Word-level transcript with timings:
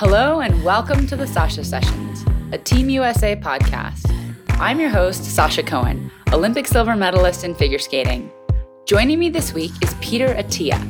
Hello, 0.00 0.40
and 0.40 0.64
welcome 0.64 1.06
to 1.08 1.14
the 1.14 1.26
Sasha 1.26 1.62
Sessions, 1.62 2.24
a 2.52 2.56
Team 2.56 2.88
USA 2.88 3.36
podcast. 3.36 4.10
I'm 4.52 4.80
your 4.80 4.88
host, 4.88 5.22
Sasha 5.24 5.62
Cohen, 5.62 6.10
Olympic 6.32 6.66
silver 6.66 6.96
medalist 6.96 7.44
in 7.44 7.54
figure 7.54 7.78
skating. 7.78 8.32
Joining 8.86 9.18
me 9.18 9.28
this 9.28 9.52
week 9.52 9.72
is 9.82 9.94
Peter 10.00 10.28
Attia. 10.28 10.80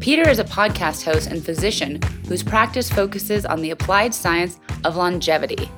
Peter 0.00 0.26
is 0.26 0.38
a 0.38 0.44
podcast 0.44 1.04
host 1.04 1.26
and 1.26 1.44
physician 1.44 2.00
whose 2.26 2.42
practice 2.42 2.88
focuses 2.88 3.44
on 3.44 3.60
the 3.60 3.70
applied 3.70 4.14
science 4.14 4.58
of 4.84 4.96
longevity. 4.96 5.70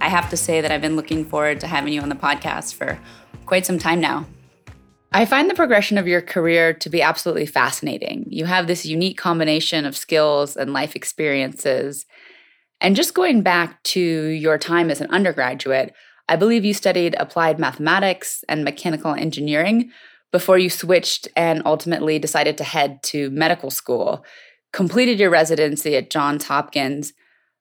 I 0.00 0.08
have 0.08 0.30
to 0.30 0.36
say 0.38 0.62
that 0.62 0.72
I've 0.72 0.80
been 0.80 0.96
looking 0.96 1.26
forward 1.26 1.60
to 1.60 1.66
having 1.66 1.92
you 1.92 2.00
on 2.00 2.08
the 2.08 2.14
podcast 2.14 2.72
for 2.72 2.98
quite 3.44 3.66
some 3.66 3.78
time 3.78 4.00
now. 4.00 4.24
I 5.12 5.26
find 5.26 5.50
the 5.50 5.54
progression 5.54 5.98
of 5.98 6.06
your 6.06 6.22
career 6.22 6.72
to 6.72 6.88
be 6.88 7.02
absolutely 7.02 7.44
fascinating. 7.44 8.24
You 8.28 8.44
have 8.44 8.66
this 8.66 8.86
unique 8.86 9.18
combination 9.18 9.84
of 9.84 9.96
skills 9.96 10.56
and 10.56 10.72
life 10.72 10.94
experiences. 10.94 12.06
And 12.80 12.96
just 12.96 13.14
going 13.14 13.42
back 13.42 13.82
to 13.84 14.00
your 14.00 14.58
time 14.58 14.90
as 14.90 15.00
an 15.00 15.10
undergraduate, 15.10 15.94
I 16.28 16.36
believe 16.36 16.64
you 16.64 16.74
studied 16.74 17.14
applied 17.18 17.58
mathematics 17.58 18.44
and 18.48 18.64
mechanical 18.64 19.14
engineering 19.14 19.90
before 20.32 20.58
you 20.58 20.70
switched 20.70 21.28
and 21.36 21.62
ultimately 21.66 22.18
decided 22.18 22.56
to 22.58 22.64
head 22.64 23.02
to 23.02 23.30
medical 23.30 23.70
school, 23.70 24.24
completed 24.72 25.18
your 25.18 25.30
residency 25.30 25.96
at 25.96 26.10
Johns 26.10 26.44
Hopkins 26.44 27.12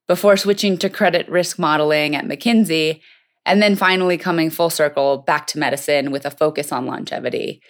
before 0.07 0.37
switching 0.37 0.77
to 0.77 0.89
credit 0.89 1.27
risk 1.29 1.57
modeling 1.59 2.15
at 2.15 2.25
McKinsey 2.25 3.01
and 3.45 3.61
then 3.61 3.75
finally 3.75 4.17
coming 4.17 4.49
full 4.49 4.69
circle 4.69 5.17
back 5.17 5.47
to 5.47 5.59
medicine 5.59 6.11
with 6.11 6.25
a 6.25 6.31
focus 6.31 6.71
on 6.71 6.85
longevity. 6.85 7.61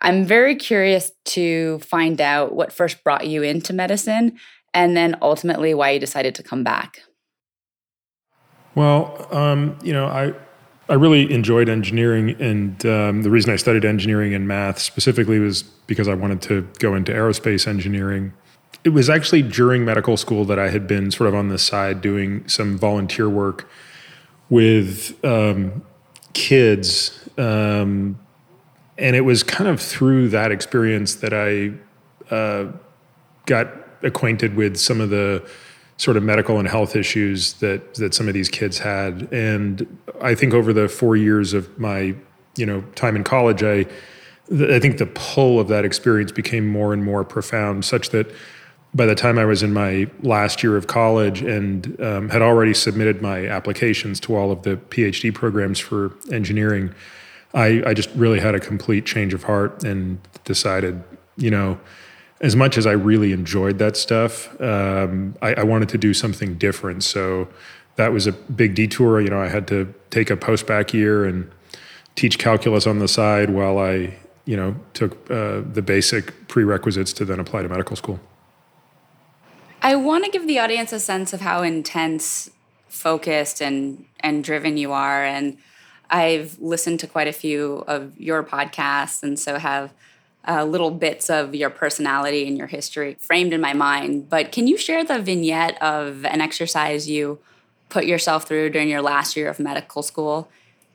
I'm 0.00 0.26
very 0.26 0.56
curious 0.56 1.12
to 1.26 1.78
find 1.78 2.20
out 2.20 2.54
what 2.54 2.72
first 2.72 3.02
brought 3.02 3.26
you 3.26 3.42
into 3.42 3.72
medicine 3.72 4.38
and 4.76 4.94
then 4.94 5.16
ultimately 5.22 5.72
why 5.72 5.90
you 5.92 5.98
decided 5.98 6.34
to 6.34 6.42
come 6.42 6.62
back. 6.62 7.00
Well, 8.74 9.26
um, 9.34 9.78
you 9.82 9.92
know, 9.94 10.04
I 10.04 10.34
I 10.88 10.94
really 10.94 11.32
enjoyed 11.32 11.68
engineering, 11.68 12.36
and 12.38 12.84
um, 12.86 13.22
the 13.22 13.30
reason 13.30 13.52
I 13.52 13.56
studied 13.56 13.84
engineering 13.84 14.34
and 14.34 14.46
math 14.46 14.78
specifically 14.78 15.40
was 15.40 15.62
because 15.62 16.06
I 16.06 16.14
wanted 16.14 16.42
to 16.42 16.68
go 16.78 16.94
into 16.94 17.10
aerospace 17.10 17.66
engineering. 17.66 18.34
It 18.84 18.90
was 18.90 19.10
actually 19.10 19.42
during 19.42 19.84
medical 19.84 20.16
school 20.16 20.44
that 20.44 20.58
I 20.58 20.68
had 20.68 20.86
been 20.86 21.10
sort 21.10 21.28
of 21.28 21.34
on 21.34 21.48
the 21.48 21.58
side 21.58 22.02
doing 22.02 22.46
some 22.46 22.78
volunteer 22.78 23.28
work 23.28 23.68
with 24.48 25.24
um, 25.24 25.82
kids. 26.34 27.28
Um, 27.36 28.20
and 28.96 29.16
it 29.16 29.22
was 29.22 29.42
kind 29.42 29.68
of 29.68 29.80
through 29.80 30.28
that 30.28 30.52
experience 30.52 31.16
that 31.16 31.32
I 31.32 31.72
uh, 32.32 32.70
got 33.46 33.85
acquainted 34.02 34.56
with 34.56 34.76
some 34.76 35.00
of 35.00 35.10
the 35.10 35.48
sort 35.98 36.16
of 36.16 36.22
medical 36.22 36.58
and 36.58 36.68
health 36.68 36.94
issues 36.94 37.54
that 37.54 37.94
that 37.94 38.14
some 38.14 38.28
of 38.28 38.34
these 38.34 38.48
kids 38.48 38.78
had. 38.78 39.28
And 39.32 39.98
I 40.20 40.34
think 40.34 40.54
over 40.54 40.72
the 40.72 40.88
four 40.88 41.16
years 41.16 41.54
of 41.54 41.78
my 41.78 42.14
you 42.56 42.66
know 42.66 42.82
time 42.94 43.16
in 43.16 43.24
college, 43.24 43.62
I 43.62 43.86
I 44.52 44.78
think 44.78 44.98
the 44.98 45.10
pull 45.14 45.58
of 45.58 45.68
that 45.68 45.84
experience 45.84 46.32
became 46.32 46.66
more 46.68 46.92
and 46.92 47.04
more 47.04 47.24
profound, 47.24 47.84
such 47.84 48.10
that 48.10 48.32
by 48.94 49.04
the 49.04 49.14
time 49.14 49.38
I 49.38 49.44
was 49.44 49.62
in 49.62 49.72
my 49.72 50.08
last 50.22 50.62
year 50.62 50.76
of 50.76 50.86
college 50.86 51.42
and 51.42 52.00
um, 52.00 52.28
had 52.30 52.40
already 52.40 52.72
submitted 52.72 53.20
my 53.20 53.46
applications 53.46 54.20
to 54.20 54.34
all 54.34 54.50
of 54.50 54.62
the 54.62 54.76
PhD 54.76 55.34
programs 55.34 55.78
for 55.78 56.14
engineering, 56.32 56.94
I, 57.52 57.82
I 57.86 57.94
just 57.94 58.08
really 58.14 58.40
had 58.40 58.54
a 58.54 58.60
complete 58.60 59.04
change 59.04 59.34
of 59.34 59.42
heart 59.42 59.84
and 59.84 60.18
decided, 60.44 61.02
you 61.36 61.50
know, 61.50 61.78
as 62.40 62.54
much 62.54 62.76
as 62.76 62.86
I 62.86 62.92
really 62.92 63.32
enjoyed 63.32 63.78
that 63.78 63.96
stuff, 63.96 64.60
um, 64.60 65.36
I, 65.40 65.54
I, 65.54 65.62
wanted 65.62 65.88
to 65.90 65.98
do 65.98 66.12
something 66.12 66.56
different. 66.56 67.02
So 67.02 67.48
that 67.96 68.12
was 68.12 68.26
a 68.26 68.32
big 68.32 68.74
detour. 68.74 69.20
You 69.20 69.30
know, 69.30 69.40
I 69.40 69.48
had 69.48 69.66
to 69.68 69.92
take 70.10 70.28
a 70.30 70.36
post 70.36 70.66
bac 70.66 70.92
year 70.92 71.24
and 71.24 71.50
teach 72.14 72.38
calculus 72.38 72.86
on 72.86 72.98
the 72.98 73.08
side 73.08 73.50
while 73.50 73.78
I, 73.78 74.14
you 74.44 74.56
know, 74.56 74.76
took 74.92 75.30
uh, 75.30 75.62
the 75.72 75.82
basic 75.82 76.48
prerequisites 76.48 77.12
to 77.14 77.24
then 77.24 77.40
apply 77.40 77.62
to 77.62 77.68
medical 77.68 77.96
school. 77.96 78.20
I 79.82 79.96
want 79.96 80.24
to 80.24 80.30
give 80.30 80.46
the 80.46 80.58
audience 80.58 80.92
a 80.92 81.00
sense 81.00 81.32
of 81.32 81.40
how 81.40 81.62
intense, 81.62 82.50
focused, 82.88 83.60
and 83.62 84.04
and 84.20 84.42
driven 84.42 84.76
you 84.76 84.92
are. 84.92 85.24
And 85.24 85.58
I've 86.10 86.58
listened 86.58 87.00
to 87.00 87.06
quite 87.06 87.28
a 87.28 87.32
few 87.32 87.84
of 87.86 88.18
your 88.18 88.42
podcasts, 88.42 89.22
and 89.22 89.38
so 89.38 89.58
have 89.58 89.92
uh, 90.48 90.64
little 90.64 90.90
bits 90.90 91.28
of 91.28 91.54
your 91.54 91.70
personality 91.70 92.46
and 92.46 92.56
your 92.56 92.66
history 92.66 93.16
framed 93.18 93.52
in 93.52 93.60
my 93.60 93.72
mind. 93.72 94.28
But 94.28 94.52
can 94.52 94.66
you 94.66 94.76
share 94.76 95.04
the 95.04 95.20
vignette 95.20 95.80
of 95.82 96.24
an 96.24 96.40
exercise 96.40 97.08
you 97.08 97.38
put 97.88 98.06
yourself 98.06 98.46
through 98.46 98.70
during 98.70 98.88
your 98.88 99.02
last 99.02 99.36
year 99.36 99.48
of 99.48 99.58
medical 99.58 100.02
school 100.02 100.48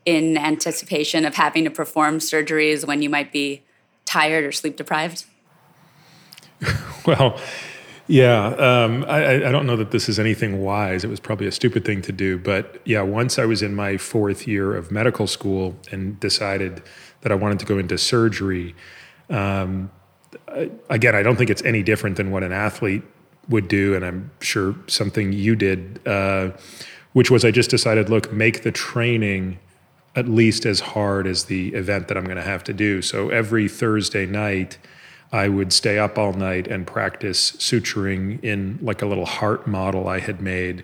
in 0.06 0.38
anticipation 0.38 1.26
of 1.26 1.36
having 1.36 1.64
to 1.64 1.70
perform 1.70 2.20
surgeries 2.20 2.86
when 2.86 3.02
you 3.02 3.10
might 3.10 3.32
be 3.32 3.64
tired 4.06 4.44
or 4.44 4.52
sleep 4.52 4.76
deprived? 4.76 5.26
well, 7.06 7.40
yeah, 8.08 8.48
um, 8.56 9.06
I, 9.08 9.48
I, 9.48 9.52
don't 9.52 9.66
know 9.66 9.78
that 9.78 9.92
this 9.92 10.10
is 10.10 10.20
anything 10.20 10.62
wise. 10.62 11.04
It 11.04 11.10
was 11.10 11.20
probably 11.20 11.48
a 11.48 11.52
stupid 11.52 11.86
thing 11.86 12.02
to 12.04 12.12
do. 12.12 12.38
But 12.38 12.82
yeah, 12.84 13.02
once 13.02 13.40
I 13.40 13.46
was 13.46 13.62
in 13.62 13.74
my 13.74 13.98
fourth 13.98 14.48
year 14.48 14.76
of 14.76 14.92
medical 14.92 15.28
school 15.28 15.78
and 15.92 16.20
decided 16.20 16.84
that 17.22 17.32
I 17.32 17.36
wanted 17.36 17.60
to 17.60 17.66
go 17.66 17.78
into 17.78 17.98
surgery, 17.98 18.76
um, 19.32 19.90
again, 20.90 21.16
I 21.16 21.24
don't 21.24 21.36
think 21.36 21.50
it's 21.50 21.64
any 21.64 21.84
different 21.84 22.18
than 22.18 22.32
what 22.32 22.44
an 22.44 22.52
athlete 22.52 23.04
would 23.50 23.68
do. 23.68 23.96
And 23.96 24.06
I'm 24.06 24.32
sure 24.40 24.76
something 24.88 25.34
you 25.34 25.56
did, 25.56 26.00
uh, 26.08 26.52
which 27.14 27.32
was 27.32 27.44
I 27.44 27.52
just 27.52 27.70
decided 27.70 28.10
look, 28.10 28.32
make 28.32 28.64
the 28.64 28.72
training 28.72 29.60
at 30.16 30.28
least 30.28 30.66
as 30.66 30.82
hard 30.82 31.26
as 31.26 31.46
the 31.46 31.74
event 31.74 32.08
that 32.10 32.18
I'm 32.18 32.26
going 32.26 32.38
to 32.38 32.44
have 32.44 32.64
to 32.66 32.74
do. 32.74 33.02
So 33.02 33.30
every 33.30 33.70
Thursday 33.70 34.26
night, 34.26 34.78
I 35.32 35.48
would 35.48 35.72
stay 35.72 35.98
up 35.98 36.18
all 36.18 36.34
night 36.34 36.68
and 36.68 36.86
practice 36.86 37.54
suturing 37.54 38.44
in 38.44 38.78
like 38.82 39.02
a 39.02 39.06
little 39.06 39.26
heart 39.26 39.66
model 39.66 40.10
I 40.10 40.20
had 40.20 40.42
made, 40.42 40.84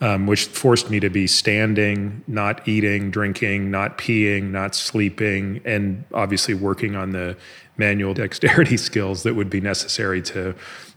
um, 0.00 0.28
which 0.28 0.44
forced 0.44 0.88
me 0.88 1.00
to 1.00 1.10
be 1.10 1.26
standing, 1.26 2.22
not 2.28 2.66
eating, 2.68 3.10
drinking, 3.10 3.72
not 3.72 3.98
peeing, 3.98 4.52
not 4.52 4.76
sleeping, 4.76 5.60
and 5.64 6.04
obviously 6.14 6.54
working 6.54 6.94
on 6.94 7.10
the 7.10 7.36
manual 7.76 8.14
dexterity 8.14 8.76
skills 8.88 9.22
that 9.22 9.34
would 9.34 9.50
be 9.50 9.60
necessary 9.60 10.22
to 10.22 10.54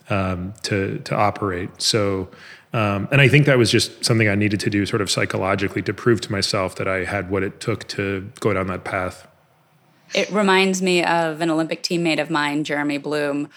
um, 0.09 0.53
to 0.63 0.99
to 0.99 1.15
operate. 1.15 1.81
So. 1.81 2.29
Um, 2.73 3.07
and 3.09 3.21
I 3.21 3.29
think 3.29 3.45
that 3.45 3.57
was 3.57 3.71
just 3.71 4.03
something 4.03 4.27
I 4.27 4.35
needed 4.35 4.59
to 4.59 4.69
do 4.69 4.85
sort 4.85 5.01
of 5.01 5.09
psychologically 5.09 5.81
to 5.83 5.93
prove 5.93 6.19
to 6.21 6.31
myself 6.31 6.75
that 6.75 6.89
I 6.89 7.05
had 7.05 7.29
what 7.29 7.41
it 7.41 7.61
took 7.61 7.87
to 7.89 8.29
go 8.41 8.51
down 8.53 8.67
that 8.67 8.83
path. 8.83 9.25
It 10.13 10.29
reminds 10.29 10.81
me 10.81 11.01
of 11.01 11.39
an 11.39 11.49
Olympic 11.49 11.83
teammate 11.83 12.21
of 12.21 12.29
mine, 12.29 12.65
Jeremy 12.65 12.97
Bloom, 12.97 13.47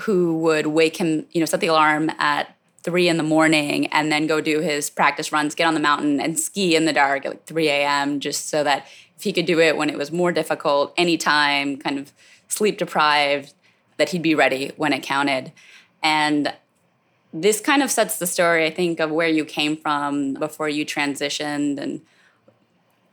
who 0.00 0.38
would 0.38 0.66
wake 0.66 0.96
him, 0.96 1.26
you 1.30 1.38
know, 1.38 1.46
set 1.46 1.60
the 1.60 1.68
alarm 1.68 2.10
at 2.18 2.56
three 2.82 3.08
in 3.08 3.16
the 3.16 3.22
morning 3.22 3.88
and 3.88 4.12
then 4.12 4.28
go 4.28 4.40
do 4.40 4.60
his 4.60 4.90
practice 4.90 5.32
runs, 5.32 5.54
get 5.56 5.66
on 5.66 5.74
the 5.74 5.80
mountain 5.80 6.20
and 6.20 6.38
ski 6.38 6.76
in 6.76 6.84
the 6.84 6.92
dark 6.92 7.26
at 7.26 7.30
like 7.30 7.44
3 7.44 7.68
a.m. 7.68 8.20
just 8.20 8.48
so 8.48 8.62
that 8.62 8.86
if 9.16 9.24
he 9.24 9.32
could 9.32 9.46
do 9.46 9.60
it 9.60 9.76
when 9.76 9.90
it 9.90 9.98
was 9.98 10.12
more 10.12 10.30
difficult, 10.30 10.94
anytime, 10.96 11.76
kind 11.78 11.98
of 11.98 12.12
sleep 12.48 12.78
deprived, 12.78 13.52
that 13.96 14.10
he'd 14.10 14.22
be 14.22 14.34
ready 14.34 14.72
when 14.76 14.92
it 14.92 15.02
counted. 15.02 15.52
And 16.02 16.52
this 17.32 17.60
kind 17.60 17.82
of 17.82 17.90
sets 17.90 18.18
the 18.18 18.26
story, 18.26 18.66
I 18.66 18.70
think, 18.70 19.00
of 19.00 19.10
where 19.10 19.28
you 19.28 19.44
came 19.44 19.76
from 19.76 20.34
before 20.34 20.68
you 20.68 20.86
transitioned 20.86 21.78
and 21.78 22.00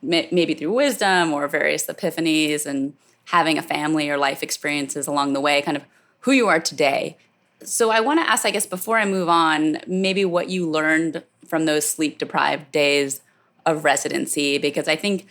maybe 0.01 0.53
through 0.53 0.73
wisdom 0.73 1.33
or 1.33 1.47
various 1.47 1.87
epiphanies 1.87 2.65
and 2.65 2.93
having 3.25 3.57
a 3.57 3.61
family 3.61 4.09
or 4.09 4.17
life 4.17 4.43
experiences 4.43 5.07
along 5.07 5.33
the 5.33 5.39
way, 5.39 5.61
kind 5.61 5.77
of 5.77 5.83
who 6.21 6.31
you 6.31 6.47
are 6.47 6.59
today. 6.59 7.17
So 7.63 7.89
I 7.89 8.01
want 8.01 8.19
to 8.19 8.29
ask, 8.29 8.45
I 8.45 8.51
guess, 8.51 8.65
before 8.65 8.97
I 8.97 9.05
move 9.05 9.29
on, 9.29 9.77
maybe 9.87 10.25
what 10.25 10.49
you 10.49 10.69
learned 10.69 11.23
from 11.47 11.65
those 11.65 11.87
sleep 11.87 12.17
deprived 12.17 12.71
days 12.71 13.21
of 13.65 13.85
residency, 13.85 14.57
because 14.57 14.89
I 14.89 14.97
think 14.97 15.27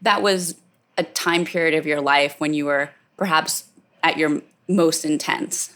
that 0.00 0.22
was 0.22 0.56
a 0.96 1.02
time 1.02 1.44
period 1.44 1.74
of 1.74 1.84
your 1.84 2.00
life 2.00 2.36
when 2.38 2.54
you 2.54 2.64
were 2.64 2.90
perhaps 3.16 3.64
at 4.02 4.16
your 4.18 4.42
most 4.68 5.04
intense. 5.04 5.74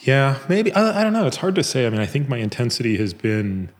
Yeah, 0.00 0.38
maybe. 0.48 0.72
I, 0.72 1.00
I 1.00 1.02
don't 1.02 1.12
know. 1.12 1.26
It's 1.26 1.38
hard 1.38 1.54
to 1.54 1.62
say. 1.62 1.86
I 1.86 1.90
mean, 1.90 2.00
I 2.00 2.06
think 2.06 2.28
my 2.28 2.36
intensity 2.36 2.96
has 2.98 3.14
been, 3.14 3.70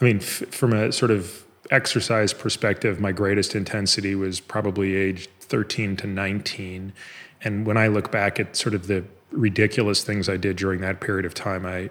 I 0.00 0.04
mean, 0.04 0.18
f- 0.18 0.44
from 0.50 0.72
a 0.74 0.92
sort 0.92 1.10
of 1.10 1.44
exercise 1.70 2.34
perspective, 2.34 3.00
my 3.00 3.12
greatest 3.12 3.54
intensity 3.54 4.14
was 4.14 4.38
probably 4.38 4.94
age 4.94 5.28
13 5.40 5.96
to 5.96 6.06
19. 6.06 6.92
And 7.42 7.66
when 7.66 7.78
I 7.78 7.88
look 7.88 8.12
back 8.12 8.38
at 8.38 8.54
sort 8.54 8.74
of 8.74 8.86
the 8.86 9.04
ridiculous 9.30 10.04
things 10.04 10.28
I 10.28 10.36
did 10.36 10.56
during 10.56 10.82
that 10.82 11.00
period 11.00 11.24
of 11.24 11.32
time, 11.32 11.64
I, 11.64 11.88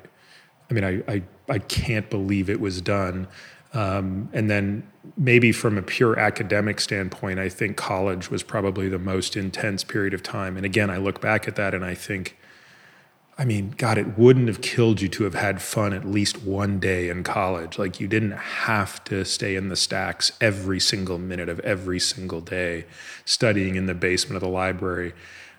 I 0.69 0.73
mean, 0.73 0.83
I, 0.83 1.11
I, 1.11 1.23
I 1.49 1.57
can't 1.57 2.09
believe 2.09 2.49
it 2.49 2.61
was 2.61 2.81
done. 2.81 3.27
Um, 3.73 4.29
and 4.33 4.49
then 4.49 4.87
maybe 5.17 5.51
from 5.51 5.77
a 5.77 5.81
pure 5.81 6.19
academic 6.19 6.81
standpoint, 6.81 7.39
I 7.39 7.49
think 7.49 7.77
college 7.77 8.29
was 8.29 8.43
probably 8.43 8.89
the 8.89 8.99
most 8.99 9.37
intense 9.37 9.83
period 9.83 10.13
of 10.13 10.21
time. 10.21 10.57
And 10.57 10.65
again, 10.65 10.89
I 10.89 10.97
look 10.97 11.21
back 11.21 11.47
at 11.47 11.55
that 11.55 11.73
and 11.73 11.85
I 11.85 11.95
think, 11.95 12.37
I 13.37 13.45
mean, 13.45 13.73
God, 13.77 13.97
it 13.97 14.17
wouldn't 14.17 14.49
have 14.49 14.61
killed 14.61 15.01
you 15.01 15.07
to 15.09 15.23
have 15.23 15.35
had 15.35 15.61
fun 15.61 15.93
at 15.93 16.05
least 16.05 16.43
one 16.43 16.79
day 16.79 17.09
in 17.09 17.23
college. 17.23 17.79
Like, 17.79 17.99
you 17.99 18.07
didn't 18.07 18.31
have 18.33 19.03
to 19.05 19.23
stay 19.23 19.55
in 19.55 19.69
the 19.69 19.75
stacks 19.75 20.33
every 20.41 20.79
single 20.79 21.17
minute 21.17 21.49
of 21.49 21.59
every 21.61 21.99
single 21.99 22.41
day 22.41 22.85
studying 23.25 23.75
in 23.75 23.85
the 23.85 23.95
basement 23.95 24.35
of 24.35 24.41
the 24.41 24.49
library. 24.49 25.13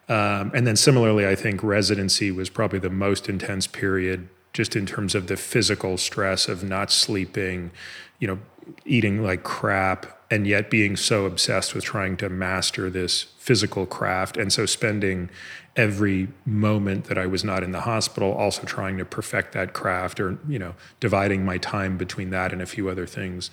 Um, 0.09 0.53
and 0.55 0.67
then, 0.67 0.76
similarly, 0.76 1.26
I 1.26 1.35
think 1.35 1.62
residency 1.62 2.31
was 2.31 2.50
probably 2.50 2.79
the 2.79 2.91
most 2.91 3.29
intense 3.29 3.67
period 3.67 4.29
just 4.52 4.76
in 4.76 4.87
terms 4.87 5.14
of 5.14 5.26
the 5.26 5.37
physical 5.37 5.96
stress 5.96 6.49
of 6.49 6.62
not 6.62 6.90
sleeping, 6.90 7.70
you 8.19 8.28
know, 8.28 8.38
eating 8.84 9.22
like 9.22 9.43
crap, 9.43 10.19
and 10.31 10.46
yet 10.46 10.70
being 10.70 10.96
so 10.96 11.26
obsessed 11.26 11.75
with 11.75 11.84
trying 11.84 12.16
to 12.16 12.28
master 12.28 12.88
this 12.88 13.22
physical 13.38 13.84
craft. 13.84 14.37
And 14.37 14.52
so 14.52 14.64
spending 14.66 15.28
every 15.76 16.28
moment 16.46 17.04
that 17.04 17.19
I 17.19 17.26
was 17.26 17.44
not 17.44 17.62
in 17.62 17.72
the 17.72 17.82
hospital 17.82 18.32
also 18.32 18.64
trying 18.64 18.99
to 18.99 19.04
perfect 19.04 19.52
that 19.52 19.72
craft 19.72 20.20
or, 20.20 20.38
you 20.49 20.58
know, 20.58 20.75
dividing 21.00 21.44
my 21.44 21.58
time 21.58 21.99
between 21.99 22.31
that 22.31 22.52
and 22.52 22.62
a 22.62 22.66
few 22.66 22.88
other 22.88 23.06
things. 23.06 23.50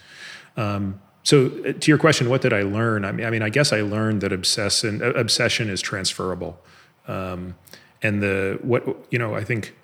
Um, 0.56 1.02
so 1.24 1.48
uh, 1.66 1.74
to 1.74 1.92
your 1.92 1.98
question, 1.98 2.30
what 2.30 2.42
did 2.42 2.54
I 2.54 2.62
learn? 2.62 3.04
I 3.04 3.12
mean, 3.12 3.26
I 3.26 3.30
mean, 3.30 3.42
I 3.42 3.50
guess 3.50 3.74
I 3.74 3.82
learned 3.82 4.22
that 4.22 4.32
obsession, 4.32 5.02
obsession 5.02 5.70
is 5.70 5.82
transferable. 5.82 6.62
Um, 7.08 7.56
and 8.02 8.22
the, 8.22 8.60
what, 8.62 8.86
you 9.12 9.20
know, 9.20 9.36
I 9.36 9.44
think 9.44 9.76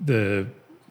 the 0.00 0.46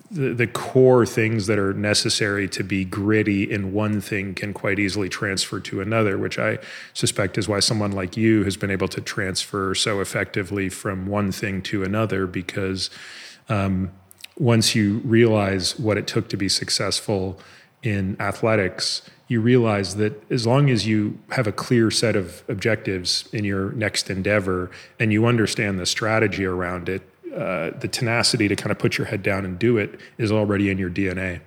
the, 0.09 0.47
core 0.47 1.05
things 1.05 1.47
that 1.47 1.59
are 1.59 1.73
necessary 1.73 2.47
to 2.47 2.63
be 2.63 2.85
gritty 2.85 3.49
in 3.49 3.73
one 3.73 3.99
thing 3.99 4.33
can 4.33 4.53
quite 4.53 4.79
easily 4.79 5.09
transfer 5.09 5.59
to 5.59 5.81
another, 5.81 6.17
which 6.17 6.39
I 6.39 6.59
suspect 6.93 7.37
is 7.37 7.47
why 7.47 7.59
someone 7.59 7.91
like 7.91 8.15
you 8.15 8.43
has 8.45 8.55
been 8.55 8.71
able 8.71 8.87
to 8.89 9.01
transfer 9.01 9.75
so 9.75 9.99
effectively 9.99 10.69
from 10.69 11.07
one 11.07 11.31
thing 11.31 11.61
to 11.63 11.83
another 11.83 12.25
because 12.25 12.89
um, 13.49 13.91
once 14.37 14.75
you 14.75 14.99
realize 14.99 15.77
what 15.77 15.97
it 15.97 16.07
took 16.07 16.29
to 16.29 16.37
be 16.37 16.47
successful 16.47 17.39
in 17.83 18.15
athletics, 18.19 19.01
you 19.27 19.41
realize 19.41 19.95
that 19.97 20.23
as 20.31 20.47
long 20.47 20.69
as 20.69 20.87
you 20.87 21.19
have 21.31 21.47
a 21.47 21.51
clear 21.51 21.91
set 21.91 22.15
of 22.15 22.43
objectives 22.47 23.27
in 23.33 23.43
your 23.43 23.71
next 23.73 24.09
endeavor 24.09 24.71
and 24.99 25.11
you 25.11 25.25
understand 25.25 25.79
the 25.79 25.85
strategy 25.85 26.45
around 26.45 26.87
it, 26.87 27.01
uh, 27.37 27.71
the 27.79 27.87
tenacity 27.87 28.47
to 28.47 28.55
kind 28.55 28.71
of 28.71 28.79
put 28.79 28.97
your 28.97 29.07
head 29.07 29.21
down 29.21 29.45
and 29.45 29.59
do 29.59 29.77
it 29.77 29.99
is 30.17 30.31
already 30.31 30.69
in 30.71 30.77
your 30.77 30.89
DNA. 30.89 31.41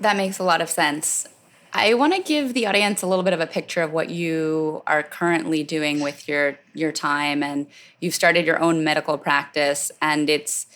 That 0.00 0.16
makes 0.16 0.38
a 0.38 0.42
lot 0.42 0.60
of 0.60 0.68
sense. 0.68 1.28
I 1.72 1.94
want 1.94 2.14
to 2.14 2.22
give 2.22 2.54
the 2.54 2.66
audience 2.66 3.00
a 3.02 3.06
little 3.06 3.22
bit 3.22 3.32
of 3.32 3.40
a 3.40 3.46
picture 3.46 3.82
of 3.82 3.92
what 3.92 4.10
you 4.10 4.82
are 4.86 5.02
currently 5.02 5.62
doing 5.62 6.00
with 6.00 6.28
your 6.28 6.58
your 6.72 6.92
time 6.92 7.42
and 7.42 7.66
you've 8.00 8.14
started 8.14 8.46
your 8.46 8.60
own 8.60 8.84
medical 8.84 9.16
practice 9.16 9.92
and 10.00 10.28
it's 10.28 10.66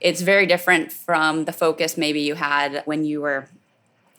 it's 0.00 0.20
very 0.20 0.46
different 0.46 0.90
from 0.90 1.44
the 1.44 1.52
focus 1.52 1.96
maybe 1.96 2.20
you 2.20 2.34
had 2.34 2.82
when 2.86 3.04
you 3.04 3.20
were 3.20 3.48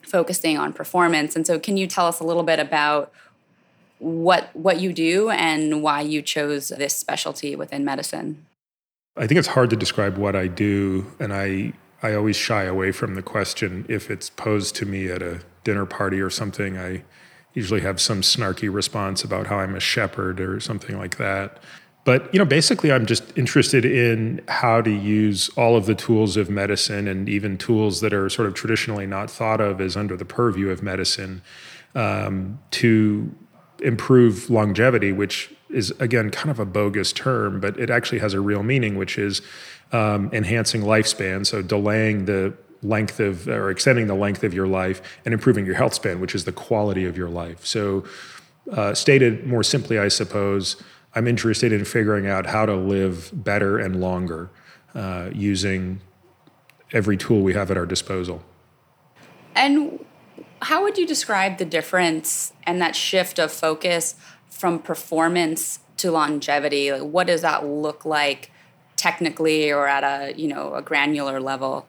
focusing 0.02 0.56
on 0.58 0.72
performance. 0.72 1.34
And 1.34 1.46
so 1.46 1.58
can 1.58 1.76
you 1.76 1.86
tell 1.86 2.06
us 2.06 2.20
a 2.20 2.24
little 2.24 2.42
bit 2.42 2.58
about 2.58 3.12
what 3.98 4.50
what 4.54 4.80
you 4.80 4.92
do 4.92 5.30
and 5.30 5.82
why 5.82 6.02
you 6.02 6.20
chose 6.22 6.68
this 6.68 6.96
specialty 6.96 7.56
within 7.56 7.84
medicine? 7.84 8.46
I 9.16 9.26
think 9.26 9.38
it's 9.38 9.48
hard 9.48 9.70
to 9.70 9.76
describe 9.76 10.18
what 10.18 10.34
I 10.34 10.48
do, 10.48 11.12
and 11.20 11.32
I 11.32 11.72
I 12.02 12.14
always 12.14 12.36
shy 12.36 12.64
away 12.64 12.92
from 12.92 13.14
the 13.14 13.22
question 13.22 13.86
if 13.88 14.10
it's 14.10 14.28
posed 14.28 14.76
to 14.76 14.86
me 14.86 15.08
at 15.08 15.22
a 15.22 15.40
dinner 15.62 15.86
party 15.86 16.20
or 16.20 16.28
something. 16.28 16.76
I 16.76 17.04
usually 17.54 17.80
have 17.80 18.00
some 18.00 18.20
snarky 18.20 18.72
response 18.72 19.24
about 19.24 19.46
how 19.46 19.58
I'm 19.58 19.74
a 19.74 19.80
shepherd 19.80 20.40
or 20.40 20.60
something 20.60 20.98
like 20.98 21.16
that. 21.16 21.58
But 22.04 22.32
you 22.34 22.38
know, 22.38 22.44
basically, 22.44 22.92
I'm 22.92 23.06
just 23.06 23.36
interested 23.38 23.84
in 23.86 24.42
how 24.48 24.82
to 24.82 24.90
use 24.90 25.48
all 25.50 25.76
of 25.76 25.86
the 25.86 25.94
tools 25.94 26.36
of 26.36 26.50
medicine 26.50 27.08
and 27.08 27.28
even 27.28 27.56
tools 27.56 28.00
that 28.00 28.12
are 28.12 28.28
sort 28.28 28.48
of 28.48 28.54
traditionally 28.54 29.06
not 29.06 29.30
thought 29.30 29.60
of 29.60 29.80
as 29.80 29.96
under 29.96 30.16
the 30.16 30.26
purview 30.26 30.68
of 30.68 30.82
medicine 30.82 31.40
um, 31.94 32.58
to 32.72 33.34
improve 33.80 34.50
longevity, 34.50 35.12
which 35.12 35.53
is 35.74 35.90
again 35.98 36.30
kind 36.30 36.50
of 36.50 36.58
a 36.58 36.64
bogus 36.64 37.12
term, 37.12 37.60
but 37.60 37.78
it 37.78 37.90
actually 37.90 38.20
has 38.20 38.32
a 38.32 38.40
real 38.40 38.62
meaning, 38.62 38.96
which 38.96 39.18
is 39.18 39.42
um, 39.92 40.30
enhancing 40.32 40.82
lifespan, 40.82 41.44
so 41.44 41.62
delaying 41.62 42.24
the 42.24 42.54
length 42.82 43.18
of 43.20 43.48
or 43.48 43.70
extending 43.70 44.06
the 44.06 44.14
length 44.14 44.44
of 44.44 44.54
your 44.54 44.66
life 44.66 45.00
and 45.24 45.34
improving 45.34 45.66
your 45.66 45.74
health 45.74 45.94
span, 45.94 46.20
which 46.20 46.34
is 46.34 46.44
the 46.44 46.52
quality 46.52 47.04
of 47.04 47.16
your 47.16 47.28
life. 47.28 47.64
So, 47.64 48.04
uh, 48.72 48.94
stated 48.94 49.46
more 49.46 49.62
simply, 49.62 49.98
I 49.98 50.08
suppose, 50.08 50.82
I'm 51.14 51.28
interested 51.28 51.72
in 51.72 51.84
figuring 51.84 52.26
out 52.26 52.46
how 52.46 52.66
to 52.66 52.74
live 52.74 53.30
better 53.32 53.78
and 53.78 54.00
longer 54.00 54.50
uh, 54.94 55.30
using 55.32 56.00
every 56.92 57.16
tool 57.16 57.42
we 57.42 57.54
have 57.54 57.70
at 57.70 57.76
our 57.76 57.86
disposal. 57.86 58.42
And 59.54 60.04
how 60.62 60.82
would 60.82 60.96
you 60.96 61.06
describe 61.06 61.58
the 61.58 61.64
difference 61.64 62.52
and 62.64 62.80
that 62.80 62.96
shift 62.96 63.38
of 63.38 63.52
focus 63.52 64.14
from 64.54 64.78
performance 64.78 65.80
to 65.98 66.10
longevity? 66.10 66.92
Like, 66.92 67.02
what 67.02 67.26
does 67.26 67.42
that 67.42 67.66
look 67.66 68.04
like 68.04 68.50
technically 68.96 69.70
or 69.70 69.86
at 69.86 70.04
a 70.04 70.38
you 70.38 70.48
know 70.48 70.74
a 70.74 70.82
granular 70.82 71.40
level? 71.40 71.86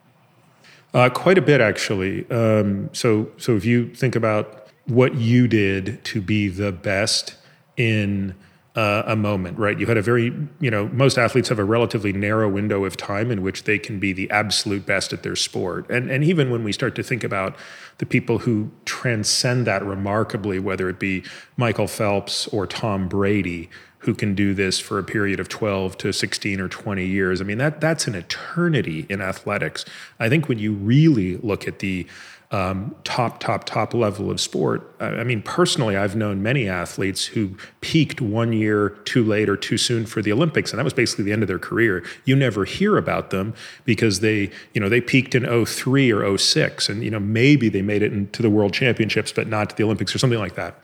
Uh, 0.93 1.09
quite 1.09 1.37
a 1.37 1.41
bit, 1.41 1.59
actually. 1.59 2.29
Um, 2.31 2.89
so, 2.93 3.29
so 3.35 3.57
if 3.57 3.65
you 3.65 3.93
think 3.93 4.15
about 4.15 4.69
what 4.85 5.15
you 5.15 5.45
did 5.45 6.01
to 6.05 6.21
be 6.21 6.47
the 6.47 6.71
best 6.71 7.35
in 7.75 8.33
uh, 8.75 9.03
a 9.05 9.15
moment, 9.15 9.57
right? 9.57 9.79
You 9.79 9.85
had 9.85 9.97
a 9.97 10.01
very, 10.01 10.33
you 10.59 10.69
know, 10.69 10.89
most 10.89 11.17
athletes 11.17 11.47
have 11.47 11.59
a 11.59 11.63
relatively 11.63 12.11
narrow 12.11 12.49
window 12.49 12.83
of 12.83 12.97
time 12.97 13.31
in 13.31 13.41
which 13.41 13.63
they 13.63 13.79
can 13.79 13.99
be 13.99 14.11
the 14.11 14.29
absolute 14.29 14.85
best 14.85 15.13
at 15.13 15.23
their 15.23 15.35
sport. 15.35 15.89
And, 15.89 16.11
and 16.11 16.23
even 16.23 16.51
when 16.51 16.63
we 16.63 16.73
start 16.73 16.93
to 16.95 17.03
think 17.03 17.23
about 17.23 17.55
the 17.99 18.05
people 18.05 18.39
who 18.39 18.71
transcend 18.83 19.65
that 19.67 19.83
remarkably, 19.83 20.59
whether 20.59 20.89
it 20.89 20.99
be 20.99 21.23
Michael 21.55 21.87
Phelps 21.87 22.47
or 22.47 22.67
Tom 22.67 23.07
Brady, 23.07 23.69
who 23.99 24.13
can 24.13 24.35
do 24.35 24.53
this 24.53 24.79
for 24.79 24.99
a 24.99 25.03
period 25.03 25.39
of 25.39 25.47
12 25.47 25.97
to 25.97 26.11
16 26.11 26.59
or 26.59 26.67
20 26.67 27.05
years, 27.05 27.39
I 27.39 27.45
mean, 27.45 27.57
that, 27.59 27.79
that's 27.79 28.07
an 28.07 28.13
eternity 28.13 29.05
in 29.09 29.21
athletics. 29.21 29.85
I 30.19 30.27
think 30.27 30.49
when 30.49 30.59
you 30.59 30.73
really 30.73 31.37
look 31.37 31.65
at 31.65 31.79
the 31.79 32.05
um, 32.51 32.95
top, 33.03 33.39
top, 33.39 33.65
top 33.65 33.93
level 33.93 34.29
of 34.29 34.39
sport. 34.39 34.95
I 34.99 35.23
mean, 35.23 35.41
personally, 35.41 35.97
I've 35.97 36.15
known 36.15 36.43
many 36.43 36.69
athletes 36.69 37.25
who 37.25 37.55
peaked 37.81 38.21
one 38.21 38.53
year 38.53 38.89
too 39.05 39.23
late 39.23 39.49
or 39.49 39.57
too 39.57 39.77
soon 39.77 40.05
for 40.05 40.21
the 40.21 40.31
Olympics, 40.31 40.71
and 40.71 40.79
that 40.79 40.83
was 40.83 40.93
basically 40.93 41.25
the 41.25 41.31
end 41.31 41.41
of 41.41 41.47
their 41.47 41.59
career. 41.59 42.03
You 42.23 42.35
never 42.35 42.63
hear 42.63 42.97
about 42.97 43.31
them 43.31 43.53
because 43.83 44.19
they, 44.19 44.51
you 44.73 44.81
know, 44.81 44.89
they 44.89 45.01
peaked 45.01 45.33
in 45.33 45.65
03 45.65 46.11
or 46.11 46.37
06, 46.37 46.87
and 46.87 47.03
you 47.03 47.09
know 47.09 47.19
maybe 47.19 47.67
they 47.67 47.81
made 47.81 48.03
it 48.03 48.13
into 48.13 48.41
the 48.41 48.49
World 48.49 48.73
Championships, 48.73 49.31
but 49.31 49.47
not 49.47 49.71
to 49.71 49.75
the 49.75 49.83
Olympics 49.83 50.13
or 50.13 50.19
something 50.19 50.39
like 50.39 50.55
that. 50.55 50.79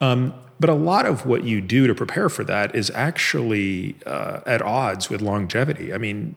Um, 0.00 0.32
but 0.58 0.70
a 0.70 0.74
lot 0.74 1.06
of 1.06 1.26
what 1.26 1.44
you 1.44 1.60
do 1.60 1.86
to 1.86 1.94
prepare 1.94 2.28
for 2.28 2.44
that 2.44 2.74
is 2.74 2.90
actually 2.90 3.94
uh, 4.06 4.40
at 4.46 4.62
odds 4.62 5.10
with 5.10 5.20
longevity. 5.20 5.92
I 5.92 5.98
mean, 5.98 6.34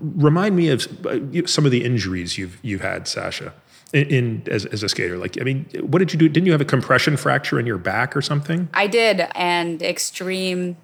remind 0.00 0.56
me 0.56 0.68
of 0.70 1.06
uh, 1.06 1.46
some 1.46 1.64
of 1.66 1.70
the 1.70 1.84
injuries 1.84 2.38
you've 2.38 2.58
you've 2.62 2.80
had, 2.80 3.06
Sasha 3.06 3.52
in, 3.92 4.06
in 4.08 4.42
as, 4.50 4.66
as 4.66 4.82
a 4.82 4.88
skater? 4.88 5.18
Like, 5.18 5.40
I 5.40 5.44
mean, 5.44 5.66
what 5.80 5.98
did 5.98 6.12
you 6.12 6.18
do? 6.18 6.28
Didn't 6.28 6.46
you 6.46 6.52
have 6.52 6.60
a 6.60 6.66
compression 6.66 7.16
fracture 7.16 7.58
in 7.58 7.66
your 7.66 7.78
back 7.78 8.16
or 8.16 8.22
something? 8.22 8.68
I 8.74 8.86
did, 8.86 9.26
and 9.34 9.82
extreme 9.82 10.76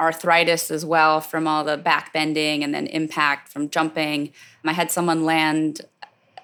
arthritis 0.00 0.70
as 0.70 0.84
well 0.84 1.20
from 1.20 1.46
all 1.46 1.62
the 1.62 1.76
back 1.76 2.12
bending 2.12 2.64
and 2.64 2.74
then 2.74 2.88
impact 2.88 3.48
from 3.48 3.70
jumping. 3.70 4.32
I 4.64 4.72
had 4.72 4.90
someone 4.90 5.24
land 5.24 5.82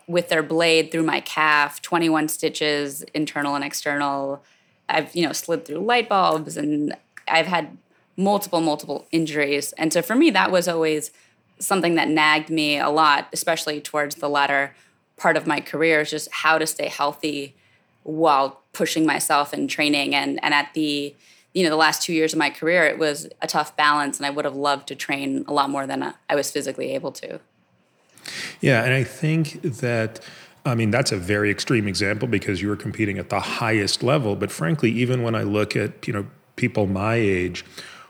with 0.07 0.29
their 0.29 0.43
blade 0.43 0.91
through 0.91 1.03
my 1.03 1.21
calf, 1.21 1.83
21 1.83 2.29
stitches, 2.29 3.03
internal 3.15 3.55
and 3.55 3.65
external. 3.65 4.45
I've, 4.88 5.15
you 5.15 5.27
know, 5.27 5.33
slid 5.33 5.65
through 5.65 5.79
light 5.79 6.09
bulbs 6.09 6.57
and 6.57 6.95
I've 7.27 7.47
had 7.47 7.77
multiple, 8.17 8.61
multiple 8.61 9.07
injuries. 9.11 9.73
And 9.75 9.93
so 9.93 10.03
for 10.03 10.15
me, 10.15 10.31
that 10.31 10.50
was 10.50 10.67
always 10.69 11.11
something 11.59 11.97
that 11.97 12.09
nagged 12.09 12.50
me 12.50 12.79
a 12.79 12.88
lot, 12.88 13.29
especially 13.33 13.81
towards 13.81 14.17
the 14.17 14.29
latter 14.29 14.75
part 15.18 15.37
of 15.37 15.46
my 15.46 15.60
career 15.60 16.00
is 16.00 16.10
just 16.10 16.30
how 16.30 16.58
to 16.58 16.66
stay 16.66 16.88
healthy 16.88 17.54
while 18.04 18.60
pushing 18.72 19.04
myself 19.04 19.52
and 19.52 19.68
training 19.68 20.14
and 20.14 20.42
and 20.42 20.54
at 20.54 20.72
the 20.75 21.14
you 21.52 21.64
know 21.64 21.70
the 21.70 21.76
last 21.76 22.02
two 22.02 22.12
years 22.12 22.32
of 22.32 22.38
my 22.38 22.48
career 22.48 22.84
it 22.84 22.98
was 22.98 23.28
a 23.42 23.46
tough 23.46 23.76
balance 23.76 24.16
and 24.16 24.25
i 24.25 24.30
would 24.30 24.44
have 24.44 24.56
loved 24.56 24.87
to 24.88 24.94
train 24.94 25.44
a 25.48 25.52
lot 25.52 25.68
more 25.68 25.87
than 25.87 26.14
i 26.30 26.34
was 26.34 26.50
physically 26.50 26.94
able 26.94 27.12
to 27.12 27.40
yeah 28.60 28.84
and 28.84 28.94
i 28.94 29.04
think 29.04 29.60
that 29.62 30.20
I 30.64 30.75
mean, 30.75 30.90
that's 30.90 31.12
a 31.12 31.16
very 31.16 31.50
extreme 31.50 31.88
example 31.88 32.28
because 32.28 32.60
you 32.60 32.68
were 32.68 32.76
competing 32.76 33.18
at 33.18 33.30
the 33.30 33.40
highest 33.40 34.02
level. 34.02 34.37
But 34.37 34.50
frankly, 34.50 34.90
even 34.90 35.22
when 35.22 35.34
I 35.34 35.42
look 35.42 35.75
at, 35.75 36.06
you 36.06 36.12
know, 36.12 36.26
people 36.56 36.87
my 36.87 37.14
age, 37.14 37.64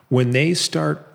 when 0.09 0.31
they 0.31 0.55
start 0.55 1.08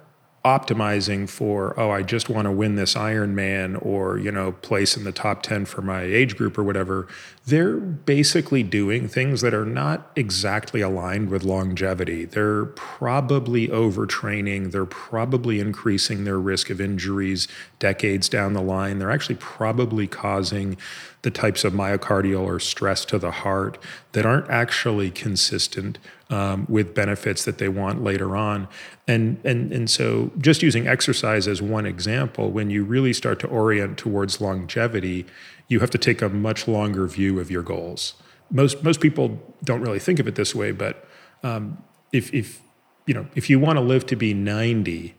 optimizing 0.43 1.29
for 1.29 1.73
oh 1.79 1.89
i 1.89 2.01
just 2.01 2.27
want 2.27 2.45
to 2.45 2.51
win 2.51 2.75
this 2.75 2.95
ironman 2.95 3.83
or 3.85 4.17
you 4.17 4.29
know 4.29 4.51
place 4.51 4.97
in 4.97 5.05
the 5.05 5.12
top 5.12 5.41
10 5.41 5.63
for 5.63 5.81
my 5.81 6.01
age 6.01 6.35
group 6.35 6.57
or 6.57 6.63
whatever 6.63 7.07
they're 7.45 7.77
basically 7.77 8.62
doing 8.62 9.07
things 9.07 9.39
that 9.39 9.53
are 9.53 9.65
not 9.65 10.12
exactly 10.17 10.81
aligned 10.81 11.29
with 11.29 11.45
longevity 11.45 12.25
they're 12.25 12.65
probably 12.65 13.69
overtraining 13.69 14.73
they're 14.73 14.85
probably 14.85 15.62
increasing 15.62 16.25
their 16.25 16.39
risk 16.39 16.69
of 16.69 16.81
injuries 16.81 17.47
decades 17.79 18.27
down 18.27 18.51
the 18.51 18.62
line 18.62 19.00
they're 19.00 19.12
actually 19.12 19.35
probably 19.35 20.07
causing 20.07 20.75
the 21.23 21.31
types 21.31 21.63
of 21.63 21.71
myocardial 21.71 22.41
or 22.41 22.59
stress 22.59 23.05
to 23.05 23.17
the 23.17 23.31
heart 23.31 23.77
that 24.12 24.25
aren't 24.25 24.50
actually 24.50 25.09
consistent 25.09 25.97
um, 26.29 26.65
with 26.67 26.93
benefits 26.93 27.45
that 27.45 27.57
they 27.59 27.69
want 27.69 28.03
later 28.03 28.35
on. 28.35 28.67
And, 29.05 29.39
and, 29.43 29.74
and 29.74 29.89
so, 29.89 30.31
just 30.38 30.63
using 30.63 30.88
exercise 30.88 31.45
as 31.45 31.62
one 31.62 31.86
example, 31.86 32.51
when 32.51 32.69
you 32.69 32.86
really 32.86 33.12
start 33.12 33.39
to 33.41 33.48
orient 33.48 33.98
towards 33.98 34.39
longevity, 34.39 35.25
you 35.67 35.81
have 35.81 35.89
to 35.89 35.98
take 35.98 36.22
a 36.22 36.29
much 36.29 36.67
longer 36.69 37.05
view 37.07 37.39
of 37.39 37.51
your 37.51 37.63
goals. 37.63 38.13
Most, 38.50 38.81
most 38.81 39.01
people 39.01 39.41
don't 39.63 39.81
really 39.81 40.00
think 40.00 40.19
of 40.19 40.27
it 40.27 40.36
this 40.36 40.55
way, 40.55 40.72
but 40.72 41.05
um, 41.43 41.83
if, 42.13 42.33
if, 42.33 42.62
you 43.05 43.13
know, 43.13 43.27
if 43.36 43.50
you 43.50 43.60
want 43.60 43.77
to 43.77 43.81
live 43.81 44.05
to 44.05 44.15
be 44.15 44.33
90, 44.33 45.15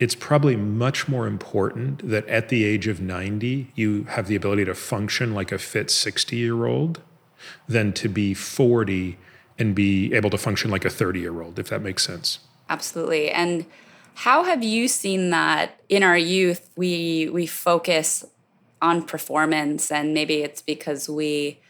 it's 0.00 0.14
probably 0.14 0.56
much 0.56 1.06
more 1.06 1.26
important 1.26 2.08
that 2.08 2.26
at 2.26 2.48
the 2.48 2.64
age 2.64 2.88
of 2.88 3.00
90, 3.00 3.70
you 3.76 4.04
have 4.04 4.26
the 4.26 4.34
ability 4.34 4.64
to 4.64 4.74
function 4.74 5.34
like 5.34 5.52
a 5.52 5.58
fit 5.58 5.90
60 5.90 6.34
year 6.36 6.66
old 6.66 7.00
than 7.68 7.92
to 7.92 8.08
be 8.08 8.34
40 8.34 9.18
and 9.58 9.74
be 9.74 10.12
able 10.14 10.30
to 10.30 10.38
function 10.38 10.70
like 10.70 10.84
a 10.84 10.90
30 10.90 11.20
year 11.20 11.42
old, 11.42 11.58
if 11.58 11.68
that 11.68 11.82
makes 11.82 12.02
sense. 12.02 12.40
Absolutely. 12.70 13.30
And 13.30 13.66
how 14.14 14.44
have 14.44 14.64
you 14.64 14.88
seen 14.88 15.30
that 15.30 15.78
in 15.90 16.02
our 16.02 16.16
youth? 16.16 16.70
We, 16.76 17.28
we 17.30 17.46
focus 17.46 18.24
on 18.80 19.02
performance, 19.02 19.92
and 19.92 20.14
maybe 20.14 20.42
it's 20.42 20.62
because 20.62 21.08
we 21.08 21.60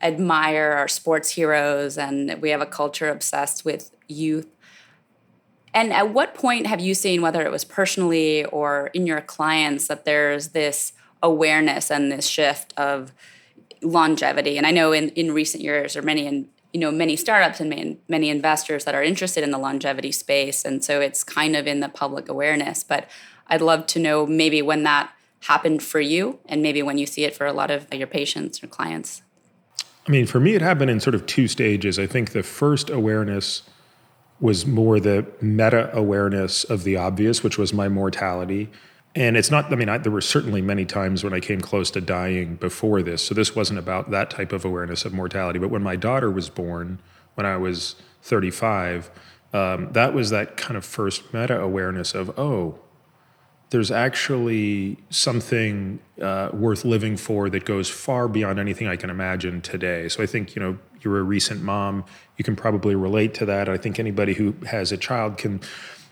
admire 0.00 0.72
our 0.72 0.88
sports 0.88 1.30
heroes 1.32 1.98
and 1.98 2.40
we 2.40 2.50
have 2.50 2.62
a 2.62 2.66
culture 2.66 3.10
obsessed 3.10 3.64
with 3.64 3.90
youth 4.08 4.46
and 5.74 5.92
at 5.92 6.10
what 6.12 6.34
point 6.34 6.66
have 6.66 6.80
you 6.80 6.94
seen, 6.94 7.22
whether 7.22 7.42
it 7.42 7.50
was 7.50 7.64
personally 7.64 8.44
or 8.46 8.90
in 8.92 9.06
your 9.06 9.20
clients, 9.20 9.88
that 9.88 10.04
there's 10.04 10.48
this 10.48 10.92
awareness 11.22 11.90
and 11.90 12.12
this 12.12 12.26
shift 12.26 12.74
of 12.76 13.12
longevity? 13.80 14.58
And 14.58 14.66
I 14.66 14.70
know 14.70 14.92
in, 14.92 15.08
in 15.10 15.32
recent 15.32 15.62
years, 15.62 15.96
or 15.96 16.02
many 16.02 16.26
in 16.26 16.48
you 16.72 16.80
know 16.80 16.90
many 16.90 17.16
startups 17.16 17.60
and 17.60 17.68
many, 17.70 17.98
many 18.08 18.30
investors 18.30 18.84
that 18.84 18.94
are 18.94 19.02
interested 19.02 19.44
in 19.44 19.50
the 19.50 19.58
longevity 19.58 20.12
space, 20.12 20.64
and 20.64 20.84
so 20.84 21.00
it's 21.00 21.22
kind 21.22 21.54
of 21.56 21.66
in 21.66 21.80
the 21.80 21.88
public 21.88 22.28
awareness. 22.28 22.82
But 22.82 23.08
I'd 23.48 23.60
love 23.60 23.86
to 23.88 23.98
know 23.98 24.26
maybe 24.26 24.62
when 24.62 24.82
that 24.84 25.12
happened 25.40 25.82
for 25.82 26.00
you, 26.00 26.38
and 26.46 26.62
maybe 26.62 26.82
when 26.82 26.98
you 26.98 27.06
see 27.06 27.24
it 27.24 27.34
for 27.34 27.46
a 27.46 27.52
lot 27.52 27.70
of 27.70 27.92
your 27.92 28.06
patients 28.06 28.62
or 28.62 28.68
clients. 28.68 29.22
I 30.06 30.10
mean, 30.10 30.26
for 30.26 30.40
me, 30.40 30.54
it 30.54 30.62
happened 30.62 30.90
in 30.90 31.00
sort 31.00 31.14
of 31.14 31.26
two 31.26 31.46
stages. 31.46 31.98
I 31.98 32.06
think 32.06 32.32
the 32.32 32.42
first 32.42 32.90
awareness 32.90 33.62
was 34.40 34.66
more 34.66 34.98
the 34.98 35.26
meta 35.40 35.94
awareness 35.96 36.64
of 36.64 36.82
the 36.82 36.96
obvious, 36.96 37.44
which 37.44 37.58
was 37.58 37.72
my 37.72 37.88
mortality. 37.88 38.70
And 39.14 39.36
it's 39.36 39.50
not, 39.50 39.70
I 39.70 39.76
mean, 39.76 39.88
I, 39.88 39.98
there 39.98 40.12
were 40.12 40.22
certainly 40.22 40.62
many 40.62 40.86
times 40.86 41.22
when 41.22 41.34
I 41.34 41.40
came 41.40 41.60
close 41.60 41.90
to 41.92 42.00
dying 42.00 42.56
before 42.56 43.02
this. 43.02 43.22
So 43.22 43.34
this 43.34 43.54
wasn't 43.54 43.78
about 43.78 44.10
that 44.10 44.30
type 44.30 44.52
of 44.52 44.64
awareness 44.64 45.04
of 45.04 45.12
mortality. 45.12 45.58
But 45.58 45.68
when 45.68 45.82
my 45.82 45.96
daughter 45.96 46.30
was 46.30 46.48
born, 46.48 46.98
when 47.34 47.44
I 47.44 47.58
was 47.58 47.96
35, 48.22 49.10
um, 49.52 49.92
that 49.92 50.14
was 50.14 50.30
that 50.30 50.56
kind 50.56 50.78
of 50.78 50.84
first 50.84 51.34
meta 51.34 51.60
awareness 51.60 52.14
of, 52.14 52.38
oh, 52.38 52.78
there's 53.72 53.90
actually 53.90 54.98
something 55.08 55.98
uh, 56.20 56.50
worth 56.52 56.84
living 56.84 57.16
for 57.16 57.48
that 57.48 57.64
goes 57.64 57.88
far 57.88 58.28
beyond 58.28 58.58
anything 58.58 58.86
I 58.86 58.96
can 58.96 59.08
imagine 59.08 59.62
today. 59.62 60.08
So 60.08 60.22
I 60.22 60.26
think, 60.26 60.54
you 60.54 60.60
know, 60.60 60.78
you're 61.00 61.18
a 61.18 61.22
recent 61.22 61.62
mom, 61.62 62.04
you 62.36 62.44
can 62.44 62.54
probably 62.54 62.94
relate 62.94 63.32
to 63.34 63.46
that. 63.46 63.68
I 63.68 63.78
think 63.78 63.98
anybody 63.98 64.34
who 64.34 64.54
has 64.66 64.92
a 64.92 64.98
child 64.98 65.38
can 65.38 65.60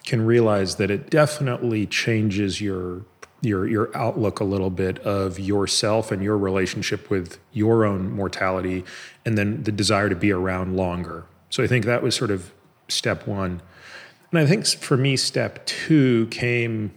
can 0.05 0.25
realize 0.25 0.77
that 0.77 0.91
it 0.91 1.11
definitely 1.11 1.87
changes 1.87 2.61
your 2.61 3.03
your 3.43 3.67
your 3.67 3.97
outlook 3.97 4.41
a 4.41 4.45
little 4.45 4.71
bit 4.71 4.99
of 5.01 5.39
yourself 5.39 6.13
and 6.13 6.23
your 6.23 6.37
relationship 6.37 7.09
with 7.09 7.39
your 7.53 7.85
own 7.85 8.11
mortality 8.13 8.85
and 9.25 9.39
then 9.39 9.63
the 9.63 9.73
desire 9.73 10.09
to 10.09 10.17
be 10.17 10.31
around 10.31 10.77
longer. 10.77 11.25
So 11.49 11.63
I 11.63 11.67
think 11.67 11.85
that 11.87 12.03
was 12.03 12.15
sort 12.15 12.31
of 12.31 12.53
step 12.89 13.27
1. 13.27 13.63
And 14.31 14.39
I 14.39 14.47
think 14.47 14.67
for 14.67 14.97
me 14.97 15.17
step 15.17 15.65
2 15.67 16.29
came 16.31 16.93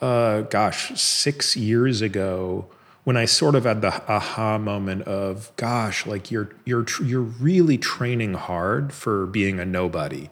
uh, 0.00 0.42
gosh, 0.42 0.98
six 0.98 1.56
years 1.56 2.00
ago 2.00 2.66
when 3.04 3.16
I 3.16 3.24
sort 3.24 3.54
of 3.54 3.64
had 3.64 3.80
the 3.80 3.88
aha 4.10 4.58
moment 4.58 5.02
of, 5.02 5.52
gosh, 5.56 6.06
like 6.06 6.30
you're 6.30 6.50
you're 6.64 6.86
you're 7.02 7.20
really 7.20 7.78
training 7.78 8.34
hard 8.34 8.92
for 8.92 9.26
being 9.26 9.58
a 9.58 9.64
nobody. 9.64 10.30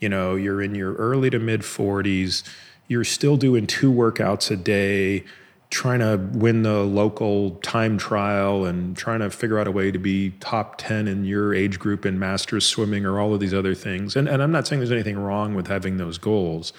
You 0.00 0.08
know, 0.08 0.34
you're 0.34 0.62
in 0.62 0.74
your 0.74 0.94
early 0.94 1.30
to 1.30 1.38
mid 1.38 1.60
40s. 1.60 2.42
You're 2.88 3.04
still 3.04 3.36
doing 3.36 3.66
two 3.66 3.92
workouts 3.92 4.50
a 4.50 4.56
day, 4.56 5.24
trying 5.68 6.00
to 6.00 6.16
win 6.36 6.62
the 6.62 6.80
local 6.80 7.52
time 7.56 7.98
trial 7.98 8.64
and 8.64 8.96
trying 8.96 9.20
to 9.20 9.30
figure 9.30 9.58
out 9.58 9.68
a 9.68 9.70
way 9.70 9.92
to 9.92 9.98
be 9.98 10.30
top 10.40 10.76
10 10.78 11.06
in 11.06 11.24
your 11.24 11.54
age 11.54 11.78
group 11.78 12.04
in 12.04 12.18
masters 12.18 12.66
swimming 12.66 13.06
or 13.06 13.20
all 13.20 13.32
of 13.32 13.40
these 13.40 13.54
other 13.54 13.74
things. 13.74 14.16
And, 14.16 14.28
and 14.28 14.42
I'm 14.42 14.50
not 14.50 14.66
saying 14.66 14.80
there's 14.80 14.90
anything 14.90 15.18
wrong 15.18 15.54
with 15.54 15.68
having 15.68 15.98
those 15.98 16.18
goals. 16.18 16.72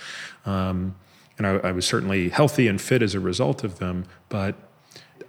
Um, 0.46 0.96
and 1.38 1.48
I, 1.48 1.70
I 1.70 1.72
was 1.72 1.86
certainly 1.86 2.30
healthy 2.30 2.68
and 2.68 2.82
fit 2.82 3.02
as 3.02 3.16
a 3.16 3.20
result 3.20 3.64
of 3.64 3.80
them. 3.80 4.06
But 4.28 4.56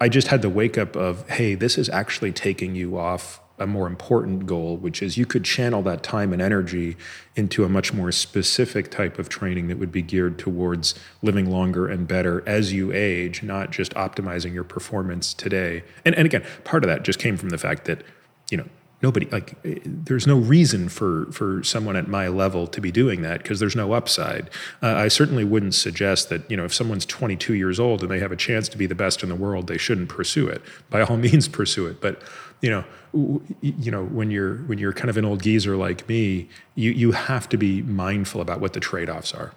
I 0.01 0.09
just 0.09 0.29
had 0.29 0.43
the 0.43 0.51
wake 0.51 0.77
up 0.77 0.97
of, 0.97 1.29
hey, 1.29 1.55
this 1.55 1.79
is 1.79 1.89
actually 1.91 2.33
taking 2.33 2.75
you 2.75 2.99
off 2.99 3.41
a 3.63 3.67
more 3.67 3.87
important 3.87 4.47
goal, 4.47 4.77
which 4.77 5.03
is 5.03 5.17
you 5.17 5.27
could 5.27 5.45
channel 5.45 5.83
that 5.83 6.03
time 6.03 6.33
and 6.33 6.43
energy 6.43 6.97
into 7.37 7.65
a 7.65 7.69
much 7.69 7.93
more 7.93 8.13
specific 8.13 8.91
type 8.91 9.19
of 9.19 9.29
training 9.29 9.69
that 9.69 9.79
would 9.79 9.93
be 9.93 10.03
geared 10.03 10.39
towards 10.39 10.95
living 11.23 11.51
longer 11.51 11.87
and 11.89 12.07
better 12.07 12.47
as 12.47 12.73
you 12.73 12.93
age, 12.93 13.43
not 13.43 13.71
just 13.71 13.95
optimizing 13.95 14.53
your 14.53 14.65
performance 14.65 15.33
today. 15.33 15.83
And, 16.05 16.15
and 16.15 16.27
again, 16.27 16.45
part 16.65 16.85
of 16.85 16.89
that 16.89 17.03
just 17.03 17.19
came 17.19 17.37
from 17.37 17.51
the 17.51 17.59
fact 17.59 17.85
that, 17.87 18.03
you 18.51 18.57
know, 18.57 18.67
nobody 19.03 19.27
like 19.27 19.57
there's 19.85 20.27
no 20.27 20.39
reason 20.39 20.89
for 20.89 21.27
for 21.33 21.63
someone 21.65 21.97
at 21.97 22.09
my 22.09 22.29
level 22.29 22.67
to 22.69 22.81
be 22.81 22.93
doing 22.93 23.23
that 23.23 23.43
because 23.43 23.61
there's 23.61 23.77
no 23.77 23.93
upside. 23.93 24.49
Uh, 24.83 24.95
i 24.95 25.09
certainly 25.09 25.45
wouldn't 25.45 25.75
suggest 25.75 26.29
that 26.29 26.49
you 26.51 26.57
know 26.57 26.65
if 26.65 26.73
someone's 26.73 27.05
22 27.05 27.55
years 27.55 27.81
old 27.81 28.03
and 28.03 28.11
they 28.11 28.21
have 28.21 28.33
a 28.33 28.37
chance 28.37 28.69
to 28.69 28.79
be 28.79 28.87
the 28.87 28.95
best 28.95 29.23
in 29.23 29.29
the 29.29 29.35
world 29.35 29.67
they 29.67 29.79
shouldn't 29.79 30.09
pursue 30.09 30.49
it. 30.49 30.63
By 30.89 31.03
all 31.03 31.17
means 31.29 31.49
pursue 31.49 31.87
it. 31.87 32.01
But 32.01 32.23
you 32.61 32.71
know 32.71 32.85
you 33.13 33.91
know 33.91 34.05
when 34.05 34.31
you're 34.31 34.57
when 34.63 34.79
you're 34.79 34.93
kind 34.93 35.11
of 35.11 35.17
an 35.17 35.25
old 35.25 35.43
geezer 35.43 35.77
like 35.77 36.09
me 36.09 36.49
you 36.75 36.91
you 36.91 37.13
have 37.13 37.49
to 37.49 37.59
be 37.59 37.83
mindful 37.83 38.41
about 38.41 38.59
what 38.59 38.73
the 38.73 38.81
trade-offs 38.81 39.35
are 39.35 39.53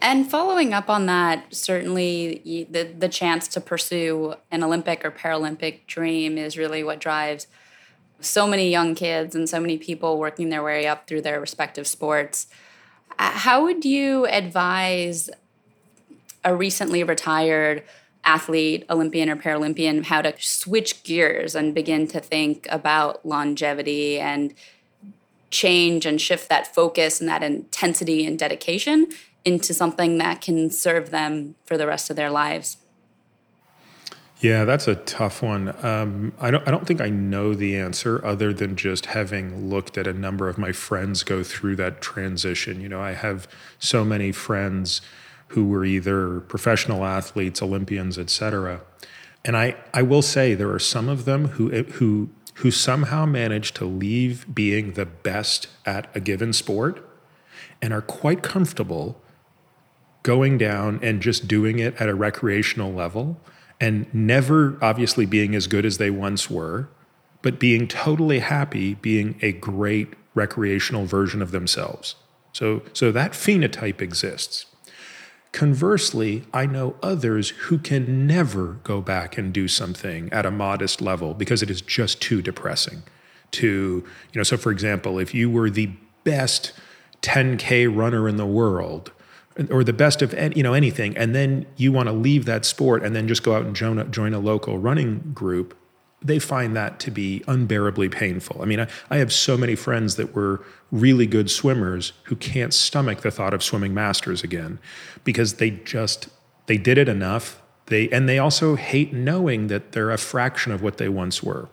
and 0.00 0.30
following 0.30 0.74
up 0.74 0.90
on 0.90 1.06
that, 1.06 1.54
certainly 1.54 2.66
the, 2.70 2.84
the 2.84 3.08
chance 3.08 3.48
to 3.48 3.60
pursue 3.60 4.34
an 4.50 4.62
Olympic 4.62 5.04
or 5.04 5.10
Paralympic 5.10 5.86
dream 5.86 6.38
is 6.38 6.58
really 6.58 6.84
what 6.84 7.00
drives 7.00 7.46
so 8.20 8.46
many 8.46 8.70
young 8.70 8.94
kids 8.94 9.34
and 9.34 9.48
so 9.48 9.60
many 9.60 9.78
people 9.78 10.18
working 10.18 10.48
their 10.48 10.62
way 10.62 10.86
up 10.86 11.06
through 11.06 11.22
their 11.22 11.40
respective 11.40 11.86
sports. 11.86 12.46
How 13.18 13.62
would 13.64 13.84
you 13.84 14.26
advise 14.26 15.30
a 16.44 16.54
recently 16.54 17.02
retired 17.02 17.82
athlete, 18.26 18.84
Olympian 18.90 19.30
or 19.30 19.36
Paralympian, 19.36 20.04
how 20.04 20.20
to 20.20 20.34
switch 20.38 21.02
gears 21.04 21.54
and 21.54 21.74
begin 21.74 22.06
to 22.08 22.20
think 22.20 22.66
about 22.70 23.24
longevity 23.24 24.18
and 24.18 24.52
change 25.50 26.04
and 26.04 26.20
shift 26.20 26.48
that 26.48 26.74
focus 26.74 27.20
and 27.20 27.28
that 27.28 27.42
intensity 27.42 28.26
and 28.26 28.38
dedication 28.38 29.06
into 29.44 29.72
something 29.72 30.18
that 30.18 30.40
can 30.40 30.70
serve 30.70 31.10
them 31.10 31.54
for 31.64 31.78
the 31.78 31.86
rest 31.86 32.10
of 32.10 32.16
their 32.16 32.30
lives? 32.30 32.78
Yeah, 34.40 34.64
that's 34.64 34.86
a 34.86 34.96
tough 34.96 35.42
one. 35.42 35.74
Um, 35.82 36.34
I 36.38 36.50
don't. 36.50 36.66
I 36.68 36.70
don't 36.70 36.86
think 36.86 37.00
I 37.00 37.08
know 37.08 37.54
the 37.54 37.74
answer, 37.78 38.22
other 38.22 38.52
than 38.52 38.76
just 38.76 39.06
having 39.06 39.70
looked 39.70 39.96
at 39.96 40.06
a 40.06 40.12
number 40.12 40.50
of 40.50 40.58
my 40.58 40.72
friends 40.72 41.22
go 41.22 41.42
through 41.42 41.76
that 41.76 42.02
transition. 42.02 42.82
You 42.82 42.90
know, 42.90 43.00
I 43.00 43.12
have 43.12 43.48
so 43.78 44.04
many 44.04 44.32
friends 44.32 45.00
who 45.48 45.66
were 45.66 45.84
either 45.84 46.40
professional 46.40 47.04
athletes, 47.04 47.62
Olympians, 47.62 48.18
etc. 48.18 48.80
And 49.44 49.56
I, 49.56 49.76
I 49.94 50.02
will 50.02 50.22
say 50.22 50.54
there 50.54 50.72
are 50.72 50.78
some 50.78 51.08
of 51.08 51.24
them 51.24 51.48
who 51.48 51.72
eh, 51.72 51.82
who 51.84 52.30
who 52.56 52.70
somehow 52.70 53.26
manage 53.26 53.72
to 53.74 53.84
leave 53.84 54.46
being 54.54 54.92
the 54.92 55.04
best 55.04 55.68
at 55.84 56.08
a 56.16 56.20
given 56.20 56.52
sport 56.52 57.06
and 57.82 57.92
are 57.92 58.00
quite 58.00 58.42
comfortable 58.42 59.20
going 60.22 60.56
down 60.56 60.98
and 61.02 61.20
just 61.20 61.46
doing 61.46 61.78
it 61.78 61.94
at 62.00 62.08
a 62.08 62.14
recreational 62.14 62.92
level 62.92 63.38
and 63.80 64.12
never 64.14 64.78
obviously 64.80 65.26
being 65.26 65.54
as 65.54 65.66
good 65.66 65.84
as 65.84 65.98
they 65.98 66.10
once 66.10 66.50
were, 66.50 66.88
but 67.42 67.60
being 67.60 67.86
totally 67.86 68.38
happy 68.38 68.94
being 68.94 69.38
a 69.42 69.52
great 69.52 70.14
recreational 70.34 71.04
version 71.04 71.42
of 71.42 71.50
themselves. 71.50 72.16
So, 72.52 72.82
so 72.92 73.12
that 73.12 73.32
phenotype 73.32 74.00
exists. 74.00 74.66
Conversely, 75.56 76.44
I 76.52 76.66
know 76.66 76.96
others 77.02 77.48
who 77.48 77.78
can 77.78 78.26
never 78.26 78.74
go 78.84 79.00
back 79.00 79.38
and 79.38 79.54
do 79.54 79.68
something 79.68 80.30
at 80.30 80.44
a 80.44 80.50
modest 80.50 81.00
level 81.00 81.32
because 81.32 81.62
it 81.62 81.70
is 81.70 81.80
just 81.80 82.20
too 82.20 82.42
depressing. 82.42 83.04
To, 83.52 83.66
you 84.34 84.38
know, 84.38 84.42
so 84.42 84.58
for 84.58 84.70
example, 84.70 85.18
if 85.18 85.32
you 85.32 85.48
were 85.48 85.70
the 85.70 85.92
best 86.24 86.74
10K 87.22 87.88
runner 87.88 88.28
in 88.28 88.36
the 88.36 88.44
world, 88.44 89.12
or 89.70 89.82
the 89.82 89.94
best 89.94 90.20
of 90.20 90.34
any, 90.34 90.56
you 90.56 90.62
know 90.62 90.74
anything, 90.74 91.16
and 91.16 91.34
then 91.34 91.64
you 91.78 91.90
want 91.90 92.10
to 92.10 92.12
leave 92.12 92.44
that 92.44 92.66
sport 92.66 93.02
and 93.02 93.16
then 93.16 93.26
just 93.26 93.42
go 93.42 93.56
out 93.56 93.64
and 93.64 93.74
join 93.74 93.98
a, 93.98 94.04
join 94.04 94.34
a 94.34 94.38
local 94.38 94.78
running 94.78 95.30
group, 95.32 95.74
they 96.22 96.38
find 96.38 96.74
that 96.76 96.98
to 97.00 97.10
be 97.10 97.42
unbearably 97.46 98.08
painful. 98.08 98.60
I 98.62 98.64
mean, 98.64 98.80
I, 98.80 98.88
I 99.10 99.18
have 99.18 99.32
so 99.32 99.56
many 99.56 99.74
friends 99.74 100.16
that 100.16 100.34
were 100.34 100.64
really 100.90 101.26
good 101.26 101.50
swimmers 101.50 102.12
who 102.24 102.36
can't 102.36 102.72
stomach 102.72 103.20
the 103.20 103.30
thought 103.30 103.54
of 103.54 103.62
swimming 103.62 103.92
masters 103.92 104.42
again 104.42 104.78
because 105.24 105.54
they 105.54 105.70
just 105.70 106.28
they 106.66 106.78
did 106.78 106.98
it 106.98 107.08
enough. 107.08 107.62
They 107.86 108.08
and 108.10 108.28
they 108.28 108.38
also 108.38 108.76
hate 108.76 109.12
knowing 109.12 109.68
that 109.68 109.92
they're 109.92 110.10
a 110.10 110.18
fraction 110.18 110.72
of 110.72 110.82
what 110.82 110.96
they 110.98 111.08
once 111.08 111.42
were. 111.42 111.68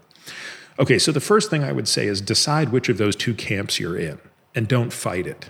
Okay, 0.80 0.98
so 0.98 1.12
the 1.12 1.20
first 1.20 1.50
thing 1.50 1.64
I 1.64 1.72
would 1.72 1.88
say 1.88 2.08
is 2.08 2.20
decide 2.20 2.70
which 2.70 2.90
of 2.90 2.98
those 2.98 3.16
two 3.16 3.34
camps 3.34 3.80
you're 3.80 3.98
in 3.98 4.20
and 4.56 4.68
don't 4.68 4.92
fight 4.92 5.28
it. 5.28 5.50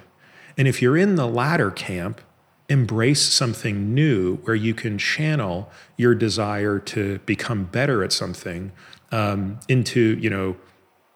And 0.58 0.68
if 0.68 0.82
you're 0.82 0.98
in 0.98 1.16
the 1.16 1.28
latter 1.28 1.72
camp, 1.72 2.22
embrace 2.74 3.22
something 3.22 3.94
new 3.94 4.38
where 4.38 4.56
you 4.56 4.74
can 4.74 4.98
channel 4.98 5.70
your 5.96 6.15
desire 6.15 6.80
to 6.80 7.20
become 7.20 7.65
better 7.65 8.03
at 8.03 8.12
something 8.12 8.72
um, 9.12 9.60
into, 9.70 10.18
you 10.20 10.30
know, 10.30 10.56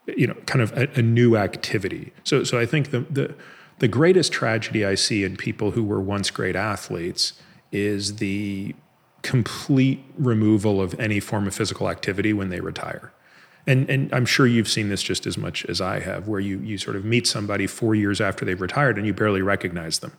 you 0.06 0.28
know, 0.28 0.36
kind 0.46 0.62
of 0.62 0.72
a, 0.78 0.88
a, 1.00 1.02
new 1.02 1.36
activity. 1.36 2.14
So, 2.24 2.44
so 2.46 2.58
I 2.58 2.66
think 2.66 2.92
the, 2.92 3.02
the 3.02 3.36
the 3.80 3.88
greatest 3.88 4.32
tragedy 4.32 4.86
I 4.86 4.96
see 4.96 5.24
in 5.24 5.36
people 5.36 5.72
who 5.72 5.84
were 5.84 6.02
once 6.02 6.32
great 6.32 6.56
athletes 6.56 7.34
is 7.72 8.16
the 8.16 8.74
complete 9.22 10.04
removal 10.18 10.82
of 10.82 11.00
any 11.00 11.20
form 11.20 11.48
of 11.48 11.54
physical 11.54 11.90
activity 11.90 12.34
when 12.34 12.50
they 12.50 12.60
retire. 12.60 13.12
And, 13.68 13.90
and 13.90 14.14
I'm 14.14 14.26
sure 14.26 14.48
you've 14.48 14.70
seen 14.70 14.90
this 14.90 15.04
just 15.04 15.28
as 15.28 15.38
much 15.38 15.66
as 15.66 15.82
I 15.82 16.00
have, 16.00 16.28
where 16.28 16.40
you, 16.40 16.60
you 16.60 16.78
sort 16.78 16.96
of 16.96 17.04
meet 17.04 17.28
somebody 17.28 17.68
four 17.68 17.94
years 17.94 18.22
after 18.22 18.46
they've 18.46 18.62
retired 18.62 18.98
and 18.98 19.06
you 19.06 19.14
barely 19.14 19.42
recognize 19.42 20.00
them. 20.00 20.14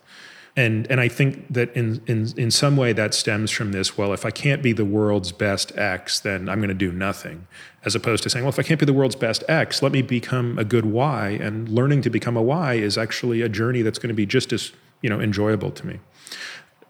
And, 0.58 0.90
and 0.90 1.00
I 1.00 1.06
think 1.06 1.52
that 1.52 1.72
in, 1.76 2.02
in, 2.08 2.32
in 2.36 2.50
some 2.50 2.76
way 2.76 2.92
that 2.92 3.14
stems 3.14 3.52
from 3.52 3.70
this 3.70 3.96
well, 3.96 4.12
if 4.12 4.26
I 4.26 4.32
can't 4.32 4.60
be 4.60 4.72
the 4.72 4.84
world's 4.84 5.30
best 5.30 5.70
X, 5.78 6.18
then 6.18 6.48
I'm 6.48 6.58
going 6.58 6.66
to 6.68 6.74
do 6.74 6.90
nothing. 6.90 7.46
As 7.84 7.94
opposed 7.94 8.24
to 8.24 8.30
saying, 8.30 8.44
well, 8.44 8.52
if 8.52 8.58
I 8.58 8.64
can't 8.64 8.80
be 8.80 8.84
the 8.84 8.92
world's 8.92 9.14
best 9.14 9.44
X, 9.48 9.82
let 9.82 9.92
me 9.92 10.02
become 10.02 10.58
a 10.58 10.64
good 10.64 10.84
Y. 10.84 11.38
And 11.40 11.68
learning 11.68 12.02
to 12.02 12.10
become 12.10 12.36
a 12.36 12.42
Y 12.42 12.74
is 12.74 12.98
actually 12.98 13.40
a 13.40 13.48
journey 13.48 13.82
that's 13.82 14.00
going 14.00 14.08
to 14.08 14.14
be 14.14 14.26
just 14.26 14.52
as 14.52 14.72
you 15.00 15.08
know, 15.08 15.20
enjoyable 15.20 15.70
to 15.70 15.86
me. 15.86 16.00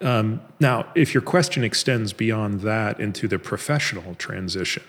Um, 0.01 0.41
now, 0.61 0.87
if 0.95 1.13
your 1.13 1.23
question 1.23 1.63
extends 1.63 2.15
beyond 2.15 2.63
that 2.63 2.99
into 2.99 3.29
the 3.29 3.39
professional 3.39 4.15
transition, 4.15 4.85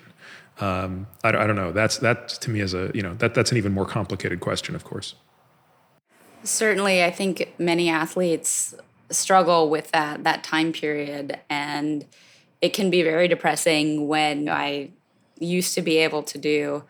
um, 0.61 1.05
I, 1.21 1.29
I, 1.29 1.47
don't 1.47 1.57
know. 1.57 1.73
That's 1.73 1.97
that 1.97 2.29
to 2.29 2.49
me 2.49 2.61
is 2.61 2.73
a 2.73 2.91
you 2.93 3.01
know 3.01 3.15
that 3.15 3.33
that's 3.33 3.51
an 3.51 3.57
even 3.57 3.73
more 3.73 3.85
complicated 3.85 4.39
question, 4.39 4.73
of 4.73 4.85
course. 4.85 5.15
Certainly, 6.43 7.03
I 7.03 7.11
think 7.11 7.53
many 7.57 7.89
athletes 7.89 8.73
struggle 9.09 9.69
with 9.69 9.91
that 9.91 10.23
that 10.23 10.43
time 10.43 10.71
period, 10.71 11.39
and 11.49 12.05
it 12.61 12.73
can 12.73 12.89
be 12.89 13.03
very 13.03 13.27
depressing 13.27 14.07
when 14.07 14.49
I 14.49 14.91
used 15.39 15.73
to 15.75 15.81
be 15.81 15.97
able 15.97 16.23
to 16.23 16.37
do 16.37 16.83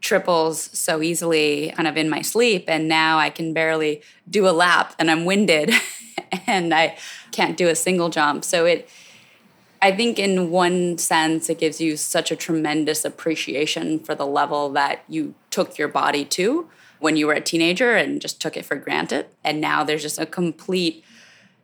triples 0.00 0.70
so 0.78 1.02
easily 1.02 1.72
kind 1.76 1.88
of 1.88 1.96
in 1.96 2.08
my 2.08 2.22
sleep 2.22 2.64
and 2.68 2.88
now 2.88 3.18
I 3.18 3.30
can 3.30 3.52
barely 3.52 4.02
do 4.30 4.48
a 4.48 4.50
lap 4.50 4.94
and 4.98 5.10
I'm 5.10 5.24
winded 5.24 5.72
and 6.46 6.72
I 6.72 6.96
can't 7.32 7.56
do 7.56 7.68
a 7.68 7.74
single 7.74 8.08
jump. 8.08 8.44
So 8.44 8.64
it 8.64 8.88
I 9.80 9.92
think 9.92 10.18
in 10.18 10.50
one 10.50 10.98
sense 10.98 11.48
it 11.48 11.58
gives 11.58 11.80
you 11.80 11.96
such 11.96 12.32
a 12.32 12.36
tremendous 12.36 13.04
appreciation 13.04 14.00
for 14.00 14.14
the 14.14 14.26
level 14.26 14.70
that 14.70 15.04
you 15.08 15.34
took 15.50 15.78
your 15.78 15.88
body 15.88 16.24
to 16.24 16.68
when 17.00 17.16
you 17.16 17.26
were 17.26 17.32
a 17.32 17.40
teenager 17.40 17.94
and 17.94 18.20
just 18.20 18.40
took 18.40 18.56
it 18.56 18.64
for 18.64 18.76
granted. 18.76 19.26
And 19.44 19.60
now 19.60 19.84
there's 19.84 20.02
just 20.02 20.18
a 20.18 20.26
complete 20.26 21.04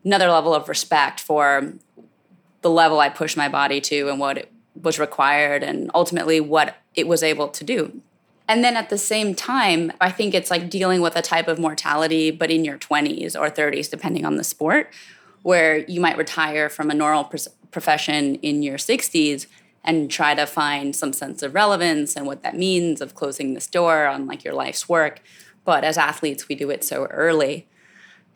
another 0.05 0.29
level 0.29 0.55
of 0.55 0.69
respect 0.69 1.21
for 1.21 1.73
the 2.61 2.71
level 2.71 3.01
I 3.01 3.09
pushed 3.09 3.37
my 3.37 3.49
body 3.49 3.81
to 3.83 4.09
and 4.09 4.21
what 4.21 4.39
it 4.39 4.53
was 4.81 4.99
required 4.99 5.63
and 5.63 5.91
ultimately 5.95 6.41
what 6.41 6.77
it 6.95 7.07
was 7.07 7.23
able 7.23 7.49
to 7.49 7.65
do. 7.65 8.01
And 8.47 8.63
then 8.63 8.77
at 8.77 8.91
the 8.91 8.99
same 8.99 9.35
time, 9.35 9.93
I 10.01 10.11
think 10.11 10.35
it's 10.35 10.51
like 10.51 10.69
dealing 10.69 11.01
with 11.01 11.17
a 11.17 11.23
type 11.23 11.49
of 11.49 11.59
mortality, 11.59 12.31
but 12.31 12.51
in 12.51 12.65
your 12.65 12.77
20s 12.77 13.39
or 13.39 13.49
30s, 13.51 13.91
depending 13.91 14.27
on 14.27 14.37
the 14.37 14.45
sport, 14.45 14.93
where 15.43 15.79
you 15.79 16.01
might 16.01 16.19
retire 16.19 16.69
from 16.69 16.91
a 16.91 16.95
normal 16.95 17.31
profession 17.71 18.35
in 18.37 18.63
your 18.63 18.77
60s 18.77 19.47
and 19.85 20.11
try 20.11 20.35
to 20.35 20.47
find 20.47 20.97
some 20.97 21.13
sense 21.13 21.43
of 21.43 21.55
relevance 21.55 22.17
and 22.17 22.27
what 22.27 22.43
that 22.43 22.57
means 22.57 23.01
of 23.01 23.15
closing 23.15 23.55
this 23.55 23.67
door 23.67 24.07
on 24.07 24.27
like 24.27 24.43
your 24.43 24.55
life's 24.55 24.89
work. 24.89 25.21
But 25.65 25.85
as 25.85 25.99
athletes 25.99 26.49
we 26.49 26.55
do 26.55 26.71
it 26.71 26.83
so 26.83 27.05
early. 27.07 27.69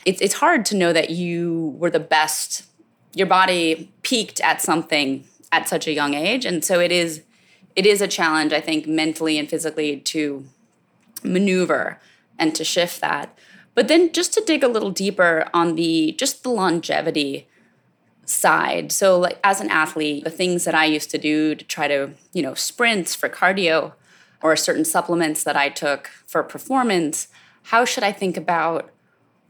It's, 0.05 0.21
it's 0.21 0.35
hard 0.35 0.65
to 0.67 0.77
know 0.77 0.93
that 0.93 1.11
you 1.11 1.75
were 1.79 1.91
the 1.91 2.01
best 2.01 2.65
your 3.15 3.27
body 3.27 3.91
peaked 4.03 4.41
at 4.43 4.61
something 4.61 5.25
at 5.51 5.69
such 5.69 5.87
a 5.87 5.93
young 5.93 6.15
age. 6.15 6.45
And 6.45 6.65
so 6.65 6.79
it 6.79 6.93
is 6.93 7.23
it 7.75 7.87
is 7.87 8.01
a 8.01 8.09
challenge 8.09 8.53
i 8.53 8.61
think 8.61 8.89
mentally 8.89 9.39
and 9.39 9.49
physically 9.49 9.99
to 9.99 10.45
maneuver 11.23 12.01
and 12.39 12.55
to 12.55 12.65
shift 12.65 13.01
that. 13.01 13.37
But 13.75 13.89
then 13.89 14.13
just 14.13 14.33
to 14.35 14.43
dig 14.45 14.65
a 14.65 14.69
little 14.69 14.91
deeper 14.91 15.49
on 15.55 15.75
the 15.75 16.13
just 16.19 16.43
the 16.43 16.51
longevity 16.51 17.49
side. 18.29 18.93
So 18.93 19.19
like 19.19 19.38
as 19.43 19.61
an 19.61 19.71
athlete, 19.71 20.25
the 20.25 20.31
things 20.31 20.64
that 20.64 20.75
I 20.75 20.85
used 20.85 21.11
to 21.11 21.19
do 21.19 21.55
to 21.55 21.64
try 21.64 21.88
to, 21.88 22.11
you 22.33 22.43
know, 22.43 22.55
sprints 22.55 23.14
for 23.14 23.29
cardio 23.29 23.93
or 24.43 24.55
certain 24.55 24.85
supplements 24.85 25.43
that 25.45 25.57
I 25.57 25.69
took 25.69 26.09
for 26.27 26.43
performance, 26.43 27.29
how 27.64 27.85
should 27.85 28.05
I 28.05 28.12
think 28.12 28.37
about 28.37 28.91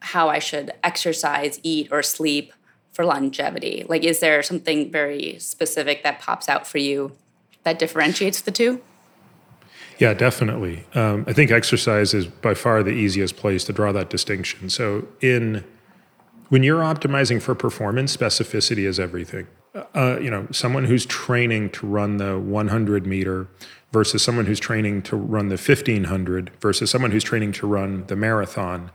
how 0.01 0.29
I 0.29 0.39
should 0.39 0.71
exercise, 0.83 1.59
eat 1.63 1.89
or 1.91 2.03
sleep 2.03 2.53
for 2.93 3.05
longevity? 3.05 3.85
Like 3.89 4.05
is 4.05 4.21
there 4.21 4.43
something 4.43 4.91
very 4.91 5.39
specific 5.41 6.03
that 6.05 6.21
pops 6.21 6.49
out 6.49 6.67
for 6.67 6.79
you 6.79 7.17
that 7.65 7.79
differentiates 7.79 8.41
the 8.41 8.53
two? 8.53 8.81
Yeah, 9.99 10.15
definitely. 10.15 10.87
Um, 10.95 11.25
I 11.27 11.33
think 11.33 11.51
exercise 11.51 12.15
is 12.15 12.27
by 12.27 12.55
far 12.55 12.85
the 12.85 12.93
easiest 12.93 13.37
place 13.37 13.65
to 13.65 13.73
draw 13.73 13.91
that 13.91 14.09
distinction. 14.09 14.71
So 14.71 15.09
in 15.21 15.65
when 16.49 16.63
you're 16.63 16.83
optimizing 16.83 17.41
for 17.41 17.55
performance, 17.55 18.17
specificity 18.17 18.87
is 18.87 18.99
everything. 18.99 19.47
Uh, 19.95 20.19
you 20.21 20.31
know, 20.31 20.47
someone 20.51 20.85
who's 20.85 21.07
training 21.07 21.71
to 21.71 21.87
run 21.87 22.17
the 22.17 22.39
100 22.39 23.07
meter 23.07 23.49
versus 23.93 24.23
someone 24.23 24.47
who's 24.47 24.61
training 24.61 25.03
to 25.03 25.17
run 25.17 25.49
the 25.49 25.57
1500 25.57 26.51
versus 26.61 26.91
someone 26.91 27.11
who's 27.11 27.25
training 27.25 27.53
to 27.53 27.67
run 27.67 28.07
the 28.07 28.17
marathon 28.17 28.91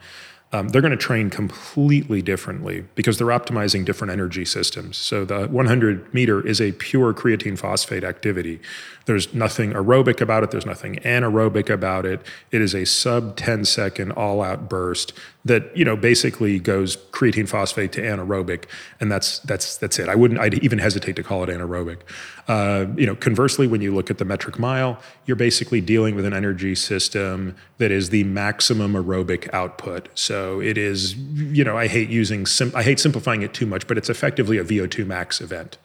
um, 0.54 0.68
they're 0.70 0.82
going 0.82 0.92
to 0.92 0.98
train 0.98 1.32
completely 1.32 2.22
differently 2.22 2.86
because 2.94 3.18
they're 3.18 3.28
optimizing 3.28 3.84
different 3.84 4.14
energy 4.14 4.46
systems. 4.46 4.98
So 4.98 5.26
the 5.26 5.48
100 5.48 6.14
meter 6.14 6.46
is 6.46 6.62
a 6.62 6.74
pure 6.74 7.12
creatine 7.12 7.58
phosphate 7.58 8.04
activity. 8.04 8.62
There's 9.06 9.34
nothing 9.34 9.74
aerobic 9.74 10.22
about 10.22 10.44
it. 10.44 10.52
There's 10.52 10.66
nothing 10.66 10.98
anaerobic 10.98 11.72
about 11.72 12.06
it. 12.06 12.22
It 12.52 12.62
is 12.62 12.76
a 12.76 12.86
sub 12.86 13.36
10 13.36 13.66
second 13.66 14.12
all 14.12 14.44
out 14.44 14.70
burst 14.70 15.14
that 15.46 15.76
you 15.76 15.84
know 15.84 15.96
basically 15.96 16.58
goes 16.58 16.96
creatine 17.12 17.48
phosphate 17.48 17.92
to 17.94 18.02
anaerobic, 18.02 18.66
and 19.00 19.12
that's 19.12 19.40
that's 19.40 19.78
that's 19.78 20.00
it. 20.00 20.08
I 20.08 20.16
wouldn't. 20.16 20.40
I'd 20.40 20.64
even 20.64 20.80
hesitate 20.80 21.16
to 21.18 21.24
call 21.24 21.44
it 21.44 21.50
anaerobic. 21.50 22.00
Uh, 22.48 22.86
you 22.96 23.06
know, 23.06 23.16
conversely, 23.16 23.68
when 23.68 23.82
you 23.82 23.94
look 23.94 24.10
at 24.10 24.18
the 24.18 24.26
metric 24.26 24.58
mile, 24.58 25.00
you're 25.26 25.36
basically 25.36 25.82
dealing 25.82 26.16
with 26.16 26.26
an 26.26 26.34
energy 26.34 26.76
system 26.76 27.56
that 27.78 27.92
is 27.92 28.10
the 28.10 28.24
maximum 28.26 28.94
aerobic 28.94 29.54
output. 29.54 30.08
So 30.16 30.62
it 30.62 30.78
is. 30.78 31.16
You 31.16 31.64
know, 31.64 31.78
I 31.78 31.88
hate 31.88 32.10
using. 32.10 32.46
Sim- 32.46 32.74
I 32.76 32.84
hate 32.84 33.00
simplifying 33.00 33.42
it 33.42 33.54
too 33.54 33.66
much, 33.66 33.86
but 33.88 33.98
it's 33.98 34.10
effectively 34.10 34.58
a 34.58 34.64
VO2 34.64 35.06
max 35.06 35.42
event. 35.42 35.78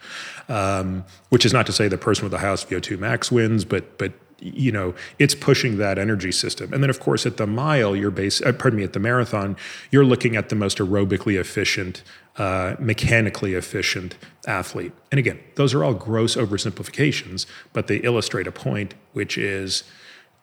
Um, 0.49 1.05
which 1.31 1.45
is 1.45 1.53
not 1.53 1.67
to 1.67 1.73
say 1.73 1.89
the 1.89 1.99
person 1.99 2.25
with 2.25 2.33
the 2.33 2.39
highest 2.39 2.71
VO2 2.71 2.99
max 2.99 3.33
wins, 3.33 3.65
but 3.65 3.99
but 3.99 4.13
you 4.41 4.71
know 4.71 4.95
it's 5.19 5.35
pushing 5.35 5.79
that 5.79 5.99
energy 5.99 6.33
system. 6.33 6.73
And 6.73 6.83
then 6.83 6.91
of 6.91 7.01
course 7.01 7.27
at 7.27 7.37
the 7.37 7.47
mile 7.47 7.97
you're 7.97 8.11
base 8.11 8.41
uh, 8.43 8.53
pardon 8.53 8.79
me 8.79 8.85
at 8.85 8.93
the 8.93 9.01
marathon 9.01 9.57
you're 9.91 10.05
looking 10.05 10.37
at 10.37 10.49
the 10.49 10.55
most 10.55 10.79
aerobically 10.79 11.39
efficient 11.39 12.03
uh, 12.37 12.77
mechanically 12.79 13.55
efficient 13.55 14.17
athlete. 14.47 14.93
And 15.11 15.19
again 15.19 15.41
those 15.57 15.75
are 15.75 15.83
all 15.85 15.95
gross 15.95 16.37
oversimplifications 16.37 17.47
but 17.73 17.87
they 17.87 17.97
illustrate 17.99 18.47
a 18.47 18.53
point 18.53 18.95
which 19.13 19.37
is 19.37 19.85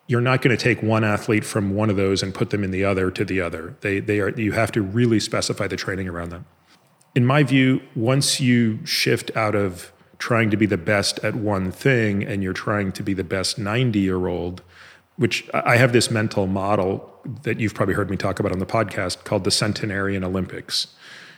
you're 0.08 0.20
not 0.20 0.40
going 0.40 0.56
to 0.56 0.62
take 0.62 0.82
one 0.82 1.02
athlete 1.02 1.44
from 1.44 1.74
one 1.74 1.90
of 1.90 1.96
those 1.96 2.22
and 2.22 2.32
put 2.32 2.50
them 2.50 2.62
in 2.62 2.70
the 2.70 2.84
other 2.84 3.10
to 3.10 3.24
the 3.24 3.40
other. 3.40 3.76
They, 3.80 3.98
they 3.98 4.20
are 4.20 4.30
you 4.30 4.52
have 4.52 4.70
to 4.72 4.82
really 4.82 5.20
specify 5.20 5.66
the 5.66 5.76
training 5.76 6.08
around 6.08 6.30
them. 6.30 6.46
In 7.14 7.24
my 7.24 7.42
view 7.42 7.80
once 7.94 8.40
you 8.40 8.84
shift 8.84 9.34
out 9.36 9.54
of 9.54 9.92
trying 10.18 10.50
to 10.50 10.56
be 10.56 10.66
the 10.66 10.78
best 10.78 11.18
at 11.20 11.34
one 11.34 11.70
thing 11.70 12.24
and 12.24 12.42
you're 12.42 12.52
trying 12.52 12.92
to 12.92 13.02
be 13.02 13.14
the 13.14 13.24
best 13.24 13.58
90 13.58 13.98
year 13.98 14.26
old, 14.26 14.62
which 15.16 15.48
I 15.52 15.76
have 15.76 15.92
this 15.92 16.10
mental 16.10 16.46
model 16.46 17.12
that 17.42 17.60
you've 17.60 17.74
probably 17.74 17.94
heard 17.94 18.10
me 18.10 18.16
talk 18.16 18.38
about 18.40 18.52
on 18.52 18.58
the 18.58 18.66
podcast 18.66 19.24
called 19.24 19.44
the 19.44 19.50
Centenarian 19.50 20.24
Olympics. 20.24 20.88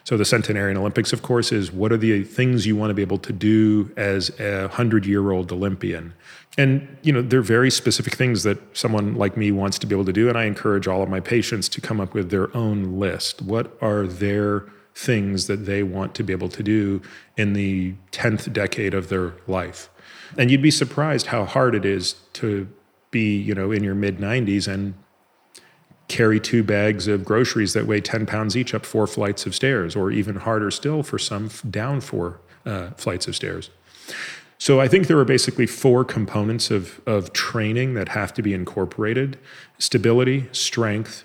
So 0.04 0.16
the 0.16 0.24
Centenarian 0.24 0.78
Olympics, 0.78 1.12
of 1.12 1.20
course, 1.20 1.52
is 1.52 1.70
what 1.70 1.92
are 1.92 1.98
the 1.98 2.24
things 2.24 2.66
you 2.66 2.76
want 2.76 2.88
to 2.88 2.94
be 2.94 3.02
able 3.02 3.18
to 3.18 3.32
do 3.32 3.92
as 3.96 4.30
a 4.40 4.68
hundred-year-old 4.68 5.52
Olympian? 5.52 6.14
And 6.56 6.96
you 7.02 7.12
know, 7.12 7.20
they're 7.20 7.42
very 7.42 7.70
specific 7.70 8.14
things 8.16 8.42
that 8.44 8.58
someone 8.74 9.16
like 9.16 9.36
me 9.36 9.52
wants 9.52 9.78
to 9.80 9.86
be 9.86 9.94
able 9.94 10.06
to 10.06 10.12
do. 10.12 10.30
And 10.30 10.38
I 10.38 10.44
encourage 10.44 10.88
all 10.88 11.02
of 11.02 11.10
my 11.10 11.20
patients 11.20 11.68
to 11.68 11.82
come 11.82 12.00
up 12.00 12.14
with 12.14 12.30
their 12.30 12.56
own 12.56 12.98
list. 12.98 13.42
What 13.42 13.76
are 13.82 14.06
their 14.06 14.64
things 14.98 15.46
that 15.46 15.64
they 15.64 15.82
want 15.82 16.12
to 16.12 16.24
be 16.24 16.32
able 16.32 16.48
to 16.48 16.62
do 16.62 17.00
in 17.36 17.52
the 17.52 17.94
10th 18.10 18.52
decade 18.52 18.94
of 18.94 19.08
their 19.08 19.34
life? 19.46 19.88
And 20.36 20.50
you'd 20.50 20.62
be 20.62 20.72
surprised 20.72 21.26
how 21.26 21.44
hard 21.44 21.74
it 21.74 21.84
is 21.84 22.14
to 22.34 22.68
be, 23.10 23.36
you 23.36 23.54
know, 23.54 23.70
in 23.70 23.84
your 23.84 23.94
mid 23.94 24.18
90s 24.18 24.66
and 24.66 24.94
carry 26.08 26.40
two 26.40 26.64
bags 26.64 27.06
of 27.06 27.24
groceries 27.24 27.74
that 27.74 27.86
weigh 27.86 28.00
10 28.00 28.26
pounds 28.26 28.56
each 28.56 28.74
up 28.74 28.84
four 28.84 29.06
flights 29.06 29.46
of 29.46 29.54
stairs, 29.54 29.94
or 29.94 30.10
even 30.10 30.36
harder 30.36 30.70
still 30.70 31.02
for 31.02 31.18
some, 31.18 31.48
down 31.70 32.00
four 32.00 32.40
uh, 32.66 32.90
flights 32.96 33.28
of 33.28 33.36
stairs. 33.36 33.70
So 34.58 34.80
I 34.80 34.88
think 34.88 35.06
there 35.06 35.18
are 35.18 35.24
basically 35.24 35.66
four 35.66 36.04
components 36.04 36.70
of, 36.70 37.00
of 37.06 37.32
training 37.32 37.94
that 37.94 38.08
have 38.08 38.34
to 38.34 38.42
be 38.42 38.52
incorporated 38.52 39.38
stability, 39.78 40.48
strength, 40.50 41.24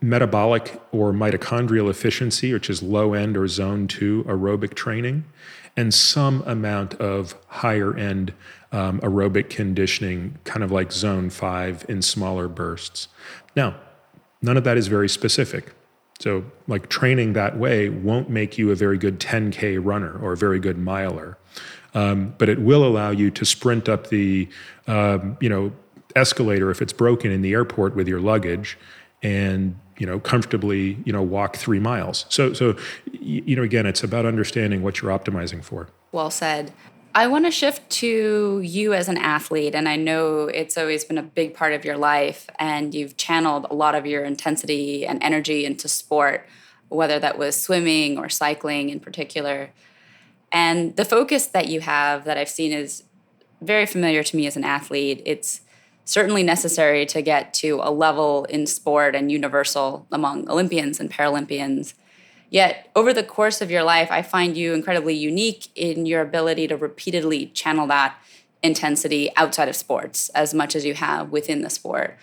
metabolic 0.00 0.80
or 0.92 1.12
mitochondrial 1.12 1.90
efficiency, 1.90 2.52
which 2.52 2.70
is 2.70 2.82
low 2.82 3.14
end 3.14 3.36
or 3.36 3.46
zone 3.48 3.86
two 3.86 4.24
aerobic 4.24 4.74
training, 4.74 5.24
and 5.76 5.92
some 5.92 6.42
amount 6.46 6.94
of 6.94 7.34
higher 7.48 7.96
end 7.96 8.32
um, 8.72 9.00
aerobic 9.00 9.50
conditioning, 9.50 10.38
kind 10.44 10.62
of 10.62 10.70
like 10.70 10.92
zone 10.92 11.30
five 11.30 11.84
in 11.88 12.02
smaller 12.02 12.48
bursts. 12.48 13.08
Now, 13.54 13.76
None 14.44 14.58
of 14.58 14.64
that 14.64 14.76
is 14.76 14.88
very 14.88 15.08
specific. 15.08 15.72
So, 16.20 16.44
like 16.68 16.90
training 16.90 17.32
that 17.32 17.56
way 17.56 17.88
won't 17.88 18.28
make 18.28 18.58
you 18.58 18.70
a 18.70 18.74
very 18.74 18.98
good 18.98 19.18
10K 19.18 19.82
runner 19.82 20.18
or 20.18 20.34
a 20.34 20.36
very 20.36 20.60
good 20.60 20.78
miler. 20.78 21.38
Um, 21.94 22.34
but 22.36 22.50
it 22.50 22.60
will 22.60 22.84
allow 22.84 23.10
you 23.10 23.30
to 23.30 23.44
sprint 23.46 23.88
up 23.88 24.08
the, 24.08 24.48
um, 24.86 25.38
you 25.40 25.48
know, 25.48 25.72
escalator 26.14 26.70
if 26.70 26.82
it's 26.82 26.92
broken 26.92 27.30
in 27.30 27.40
the 27.40 27.52
airport 27.52 27.96
with 27.96 28.06
your 28.06 28.20
luggage 28.20 28.78
and 29.24 29.76
you 29.98 30.06
know 30.06 30.20
comfortably 30.20 30.96
you 31.04 31.12
know 31.12 31.22
walk 31.22 31.56
three 31.56 31.80
miles 31.80 32.26
so 32.28 32.52
so 32.52 32.76
you 33.12 33.56
know 33.56 33.62
again 33.62 33.86
it's 33.86 34.04
about 34.04 34.24
understanding 34.24 34.82
what 34.82 35.00
you're 35.00 35.10
optimizing 35.10 35.64
for 35.64 35.88
well 36.12 36.30
said 36.30 36.72
I 37.16 37.28
want 37.28 37.44
to 37.44 37.52
shift 37.52 37.88
to 37.90 38.60
you 38.60 38.92
as 38.92 39.08
an 39.08 39.18
athlete, 39.18 39.76
and 39.76 39.88
I 39.88 39.94
know 39.94 40.48
it's 40.48 40.76
always 40.76 41.04
been 41.04 41.16
a 41.16 41.22
big 41.22 41.54
part 41.54 41.72
of 41.72 41.84
your 41.84 41.96
life, 41.96 42.50
and 42.58 42.92
you've 42.92 43.16
channeled 43.16 43.68
a 43.70 43.74
lot 43.74 43.94
of 43.94 44.04
your 44.04 44.24
intensity 44.24 45.06
and 45.06 45.22
energy 45.22 45.64
into 45.64 45.86
sport, 45.86 46.44
whether 46.88 47.20
that 47.20 47.38
was 47.38 47.54
swimming 47.54 48.18
or 48.18 48.28
cycling 48.28 48.90
in 48.90 48.98
particular. 48.98 49.70
And 50.50 50.96
the 50.96 51.04
focus 51.04 51.46
that 51.46 51.68
you 51.68 51.82
have 51.82 52.24
that 52.24 52.36
I've 52.36 52.48
seen 52.48 52.72
is 52.72 53.04
very 53.60 53.86
familiar 53.86 54.24
to 54.24 54.36
me 54.36 54.48
as 54.48 54.56
an 54.56 54.64
athlete. 54.64 55.22
It's 55.24 55.60
certainly 56.04 56.42
necessary 56.42 57.06
to 57.06 57.22
get 57.22 57.54
to 57.54 57.80
a 57.82 57.90
level 57.90 58.44
in 58.44 58.66
sport 58.66 59.14
and 59.14 59.32
universal 59.32 60.06
among 60.12 60.48
Olympians 60.48 61.00
and 61.00 61.10
Paralympians 61.10 61.94
Yet, 62.54 62.88
over 62.94 63.12
the 63.12 63.24
course 63.24 63.60
of 63.60 63.68
your 63.68 63.82
life, 63.82 64.12
I 64.12 64.22
find 64.22 64.56
you 64.56 64.74
incredibly 64.74 65.14
unique 65.14 65.66
in 65.74 66.06
your 66.06 66.20
ability 66.20 66.68
to 66.68 66.76
repeatedly 66.76 67.46
channel 67.46 67.88
that 67.88 68.16
intensity 68.62 69.28
outside 69.34 69.68
of 69.68 69.74
sports 69.74 70.28
as 70.36 70.54
much 70.54 70.76
as 70.76 70.84
you 70.84 70.94
have 70.94 71.30
within 71.30 71.62
the 71.62 71.68
sport. 71.68 72.16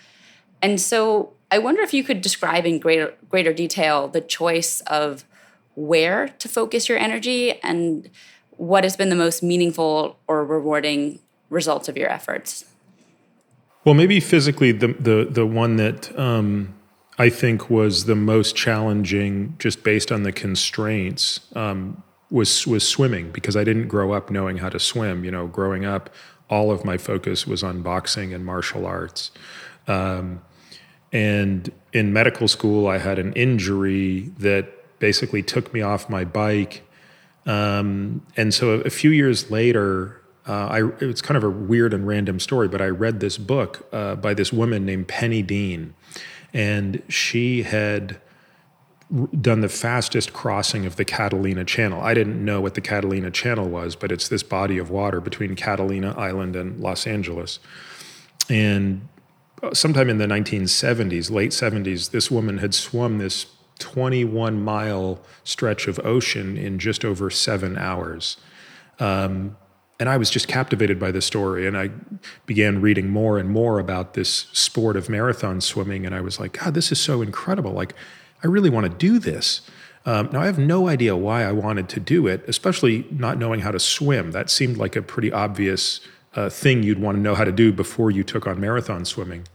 And 0.62 0.80
so, 0.80 1.34
I 1.50 1.58
wonder 1.58 1.82
if 1.82 1.92
you 1.92 2.02
could 2.02 2.22
describe 2.22 2.64
in 2.64 2.78
greater, 2.78 3.12
greater 3.28 3.52
detail 3.52 4.08
the 4.08 4.22
choice 4.22 4.80
of 4.86 5.26
where 5.74 6.28
to 6.28 6.48
focus 6.48 6.88
your 6.88 6.96
energy 6.96 7.60
and 7.62 8.08
what 8.52 8.84
has 8.84 8.96
been 8.96 9.10
the 9.10 9.16
most 9.16 9.42
meaningful 9.42 10.18
or 10.26 10.46
rewarding 10.46 11.18
results 11.50 11.90
of 11.90 11.98
your 11.98 12.08
efforts. 12.08 12.64
Well, 13.84 13.94
maybe 13.94 14.20
physically, 14.20 14.72
the 14.72 14.88
the 14.88 15.28
the 15.30 15.46
one 15.46 15.76
that 15.76 16.16
um, 16.18 16.74
I 17.18 17.28
think 17.28 17.68
was 17.68 18.04
the 18.04 18.14
most 18.14 18.54
challenging, 18.54 19.56
just 19.58 19.82
based 19.82 20.12
on 20.12 20.22
the 20.22 20.32
constraints, 20.32 21.40
um, 21.56 22.02
was 22.30 22.66
was 22.66 22.86
swimming 22.88 23.30
because 23.32 23.56
I 23.56 23.64
didn't 23.64 23.88
grow 23.88 24.12
up 24.12 24.30
knowing 24.30 24.58
how 24.58 24.68
to 24.68 24.78
swim. 24.78 25.24
You 25.24 25.32
know, 25.32 25.48
growing 25.48 25.84
up, 25.84 26.10
all 26.48 26.70
of 26.70 26.84
my 26.84 26.96
focus 26.96 27.46
was 27.46 27.62
on 27.62 27.82
boxing 27.82 28.32
and 28.32 28.44
martial 28.44 28.86
arts. 28.86 29.32
Um, 29.88 30.42
and 31.12 31.70
in 31.92 32.12
medical 32.12 32.48
school, 32.48 32.86
I 32.86 32.98
had 32.98 33.18
an 33.18 33.32
injury 33.34 34.32
that 34.38 34.98
basically 34.98 35.42
took 35.42 35.74
me 35.74 35.82
off 35.82 36.08
my 36.08 36.24
bike. 36.24 36.88
Um, 37.44 38.24
and 38.36 38.54
so 38.54 38.70
a, 38.80 38.90
few 38.90 39.10
years 39.10 39.50
later, 39.50 40.21
uh, 40.46 40.66
I, 40.66 40.88
it's 41.00 41.22
kind 41.22 41.36
of 41.36 41.44
a 41.44 41.50
weird 41.50 41.94
and 41.94 42.06
random 42.06 42.40
story, 42.40 42.68
but 42.68 42.80
I 42.80 42.88
read 42.88 43.20
this 43.20 43.38
book 43.38 43.86
uh, 43.92 44.16
by 44.16 44.34
this 44.34 44.52
woman 44.52 44.84
named 44.84 45.08
Penny 45.08 45.42
Dean 45.42 45.94
and 46.52 47.02
she 47.08 47.62
had 47.62 48.20
done 49.40 49.60
the 49.60 49.68
fastest 49.68 50.32
crossing 50.32 50.86
of 50.86 50.96
the 50.96 51.04
Catalina 51.04 51.64
Channel. 51.64 52.00
I 52.00 52.14
didn't 52.14 52.42
know 52.42 52.60
what 52.60 52.74
the 52.74 52.80
Catalina 52.80 53.30
Channel 53.30 53.68
was, 53.68 53.94
but 53.94 54.10
it's 54.10 54.28
this 54.28 54.42
body 54.42 54.78
of 54.78 54.90
water 54.90 55.20
between 55.20 55.54
Catalina 55.54 56.14
Island 56.16 56.56
and 56.56 56.80
Los 56.80 57.06
Angeles. 57.06 57.58
And 58.48 59.08
sometime 59.74 60.08
in 60.08 60.16
the 60.16 60.26
1970s, 60.26 61.30
late 61.30 61.50
70s, 61.50 62.10
this 62.10 62.30
woman 62.30 62.58
had 62.58 62.74
swum 62.74 63.18
this 63.18 63.46
21 63.80 64.62
mile 64.62 65.20
stretch 65.44 65.88
of 65.88 65.98
ocean 66.04 66.56
in 66.56 66.78
just 66.78 67.04
over 67.04 67.28
seven 67.28 67.76
hours. 67.76 68.38
Um, 68.98 69.56
and 70.00 70.08
I 70.08 70.16
was 70.16 70.30
just 70.30 70.48
captivated 70.48 70.98
by 70.98 71.10
the 71.10 71.22
story. 71.22 71.66
And 71.66 71.76
I 71.76 71.90
began 72.46 72.80
reading 72.80 73.08
more 73.08 73.38
and 73.38 73.48
more 73.48 73.78
about 73.78 74.14
this 74.14 74.46
sport 74.52 74.96
of 74.96 75.08
marathon 75.08 75.60
swimming. 75.60 76.04
And 76.06 76.14
I 76.14 76.20
was 76.20 76.40
like, 76.40 76.58
God, 76.58 76.74
this 76.74 76.90
is 76.90 77.00
so 77.00 77.22
incredible. 77.22 77.72
Like, 77.72 77.94
I 78.42 78.46
really 78.48 78.70
want 78.70 78.84
to 78.84 78.90
do 78.90 79.18
this. 79.18 79.60
Um, 80.04 80.30
now, 80.32 80.40
I 80.40 80.46
have 80.46 80.58
no 80.58 80.88
idea 80.88 81.14
why 81.16 81.44
I 81.44 81.52
wanted 81.52 81.88
to 81.90 82.00
do 82.00 82.26
it, 82.26 82.42
especially 82.48 83.06
not 83.10 83.38
knowing 83.38 83.60
how 83.60 83.70
to 83.70 83.78
swim. 83.78 84.32
That 84.32 84.50
seemed 84.50 84.76
like 84.76 84.96
a 84.96 85.02
pretty 85.02 85.30
obvious 85.30 86.00
uh, 86.34 86.48
thing 86.48 86.82
you'd 86.82 87.00
want 87.00 87.16
to 87.16 87.20
know 87.20 87.34
how 87.34 87.44
to 87.44 87.52
do 87.52 87.72
before 87.72 88.10
you 88.10 88.24
took 88.24 88.46
on 88.46 88.60
marathon 88.60 89.04
swimming. 89.04 89.46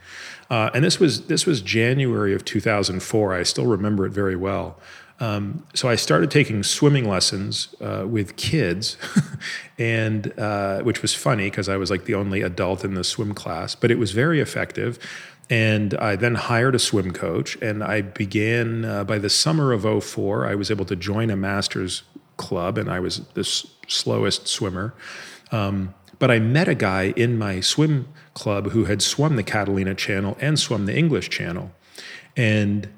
Uh, 0.49 0.69
and 0.73 0.83
this 0.85 0.99
was 0.99 1.27
this 1.27 1.45
was 1.45 1.61
January 1.61 2.33
of 2.33 2.45
2004. 2.45 3.33
I 3.33 3.43
still 3.43 3.65
remember 3.65 4.05
it 4.05 4.11
very 4.11 4.35
well. 4.35 4.79
Um, 5.19 5.65
so 5.73 5.89
I 5.89 5.95
started 5.95 6.29
taking 6.29 6.61
swimming 6.63 7.07
lessons 7.07 7.73
uh, 7.81 8.05
with 8.07 8.35
kids, 8.35 8.97
and 9.79 10.37
uh, 10.39 10.81
which 10.81 11.01
was 11.01 11.13
funny 11.13 11.49
because 11.49 11.69
I 11.69 11.77
was 11.77 11.89
like 11.89 12.05
the 12.05 12.13
only 12.13 12.41
adult 12.41 12.83
in 12.83 12.93
the 12.93 13.03
swim 13.03 13.33
class, 13.33 13.73
but 13.73 13.89
it 13.89 13.97
was 13.97 14.11
very 14.11 14.39
effective. 14.39 14.99
And 15.49 15.93
I 15.95 16.17
then 16.17 16.35
hired 16.35 16.75
a 16.75 16.79
swim 16.79 17.13
coach, 17.13 17.55
and 17.61 17.83
I 17.83 18.01
began 18.01 18.83
uh, 18.83 19.03
by 19.05 19.17
the 19.17 19.29
summer 19.29 19.71
of 19.71 20.03
04, 20.03 20.45
I 20.45 20.55
was 20.55 20.69
able 20.69 20.85
to 20.85 20.95
join 20.95 21.29
a 21.29 21.37
master's 21.37 22.03
club, 22.35 22.77
and 22.77 22.89
I 22.91 22.99
was 22.99 23.21
the 23.33 23.45
slowest 23.87 24.47
swimmer. 24.47 24.93
Um, 25.51 25.93
but 26.19 26.29
I 26.31 26.39
met 26.39 26.67
a 26.67 26.75
guy 26.75 27.13
in 27.15 27.37
my 27.37 27.61
swim 27.61 28.07
club 28.33 28.71
who 28.71 28.85
had 28.85 29.01
swum 29.01 29.35
the 29.35 29.43
Catalina 29.43 29.95
Channel 29.95 30.37
and 30.39 30.59
swum 30.59 30.85
the 30.85 30.95
English 30.95 31.29
Channel. 31.29 31.71
And 32.35 32.89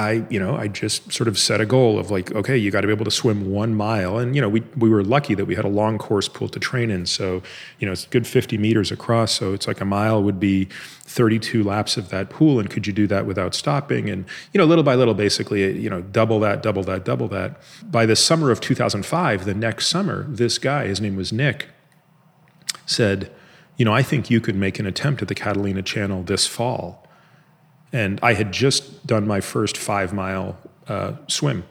I, 0.00 0.24
you 0.30 0.40
know, 0.40 0.56
I 0.56 0.68
just 0.68 1.12
sort 1.12 1.28
of 1.28 1.38
set 1.38 1.60
a 1.60 1.66
goal 1.66 1.98
of 1.98 2.10
like, 2.10 2.32
okay, 2.32 2.56
you 2.56 2.70
got 2.70 2.80
to 2.80 2.86
be 2.86 2.92
able 2.92 3.04
to 3.04 3.10
swim 3.10 3.50
one 3.50 3.74
mile. 3.74 4.16
And, 4.16 4.34
you 4.34 4.40
know, 4.40 4.48
we, 4.48 4.62
we 4.76 4.88
were 4.88 5.04
lucky 5.04 5.34
that 5.34 5.44
we 5.44 5.54
had 5.54 5.66
a 5.66 5.68
long 5.68 5.98
course 5.98 6.26
pool 6.26 6.48
to 6.48 6.58
train 6.58 6.90
in. 6.90 7.04
So, 7.04 7.42
you 7.78 7.86
know, 7.86 7.92
it's 7.92 8.06
good 8.06 8.26
50 8.26 8.56
meters 8.56 8.90
across. 8.90 9.32
So 9.32 9.52
it's 9.52 9.68
like 9.68 9.82
a 9.82 9.84
mile 9.84 10.22
would 10.22 10.40
be 10.40 10.64
32 11.02 11.62
laps 11.62 11.98
of 11.98 12.08
that 12.08 12.30
pool. 12.30 12.58
And 12.58 12.70
could 12.70 12.86
you 12.86 12.94
do 12.94 13.06
that 13.08 13.26
without 13.26 13.54
stopping? 13.54 14.08
And, 14.08 14.24
you 14.54 14.58
know, 14.58 14.64
little 14.64 14.84
by 14.84 14.94
little, 14.94 15.12
basically, 15.12 15.78
you 15.78 15.90
know, 15.90 16.00
double 16.00 16.40
that, 16.40 16.62
double 16.62 16.82
that, 16.84 17.04
double 17.04 17.28
that. 17.28 17.60
By 17.90 18.06
the 18.06 18.16
summer 18.16 18.50
of 18.50 18.62
2005, 18.62 19.44
the 19.44 19.54
next 19.54 19.88
summer, 19.88 20.24
this 20.28 20.56
guy, 20.56 20.86
his 20.86 21.02
name 21.02 21.16
was 21.16 21.30
Nick, 21.30 21.68
said, 22.86 23.30
you 23.76 23.84
know, 23.84 23.92
I 23.92 24.02
think 24.02 24.30
you 24.30 24.40
could 24.40 24.56
make 24.56 24.78
an 24.78 24.86
attempt 24.86 25.20
at 25.20 25.28
the 25.28 25.34
Catalina 25.34 25.82
Channel 25.82 26.22
this 26.22 26.46
fall. 26.46 27.06
And 27.92 28.20
I 28.22 28.34
had 28.34 28.52
just 28.52 29.06
done 29.06 29.26
my 29.26 29.40
first 29.40 29.76
five 29.76 30.12
mile 30.12 30.56
uh, 30.88 31.14
swim. 31.26 31.64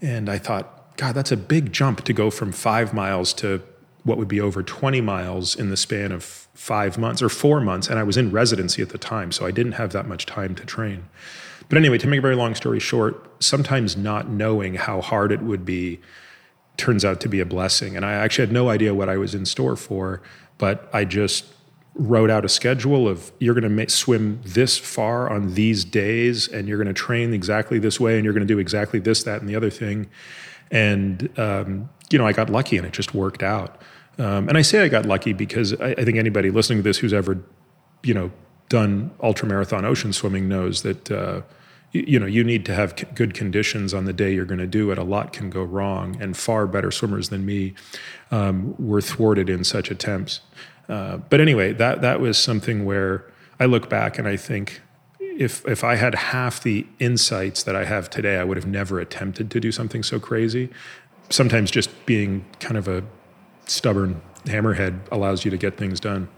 And 0.00 0.28
I 0.28 0.38
thought, 0.38 0.96
God, 0.96 1.14
that's 1.14 1.32
a 1.32 1.36
big 1.36 1.72
jump 1.72 2.04
to 2.04 2.12
go 2.12 2.30
from 2.30 2.52
five 2.52 2.94
miles 2.94 3.32
to 3.34 3.62
what 4.04 4.18
would 4.18 4.28
be 4.28 4.40
over 4.40 4.62
20 4.62 5.00
miles 5.00 5.54
in 5.54 5.70
the 5.70 5.76
span 5.76 6.12
of 6.12 6.24
five 6.24 6.98
months 6.98 7.22
or 7.22 7.28
four 7.28 7.60
months. 7.60 7.88
And 7.88 7.98
I 7.98 8.02
was 8.02 8.16
in 8.16 8.30
residency 8.30 8.82
at 8.82 8.90
the 8.90 8.98
time, 8.98 9.32
so 9.32 9.46
I 9.46 9.50
didn't 9.50 9.72
have 9.72 9.92
that 9.92 10.06
much 10.06 10.26
time 10.26 10.54
to 10.56 10.64
train. 10.64 11.04
But 11.68 11.78
anyway, 11.78 11.98
to 11.98 12.06
make 12.06 12.18
a 12.18 12.22
very 12.22 12.36
long 12.36 12.54
story 12.54 12.80
short, 12.80 13.30
sometimes 13.42 13.96
not 13.96 14.28
knowing 14.28 14.74
how 14.74 15.00
hard 15.00 15.32
it 15.32 15.42
would 15.42 15.64
be 15.64 16.00
turns 16.76 17.04
out 17.04 17.20
to 17.20 17.28
be 17.28 17.40
a 17.40 17.46
blessing. 17.46 17.96
And 17.96 18.04
I 18.04 18.12
actually 18.12 18.46
had 18.46 18.52
no 18.52 18.70
idea 18.70 18.94
what 18.94 19.08
I 19.08 19.16
was 19.16 19.34
in 19.34 19.44
store 19.44 19.76
for, 19.76 20.22
but 20.56 20.88
I 20.92 21.04
just 21.04 21.44
wrote 21.98 22.30
out 22.30 22.44
a 22.44 22.48
schedule 22.48 23.06
of 23.08 23.32
you're 23.38 23.54
going 23.54 23.76
to 23.76 23.90
swim 23.90 24.40
this 24.44 24.78
far 24.78 25.28
on 25.28 25.54
these 25.54 25.84
days 25.84 26.48
and 26.48 26.68
you're 26.68 26.78
going 26.78 26.88
to 26.88 26.94
train 26.94 27.34
exactly 27.34 27.78
this 27.78 28.00
way 28.00 28.14
and 28.14 28.24
you're 28.24 28.32
going 28.32 28.46
to 28.46 28.54
do 28.54 28.58
exactly 28.58 28.98
this 28.98 29.24
that 29.24 29.40
and 29.40 29.48
the 29.50 29.56
other 29.56 29.70
thing. 29.70 30.08
And 30.70 31.28
um, 31.38 31.90
you 32.10 32.18
know 32.18 32.26
i 32.26 32.32
got 32.32 32.50
lucky 32.50 32.76
and 32.76 32.86
it 32.86 32.92
just 32.92 33.14
worked 33.14 33.42
out. 33.42 33.80
Um, 34.18 34.48
and 34.48 34.58
i 34.58 34.62
say 34.62 34.82
i 34.82 34.88
got 34.88 35.06
lucky 35.06 35.32
because 35.32 35.74
I, 35.80 35.90
I, 35.90 36.04
think 36.04 36.18
anybody 36.18 36.50
listening 36.50 36.80
to 36.80 36.82
this 36.82 36.98
who's 36.98 37.12
ever 37.12 37.40
you 38.02 38.14
know 38.14 38.32
done 38.68 39.12
ultramarathon 39.22 39.84
ocean 39.84 40.12
swimming 40.12 40.48
knows 40.48 40.82
that 40.82 41.08
uh, 41.10 41.42
you, 41.92 42.04
you 42.06 42.18
know 42.18 42.26
you 42.26 42.42
need 42.42 42.64
to 42.66 42.74
have 42.74 43.14
good 43.14 43.32
conditions 43.32 43.94
on 43.94 44.06
the 44.06 44.12
day 44.12 44.34
you're 44.34 44.44
going 44.44 44.58
to 44.58 44.66
do 44.66 44.90
it. 44.90 44.98
A 44.98 45.04
lot 45.04 45.32
can 45.32 45.50
go 45.50 45.62
wrong 45.62 46.20
and 46.20 46.36
far 46.36 46.66
better 46.66 46.90
swimmers 46.90 47.28
than 47.28 47.46
me 47.46 47.74
um, 48.30 48.74
were 48.78 49.00
thwarted 49.00 49.48
in 49.48 49.62
such 49.64 49.90
attempts 49.90 50.40
uh, 50.88 51.18
but 51.18 51.40
anyway, 51.40 51.72
that 51.74 52.00
that 52.00 52.20
was 52.20 52.38
something 52.38 52.84
where 52.84 53.24
I 53.60 53.66
look 53.66 53.88
back 53.88 54.18
and 54.18 54.26
I 54.26 54.36
think 54.36 54.80
if 55.20 55.66
if 55.66 55.84
I 55.84 55.96
had 55.96 56.14
half 56.14 56.62
the 56.62 56.86
insights 56.98 57.62
that 57.62 57.76
I 57.76 57.84
have 57.84 58.10
today, 58.10 58.38
I 58.38 58.44
would 58.44 58.56
have 58.56 58.66
never 58.66 58.98
attempted 58.98 59.50
to 59.52 59.60
do 59.60 59.70
something 59.70 60.02
so 60.02 60.18
crazy. 60.18 60.70
Sometimes 61.30 61.70
just 61.70 61.90
being 62.06 62.44
kind 62.58 62.76
of 62.76 62.88
a 62.88 63.04
stubborn 63.66 64.20
hammerhead 64.44 65.00
allows 65.12 65.44
you 65.44 65.50
to 65.50 65.56
get 65.56 65.76
things 65.76 66.00
done. 66.00 66.28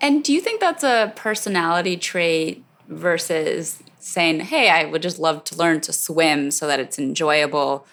And 0.00 0.22
do 0.22 0.32
you 0.32 0.40
think 0.40 0.60
that's 0.60 0.84
a 0.84 1.12
personality 1.16 1.96
trait 1.96 2.64
versus 2.88 3.82
saying, 3.98 4.40
"Hey, 4.40 4.70
I 4.70 4.84
would 4.84 5.02
just 5.02 5.18
love 5.18 5.42
to 5.44 5.56
learn 5.56 5.80
to 5.82 5.92
swim 5.92 6.50
so 6.50 6.66
that 6.66 6.78
it's 6.78 6.98
enjoyable"? 6.98 7.86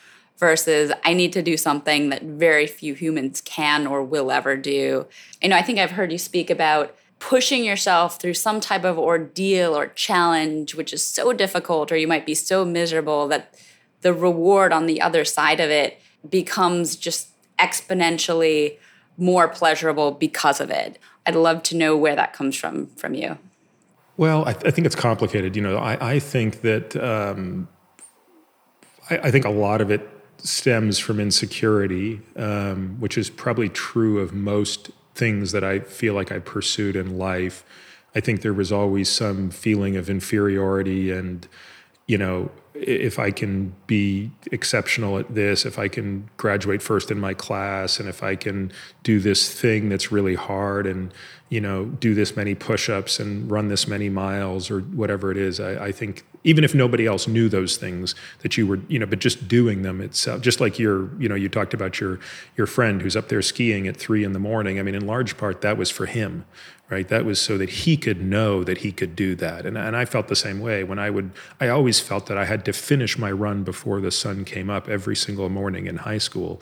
Versus 0.44 0.92
I 1.06 1.14
need 1.14 1.32
to 1.34 1.42
do 1.42 1.56
something 1.56 2.10
that 2.10 2.22
very 2.22 2.68
few 2.68 2.96
humans 2.96 3.40
can 3.40 3.88
or 3.88 4.04
will 4.04 4.30
ever 4.30 4.58
do. 4.58 5.08
You 5.42 5.48
know, 5.48 5.56
I 5.56 5.62
think 5.62 5.80
I've 5.80 5.92
heard 5.92 6.12
you 6.12 6.18
speak 6.18 6.50
about 6.50 6.94
pushing 7.20 7.64
yourself 7.64 8.20
through 8.20 8.34
some 8.34 8.60
type 8.60 8.84
of 8.84 9.00
ordeal 9.00 9.74
or 9.74 9.88
challenge, 9.88 10.76
which 10.76 10.92
is 10.92 11.02
so 11.02 11.32
difficult, 11.32 11.94
or 11.94 11.96
you 11.96 12.10
might 12.10 12.26
be 12.26 12.36
so 12.36 12.66
miserable 12.66 13.30
that 13.30 13.58
the 14.02 14.14
reward 14.14 14.74
on 14.74 14.86
the 14.86 15.00
other 15.00 15.24
side 15.24 15.62
of 15.62 15.70
it 15.70 16.02
becomes 16.30 16.98
just 16.98 17.30
exponentially 17.58 18.78
more 19.16 19.48
pleasurable 19.48 20.12
because 20.12 20.60
of 20.60 20.70
it. 20.70 21.00
I'd 21.26 21.36
love 21.36 21.64
to 21.64 21.78
know 21.78 21.96
where 21.96 22.18
that 22.18 22.34
comes 22.34 22.58
from 22.58 22.88
from 22.98 23.14
you. 23.14 23.38
Well, 24.18 24.46
I, 24.46 24.52
th- 24.52 24.66
I 24.66 24.72
think 24.72 24.86
it's 24.88 24.96
complicated. 24.96 25.56
You 25.56 25.62
know, 25.62 25.78
I, 25.78 26.16
I 26.16 26.20
think 26.20 26.64
that 26.64 26.98
um, 26.98 27.70
I, 29.10 29.20
I, 29.20 29.32
think 29.32 29.46
a 29.46 29.50
lot 29.50 29.80
of 29.80 29.90
it 29.90 30.13
stems 30.44 31.00
from 31.00 31.20
insecurity, 31.20 32.22
um, 32.36 32.98
which 33.00 33.18
is 33.18 33.30
probably 33.30 33.70
true 33.70 34.20
of 34.20 34.34
most 34.34 34.92
things 35.16 35.52
that 35.54 35.64
I 35.64 35.80
feel 35.80 36.14
like 36.14 36.32
I 36.32 36.40
pursued 36.40 36.96
in 36.96 37.18
life. 37.18 37.64
I 38.16 38.20
think 38.20 38.42
there 38.42 38.54
was 38.54 38.72
always 38.72 39.10
some 39.10 39.50
feeling 39.50 39.96
of 39.96 40.10
inferiority 40.10 41.12
and, 41.12 41.48
you 42.08 42.18
know, 42.18 42.52
if 42.74 43.20
I 43.20 43.32
can 43.32 43.76
be 43.88 44.32
exceptional 44.52 45.20
at 45.20 45.34
this, 45.34 45.66
if 45.66 45.78
I 45.78 45.88
can 45.88 46.30
graduate 46.38 46.82
first 46.82 47.12
in 47.12 47.20
my 47.20 47.34
class, 47.34 48.00
and 48.00 48.10
if 48.10 48.24
I 48.24 48.36
can 48.36 48.72
do 49.04 49.20
this 49.20 49.54
thing 49.54 49.90
that's 49.90 50.12
really 50.12 50.36
hard 50.36 50.88
and, 50.88 51.14
you 51.54 51.62
know, 51.62 51.86
do 51.86 52.16
this 52.16 52.36
many 52.36 52.56
push 52.56 52.90
ups 52.90 53.20
and 53.20 53.50
run 53.52 53.68
this 53.68 53.88
many 53.88 54.10
miles 54.10 54.72
or 54.72 54.80
whatever 54.80 55.30
it 55.30 55.38
is, 55.38 55.60
I, 55.60 55.86
I, 55.86 55.92
think 55.92 56.26
even 56.44 56.64
if 56.64 56.74
nobody 56.74 57.06
else 57.06 57.28
knew 57.28 57.48
those 57.48 57.78
things 57.78 58.16
that 58.40 58.58
you 58.58 58.66
were, 58.66 58.80
you 58.88 58.98
know, 58.98 59.06
but 59.06 59.20
just 59.20 59.48
doing 59.48 59.84
them 59.84 60.02
itself, 60.02 60.40
uh, 60.40 60.42
just 60.42 60.60
like 60.60 60.80
your, 60.80 61.16
you 61.22 61.30
know, 61.30 61.36
you 61.36 61.50
talked 61.50 61.76
about 61.76 62.00
your 62.00 62.20
your 62.58 62.66
friend 62.66 63.04
who's 63.04 63.16
up 63.16 63.30
there 63.30 63.44
skiing 63.44 63.88
at 63.88 63.96
three 63.96 64.24
in 64.24 64.34
the 64.34 64.40
morning. 64.40 64.80
I 64.80 64.82
mean, 64.82 64.96
in 64.96 65.06
large 65.06 65.38
part, 65.38 65.62
that 65.62 65.78
was 65.78 65.92
for 65.92 66.08
him, 66.08 66.44
right? 66.90 67.08
That 67.08 67.24
was 67.24 67.40
so 67.40 67.60
that 67.60 67.70
he 67.70 67.98
could 67.98 68.20
know 68.20 68.64
that 68.64 68.80
he 68.80 68.92
could 68.92 69.16
do 69.16 69.36
that. 69.36 69.68
And, 69.68 69.78
and 69.78 69.96
I 69.96 70.06
felt 70.06 70.30
the 70.30 70.36
same 70.36 70.60
way 70.60 70.84
when 70.84 70.98
I 70.98 71.12
would, 71.12 71.30
I 71.62 71.68
always 71.68 72.00
felt 72.00 72.26
that 72.26 72.38
I 72.38 72.46
had 72.46 72.66
to 72.66 72.74
finish 72.74 73.16
my 73.16 73.32
run 73.32 73.64
before 73.64 74.02
the 74.02 74.10
sun 74.10 74.44
came 74.44 74.72
up 74.72 74.90
every 74.90 75.16
single 75.16 75.50
morning 75.50 75.86
in 75.86 75.98
high 75.98 76.18
school 76.18 76.60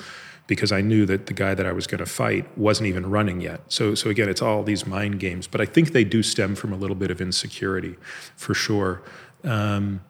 because 0.52 0.74
I 0.74 0.82
knew 0.82 1.06
that 1.06 1.28
the 1.28 1.34
guy 1.34 1.56
that 1.56 1.66
I 1.66 1.72
was 1.72 1.88
going 1.88 2.00
to 2.00 2.06
fight 2.06 2.46
wasn't 2.58 2.88
even 2.88 3.10
running 3.10 3.40
yet. 3.40 3.62
So, 3.70 3.96
so 3.96 4.10
again, 4.10 4.28
it's 4.28 4.42
all 4.42 4.64
these 4.64 4.86
mind 4.86 5.18
games, 5.18 5.48
but 5.48 5.62
I 5.62 5.66
think 5.66 5.94
they 5.94 6.04
do 6.04 6.22
stem 6.22 6.56
from 6.56 6.74
a 6.74 6.76
little 6.76 6.98
bit 6.98 7.10
of 7.10 7.22
insecurity 7.22 7.96
for 8.36 8.54
sure. 8.54 9.02
Um, 9.46 10.02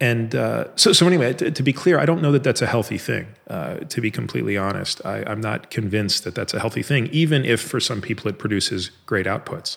and 0.00 0.32
uh, 0.36 0.66
so, 0.76 0.92
so 0.92 1.08
anyway, 1.08 1.32
to, 1.32 1.62
be 1.64 1.72
clear, 1.72 1.98
I 1.98 2.06
don't 2.06 2.22
know 2.22 2.30
that 2.30 2.44
that's 2.44 2.62
a 2.62 2.68
healthy 2.68 2.98
thing. 2.98 3.26
Uh, 3.48 3.78
to 3.78 4.00
be 4.00 4.12
completely 4.12 4.56
honest, 4.56 5.04
I, 5.04 5.24
I'm 5.26 5.40
not 5.40 5.70
convinced 5.72 6.22
that 6.22 6.36
that's 6.36 6.54
a 6.54 6.60
healthy 6.60 6.84
thing, 6.84 7.08
even 7.08 7.44
if 7.44 7.60
for 7.60 7.80
some 7.80 8.00
people 8.00 8.30
it 8.30 8.38
produces 8.38 8.92
great 9.06 9.26
outputs. 9.26 9.76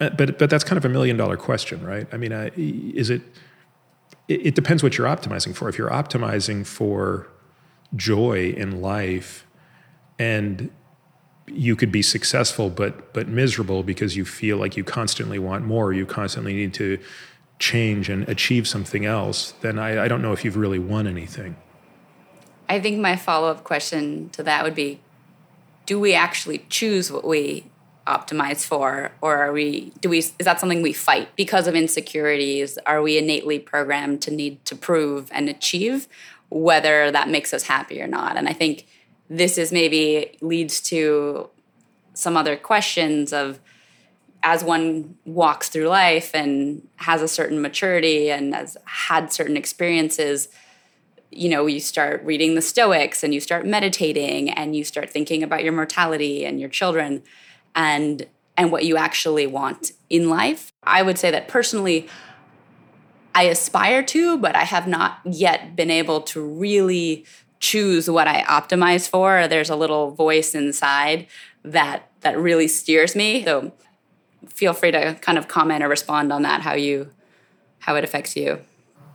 Uh, 0.00 0.10
but 0.10 0.40
but 0.40 0.50
that's 0.50 0.64
kind 0.64 0.76
of 0.76 0.84
a 0.84 0.88
million 0.88 1.16
dollar 1.16 1.36
question, 1.36 1.86
right? 1.86 2.08
I 2.10 2.16
mean, 2.16 2.32
is 2.32 3.10
it? 3.10 3.22
It 4.26 4.56
depends 4.56 4.82
what 4.82 4.98
you're 4.98 5.06
optimizing 5.06 5.54
for. 5.54 5.68
If 5.68 5.78
you're 5.78 5.90
optimizing 5.90 6.66
for 6.66 7.28
joy 7.96 8.54
in 8.56 8.80
life, 8.80 9.46
and 10.18 10.70
you 11.46 11.74
could 11.74 11.90
be 11.90 12.02
successful 12.02 12.70
but 12.70 13.12
but 13.12 13.26
miserable 13.26 13.82
because 13.82 14.16
you 14.16 14.24
feel 14.24 14.56
like 14.56 14.76
you 14.76 14.84
constantly 14.84 15.38
want 15.38 15.64
more, 15.64 15.92
you 15.92 16.06
constantly 16.06 16.54
need 16.54 16.74
to 16.74 16.98
change 17.58 18.08
and 18.08 18.28
achieve 18.28 18.66
something 18.66 19.04
else, 19.04 19.52
then 19.60 19.78
I, 19.78 20.04
I 20.04 20.08
don't 20.08 20.22
know 20.22 20.32
if 20.32 20.44
you've 20.44 20.56
really 20.56 20.78
won 20.78 21.06
anything. 21.06 21.56
I 22.68 22.80
think 22.80 22.98
my 22.98 23.16
follow 23.16 23.48
up 23.48 23.64
question 23.64 24.30
to 24.30 24.42
that 24.44 24.64
would 24.64 24.74
be 24.74 25.00
do 25.86 26.00
we 26.00 26.14
actually 26.14 26.64
choose 26.68 27.10
what 27.12 27.24
we 27.24 27.64
optimize 28.06 28.64
for 28.64 29.12
or 29.20 29.36
are 29.36 29.52
we 29.52 29.92
do 30.00 30.08
we 30.08 30.18
is 30.18 30.32
that 30.40 30.58
something 30.58 30.82
we 30.82 30.92
fight 30.92 31.28
because 31.36 31.66
of 31.66 31.74
insecurities 31.74 32.78
are 32.86 33.02
we 33.02 33.18
innately 33.18 33.58
programmed 33.58 34.22
to 34.22 34.30
need 34.30 34.64
to 34.64 34.74
prove 34.74 35.28
and 35.32 35.48
achieve 35.48 36.08
whether 36.50 37.10
that 37.10 37.28
makes 37.28 37.54
us 37.54 37.62
happy 37.64 38.00
or 38.02 38.06
not. 38.06 38.36
And 38.36 38.48
i 38.48 38.52
think 38.52 38.86
this 39.28 39.56
is 39.56 39.72
maybe 39.72 40.36
leads 40.40 40.80
to 40.80 41.48
some 42.14 42.36
other 42.36 42.56
questions 42.56 43.32
of 43.32 43.60
as 44.42 44.64
one 44.64 45.16
walks 45.24 45.68
through 45.68 45.86
life 45.86 46.34
and 46.34 46.86
has 46.96 47.22
a 47.22 47.28
certain 47.28 47.60
maturity 47.60 48.30
and 48.30 48.54
has 48.54 48.76
had 48.84 49.32
certain 49.32 49.56
experiences 49.56 50.48
you 51.30 51.48
know 51.48 51.66
you 51.66 51.78
start 51.78 52.24
reading 52.24 52.54
the 52.54 52.62
stoics 52.62 53.22
and 53.22 53.32
you 53.32 53.40
start 53.40 53.64
meditating 53.64 54.50
and 54.50 54.74
you 54.74 54.82
start 54.82 55.08
thinking 55.08 55.42
about 55.42 55.62
your 55.62 55.72
mortality 55.72 56.44
and 56.44 56.58
your 56.58 56.68
children 56.68 57.22
and 57.74 58.26
and 58.56 58.70
what 58.70 58.84
you 58.84 58.98
actually 58.98 59.46
want 59.46 59.92
in 60.10 60.28
life. 60.28 60.70
I 60.82 61.02
would 61.02 61.18
say 61.18 61.30
that 61.30 61.48
personally 61.48 62.08
i 63.34 63.44
aspire 63.44 64.02
to 64.02 64.36
but 64.38 64.54
i 64.56 64.64
have 64.64 64.86
not 64.86 65.20
yet 65.24 65.76
been 65.76 65.90
able 65.90 66.20
to 66.20 66.42
really 66.42 67.24
choose 67.60 68.10
what 68.10 68.26
i 68.26 68.42
optimize 68.42 69.08
for. 69.08 69.46
There's 69.46 69.70
a 69.70 69.76
little 69.76 70.10
voice 70.10 70.54
inside 70.54 71.26
that 71.62 72.10
that 72.22 72.38
really 72.38 72.66
steers 72.66 73.14
me. 73.14 73.44
So 73.44 73.72
feel 74.48 74.72
free 74.72 74.90
to 74.90 75.14
kind 75.20 75.38
of 75.38 75.46
comment 75.46 75.84
or 75.84 75.88
respond 75.88 76.32
on 76.32 76.42
that 76.42 76.62
how 76.62 76.72
you 76.72 77.10
how 77.80 77.94
it 77.96 78.04
affects 78.04 78.34
you. 78.34 78.60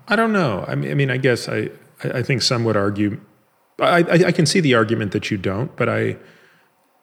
I 0.07 0.15
don't 0.15 0.31
know. 0.31 0.63
I 0.67 0.75
mean 0.75 0.91
i, 0.91 0.93
mean, 0.93 1.11
I 1.11 1.17
guess 1.17 1.49
i 1.49 1.69
i 2.03 2.21
think 2.21 2.41
some 2.41 2.63
would 2.63 2.77
argue 2.77 3.19
I, 3.79 4.03
I, 4.03 4.13
I 4.27 4.31
can 4.31 4.45
see 4.45 4.61
the 4.61 4.75
argument 4.75 5.11
that 5.11 5.31
you 5.31 5.37
don't 5.37 5.75
but 5.75 5.89
i 5.89 6.17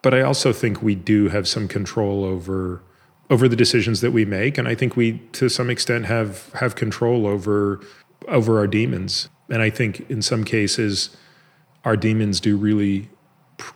but 0.02 0.14
i 0.14 0.20
also 0.20 0.52
think 0.52 0.82
we 0.82 0.94
do 0.94 1.28
have 1.28 1.48
some 1.48 1.66
control 1.66 2.24
over 2.24 2.82
over 3.32 3.48
the 3.48 3.56
decisions 3.56 4.00
that 4.00 4.12
we 4.12 4.24
make 4.24 4.58
and 4.58 4.68
i 4.68 4.74
think 4.74 4.96
we 4.96 5.18
to 5.32 5.48
some 5.48 5.68
extent 5.68 6.06
have 6.06 6.52
have 6.52 6.76
control 6.76 7.26
over 7.26 7.80
over 8.28 8.58
our 8.58 8.68
demons 8.68 9.28
and 9.50 9.62
i 9.62 9.70
think 9.70 10.08
in 10.08 10.22
some 10.22 10.44
cases 10.44 11.16
our 11.84 11.96
demons 11.96 12.38
do 12.38 12.56
really 12.56 13.08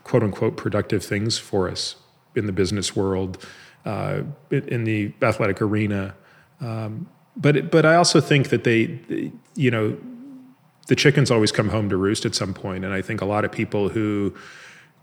quote 0.04 0.22
unquote 0.22 0.56
productive 0.56 1.04
things 1.04 1.38
for 1.38 1.68
us 1.68 1.96
in 2.34 2.46
the 2.46 2.52
business 2.52 2.94
world 2.94 3.44
uh, 3.84 4.22
in 4.50 4.84
the 4.84 5.12
athletic 5.22 5.62
arena. 5.62 6.14
Um, 6.60 7.08
but 7.36 7.70
but 7.70 7.86
I 7.86 7.94
also 7.94 8.20
think 8.20 8.48
that 8.48 8.64
they, 8.64 9.32
you 9.54 9.70
know, 9.70 9.96
the 10.88 10.96
chickens 10.96 11.30
always 11.30 11.52
come 11.52 11.68
home 11.68 11.88
to 11.90 11.96
roost 11.96 12.24
at 12.24 12.34
some 12.34 12.54
point, 12.54 12.84
and 12.84 12.92
I 12.92 13.02
think 13.02 13.20
a 13.20 13.26
lot 13.26 13.44
of 13.44 13.52
people 13.52 13.88
who 13.88 14.34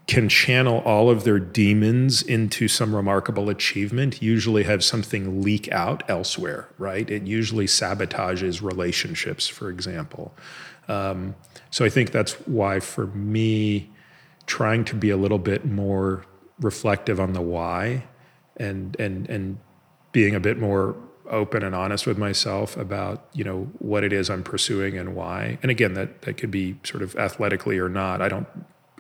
can 0.06 0.28
channel 0.28 0.80
all 0.80 1.10
of 1.10 1.24
their 1.24 1.40
demons 1.40 2.22
into 2.22 2.68
some 2.68 2.96
remarkable 2.96 3.50
achievement 3.50 4.22
usually 4.22 4.64
have 4.64 4.84
something 4.84 5.42
leak 5.42 5.72
out 5.72 6.04
elsewhere, 6.10 6.68
right? 6.78 7.10
It 7.10 7.24
usually 7.24 7.68
sabotages 7.68 8.62
relationships, 8.62 9.48
for 9.48 9.70
example. 9.70 10.34
Um, 10.90 11.36
so 11.70 11.86
I 11.86 11.90
think 11.90 12.12
that's 12.12 12.34
why, 12.46 12.82
for 12.82 13.08
me, 13.08 13.92
trying 14.46 14.84
to 14.86 14.96
be 14.96 15.10
a 15.10 15.18
little 15.18 15.40
bit 15.40 15.66
more 15.66 16.26
reflective 16.60 17.20
on 17.20 17.34
the 17.34 17.42
why 17.42 18.04
and 18.58 18.96
and 19.00 19.28
and 19.30 19.58
being 20.12 20.36
a 20.36 20.40
bit 20.40 20.60
more 20.60 20.96
open 21.30 21.64
and 21.64 21.74
honest 21.74 22.06
with 22.06 22.18
myself 22.18 22.78
about 22.78 23.26
you 23.34 23.44
know 23.44 23.70
what 23.80 24.04
it 24.04 24.14
is 24.14 24.30
I'm 24.30 24.44
pursuing 24.44 24.98
and 24.98 25.16
why. 25.16 25.58
And 25.62 25.72
again, 25.72 25.94
that 25.94 26.24
that 26.24 26.38
could 26.38 26.52
be 26.52 26.78
sort 26.84 27.04
of 27.04 27.16
athletically 27.16 27.80
or 27.80 27.90
not. 27.90 28.22
I 28.22 28.30
don't. 28.30 28.48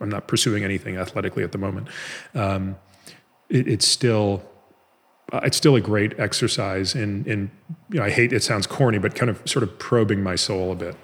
I'm 0.02 0.10
not 0.10 0.28
pursuing 0.28 0.64
anything 0.64 0.98
athletically 0.98 1.44
at 1.44 1.52
the 1.52 1.58
moment. 1.58 1.88
Um, 2.34 2.78
it, 3.50 3.68
it's 3.68 3.88
still 3.88 4.44
uh, 5.32 5.42
it's 5.44 5.58
still 5.58 5.76
a 5.76 5.82
great 5.82 6.20
exercise 6.20 6.96
in 6.96 7.26
in 7.26 7.52
you 7.90 8.00
know, 8.00 8.06
I 8.06 8.10
hate 8.10 8.34
it 8.34 8.44
sounds 8.44 8.68
corny, 8.68 8.98
but 8.98 9.16
kind 9.16 9.30
of 9.30 9.42
sort 9.50 9.64
of 9.64 9.78
probing 9.80 10.22
my 10.24 10.36
soul 10.36 10.72
a 10.72 10.76
bit. 10.76 10.96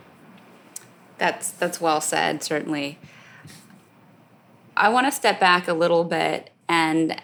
That's 1.18 1.52
that's 1.52 1.80
well 1.80 2.02
said, 2.02 2.44
certainly. 2.44 3.00
I 4.76 4.90
want 4.90 5.08
to 5.08 5.12
step 5.12 5.40
back 5.40 5.68
a 5.68 5.74
little 5.74 6.06
bit 6.06 6.52
and 6.70 7.22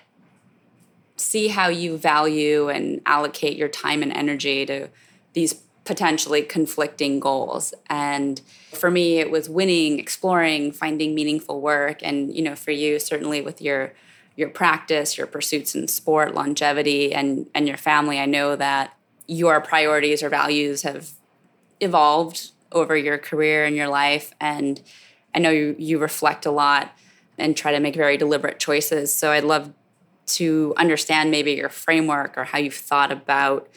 see 1.16 1.48
how 1.48 1.70
you 1.70 1.98
value 1.98 2.68
and 2.68 3.02
allocate 3.06 3.56
your 3.56 3.70
time 3.70 4.02
and 4.04 4.12
energy 4.12 4.66
to 4.66 4.90
these 5.34 5.54
potentially 5.86 6.42
conflicting 6.42 7.20
goals. 7.20 7.74
And 7.90 8.42
for 8.76 8.92
me, 8.92 9.18
it 9.20 9.32
was 9.32 9.50
winning, 9.50 9.98
exploring, 10.00 10.72
finding 10.72 11.16
meaningful 11.16 11.62
work. 11.62 12.02
And, 12.04 12.36
you 12.36 12.44
know, 12.44 12.56
for 12.56 12.72
you, 12.72 13.00
certainly 13.00 13.42
with 13.42 13.62
your 13.62 13.94
your 14.38 14.50
practice, 14.50 15.18
your 15.18 15.28
pursuits 15.28 15.76
in 15.76 15.88
sport, 15.88 16.36
longevity, 16.36 17.14
and 17.14 17.50
and 17.56 17.68
your 17.68 17.78
family, 17.78 18.20
I 18.20 18.26
know 18.26 18.56
that 18.56 18.96
your 19.28 19.62
priorities 19.62 20.22
or 20.22 20.30
values 20.30 20.84
have 20.84 21.12
evolved 21.80 22.52
over 22.72 22.96
your 22.96 23.18
career 23.18 23.66
and 23.66 23.76
your 23.76 23.88
life. 23.88 24.34
And 24.40 24.82
I 25.34 25.40
know 25.40 25.50
you, 25.50 25.76
you 25.80 25.98
reflect 25.98 26.46
a 26.46 26.52
lot 26.52 26.96
and 27.38 27.56
try 27.56 27.72
to 27.72 27.80
make 27.80 27.96
very 27.96 28.18
deliberate 28.18 28.60
choices. 28.60 29.14
So 29.14 29.32
I'd 29.32 29.44
love 29.44 29.74
to 30.28 30.74
understand 30.78 31.32
maybe 31.32 31.54
your 31.54 31.70
framework 31.70 32.38
or 32.38 32.46
how 32.46 32.58
you've 32.58 32.74
thought 32.74 33.12
about 33.12 33.70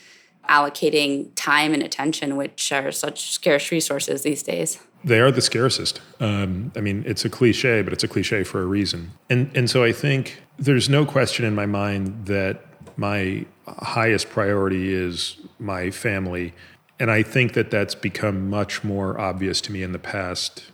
allocating 0.48 1.30
time 1.34 1.74
and 1.74 1.82
attention, 1.82 2.36
which 2.36 2.72
are 2.72 2.90
such 2.90 3.30
scarce 3.30 3.70
resources 3.70 4.22
these 4.22 4.42
days. 4.42 4.78
They 5.04 5.20
are 5.20 5.30
the 5.30 5.40
scarcest. 5.40 6.00
Um, 6.18 6.72
I 6.76 6.80
mean, 6.80 7.04
it's 7.06 7.24
a 7.24 7.30
cliche, 7.30 7.82
but 7.82 7.92
it's 7.92 8.02
a 8.02 8.08
cliche 8.08 8.42
for 8.44 8.62
a 8.62 8.66
reason. 8.66 9.12
And 9.30 9.56
and 9.56 9.70
so 9.70 9.84
I 9.84 9.92
think 9.92 10.42
there's 10.58 10.88
no 10.88 11.06
question 11.06 11.44
in 11.44 11.54
my 11.54 11.66
mind 11.66 12.26
that 12.26 12.64
my 12.96 13.46
highest 13.66 14.28
priority 14.28 14.92
is 14.92 15.36
my 15.60 15.90
family, 15.90 16.52
and 16.98 17.10
I 17.10 17.22
think 17.22 17.52
that 17.52 17.70
that's 17.70 17.94
become 17.94 18.50
much 18.50 18.82
more 18.82 19.20
obvious 19.20 19.60
to 19.62 19.72
me 19.72 19.82
in 19.84 19.92
the 19.92 20.00
past 20.00 20.72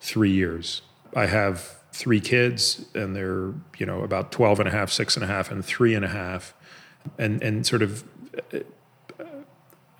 three 0.00 0.30
years. 0.30 0.80
I 1.14 1.26
have 1.26 1.76
three 1.92 2.20
kids, 2.20 2.86
and 2.94 3.14
they're 3.14 3.52
you 3.76 3.84
know 3.84 4.02
about 4.02 4.32
12 4.32 4.60
and 4.60 4.68
a 4.68 4.72
half, 4.72 4.90
six 4.90 5.16
and 5.16 5.24
a 5.24 5.28
half, 5.28 5.50
and 5.50 5.62
three 5.62 5.94
and 5.94 6.04
a 6.04 6.08
half, 6.08 6.54
and 7.18 7.42
and 7.42 7.66
sort 7.66 7.82
of 7.82 8.04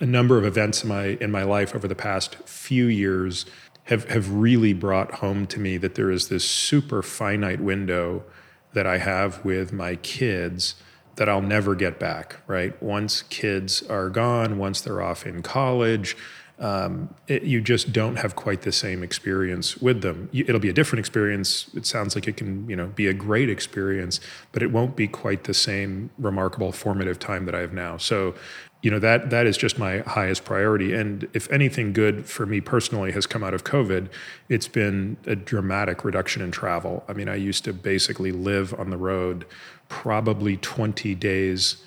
a 0.01 0.07
number 0.07 0.39
of 0.39 0.45
events 0.45 0.83
in 0.83 0.89
my 0.89 1.05
in 1.21 1.31
my 1.31 1.43
life 1.43 1.75
over 1.75 1.87
the 1.87 1.95
past 1.95 2.37
few 2.47 2.87
years 2.87 3.47
have 3.85 4.09
have 4.09 4.33
really 4.33 4.73
brought 4.73 5.15
home 5.17 5.47
to 5.47 5.61
me 5.61 5.77
that 5.77 5.95
there 5.95 6.11
is 6.11 6.29
this 6.29 6.49
super 6.49 7.03
finite 7.03 7.61
window 7.61 8.25
that 8.73 8.87
I 8.87 8.99
have 8.99 9.45
with 9.45 9.73
my 9.73 9.97
kids 9.97 10.77
that 11.17 11.29
I'll 11.29 11.43
never 11.43 11.75
get 11.75 11.99
back, 11.99 12.37
right? 12.47 12.81
Once 12.83 13.23
kids 13.23 13.83
are 13.83 14.09
gone, 14.09 14.59
once 14.59 14.81
they're 14.81 15.03
off 15.03 15.27
in 15.27 15.43
college, 15.43 16.17
um, 16.61 17.15
it, 17.27 17.43
you 17.43 17.61
just 17.61 17.93
don't 17.93 18.17
have 18.17 18.37
quite 18.37 18.63
the 18.63 18.73
same 18.73 19.03
experience 19.03 19.79
with 19.79 20.03
them. 20.03 20.29
You, 20.31 20.45
it'll 20.47 20.61
be 20.61 20.69
a 20.69 20.75
different 20.75 21.01
experience. 21.01 21.71
It 21.75 21.87
sounds 21.87 22.15
like 22.15 22.29
it 22.29 22.37
can, 22.37 22.69
you 22.69 22.77
know, 22.77 22.87
be 22.87 23.07
a 23.07 23.15
great 23.15 23.49
experience, 23.49 24.21
but 24.53 24.63
it 24.63 24.71
won't 24.71 24.95
be 24.95 25.09
quite 25.09 25.45
the 25.45 25.55
same 25.55 26.11
remarkable 26.19 26.71
formative 26.71 27.19
time 27.19 27.47
that 27.47 27.55
I 27.55 27.61
have 27.61 27.73
now. 27.73 27.97
So, 27.97 28.35
you 28.83 28.91
know, 28.91 28.99
that 28.99 29.31
that 29.31 29.47
is 29.47 29.57
just 29.59 29.79
my 29.79 29.99
highest 29.99 30.45
priority. 30.45 30.95
And 30.95 31.29
if 31.35 31.51
anything 31.51 31.93
good 31.93 32.27
for 32.27 32.47
me 32.47 32.61
personally 32.61 33.13
has 33.13 33.27
come 33.27 33.45
out 33.45 33.53
of 33.53 33.63
COVID, 33.63 34.09
it's 34.49 34.69
been 34.69 35.19
a 35.27 35.37
dramatic 35.37 36.05
reduction 36.05 36.43
in 36.43 36.51
travel. 36.51 37.05
I 37.07 37.13
mean, 37.13 37.29
I 37.29 37.35
used 37.35 37.65
to 37.65 37.73
basically 37.73 38.33
live 38.33 38.73
on 38.79 38.91
the 38.91 38.97
road, 38.97 39.45
probably 39.89 40.57
20 40.57 41.15
days 41.15 41.83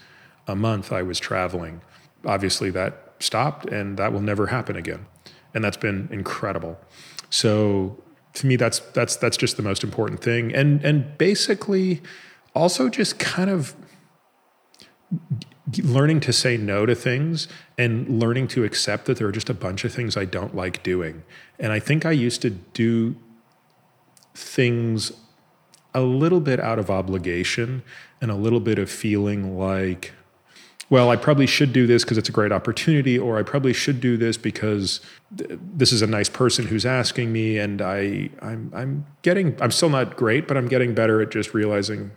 a 0.48 0.56
month. 0.56 0.92
I 0.92 1.02
was 1.02 1.20
traveling. 1.20 1.82
Obviously, 2.26 2.70
that 2.72 3.14
stopped, 3.20 3.66
and 3.66 3.98
that 3.98 4.14
will 4.14 4.22
never 4.22 4.48
happen 4.48 4.76
again. 4.76 5.08
And 5.56 5.64
that's 5.64 5.78
been 5.78 6.10
incredible. 6.12 6.80
So 7.30 7.98
to 8.34 8.46
me, 8.46 8.56
that's 8.56 8.80
that's 8.80 9.16
that's 9.16 9.38
just 9.38 9.58
the 9.58 9.64
most 9.64 9.84
important 9.84 10.22
thing. 10.22 10.54
And 10.54 10.84
and 10.84 11.18
basically, 11.18 12.02
also 12.54 12.88
just 12.90 13.18
kind 13.18 13.50
of 13.50 13.76
learning 15.82 16.20
to 16.22 16.34
say 16.34 16.58
no 16.58 16.86
to 16.86 16.96
things 16.96 17.48
and 17.78 18.20
learning 18.20 18.48
to 18.50 18.64
accept 18.64 19.06
that 19.06 19.18
there 19.18 19.28
are 19.28 19.32
just 19.32 19.50
a 19.50 19.54
bunch 19.54 19.86
of 19.86 19.94
things 19.94 20.18
I 20.18 20.26
don't 20.26 20.56
like 20.56 20.84
doing. 20.84 21.24
And 21.60 21.72
I 21.72 21.80
think 21.80 22.06
I 22.06 22.12
used 22.12 22.42
to 22.42 22.50
do 22.50 23.16
things 24.36 25.12
a 25.94 26.02
little 26.02 26.42
bit 26.42 26.60
out 26.60 26.80
of 26.80 26.90
obligation 26.90 27.84
and 28.20 28.32
a 28.32 28.36
little 28.36 28.60
bit 28.60 28.80
of 28.80 28.90
feeling 28.90 29.58
like 29.58 30.14
well, 30.90 31.10
I 31.10 31.16
probably 31.16 31.48
should 31.48 31.74
do 31.74 31.88
this 31.88 32.04
because 32.04 32.20
it's 32.20 32.30
a 32.30 32.32
great 32.32 32.52
opportunity, 32.52 33.18
or 33.18 33.40
I 33.40 33.42
probably 33.42 33.74
should 33.74 34.00
do 34.00 34.16
this 34.16 34.38
because 34.38 35.00
th- 35.36 35.60
this 35.60 35.92
is 35.92 36.04
a 36.04 36.08
nice 36.08 36.30
person 36.30 36.68
who's 36.68 36.86
asking 36.86 37.32
me, 37.34 37.58
and 37.58 37.82
I, 37.82 38.30
I'm, 38.44 38.72
I'm 38.76 39.06
getting, 39.24 39.60
I'm 39.60 39.72
still 39.72 39.90
not 39.90 40.16
great, 40.16 40.48
but 40.48 40.56
I'm 40.56 40.68
getting 40.68 40.94
better 40.94 41.20
at 41.20 41.32
just 41.32 41.56
realizing, 41.56 42.12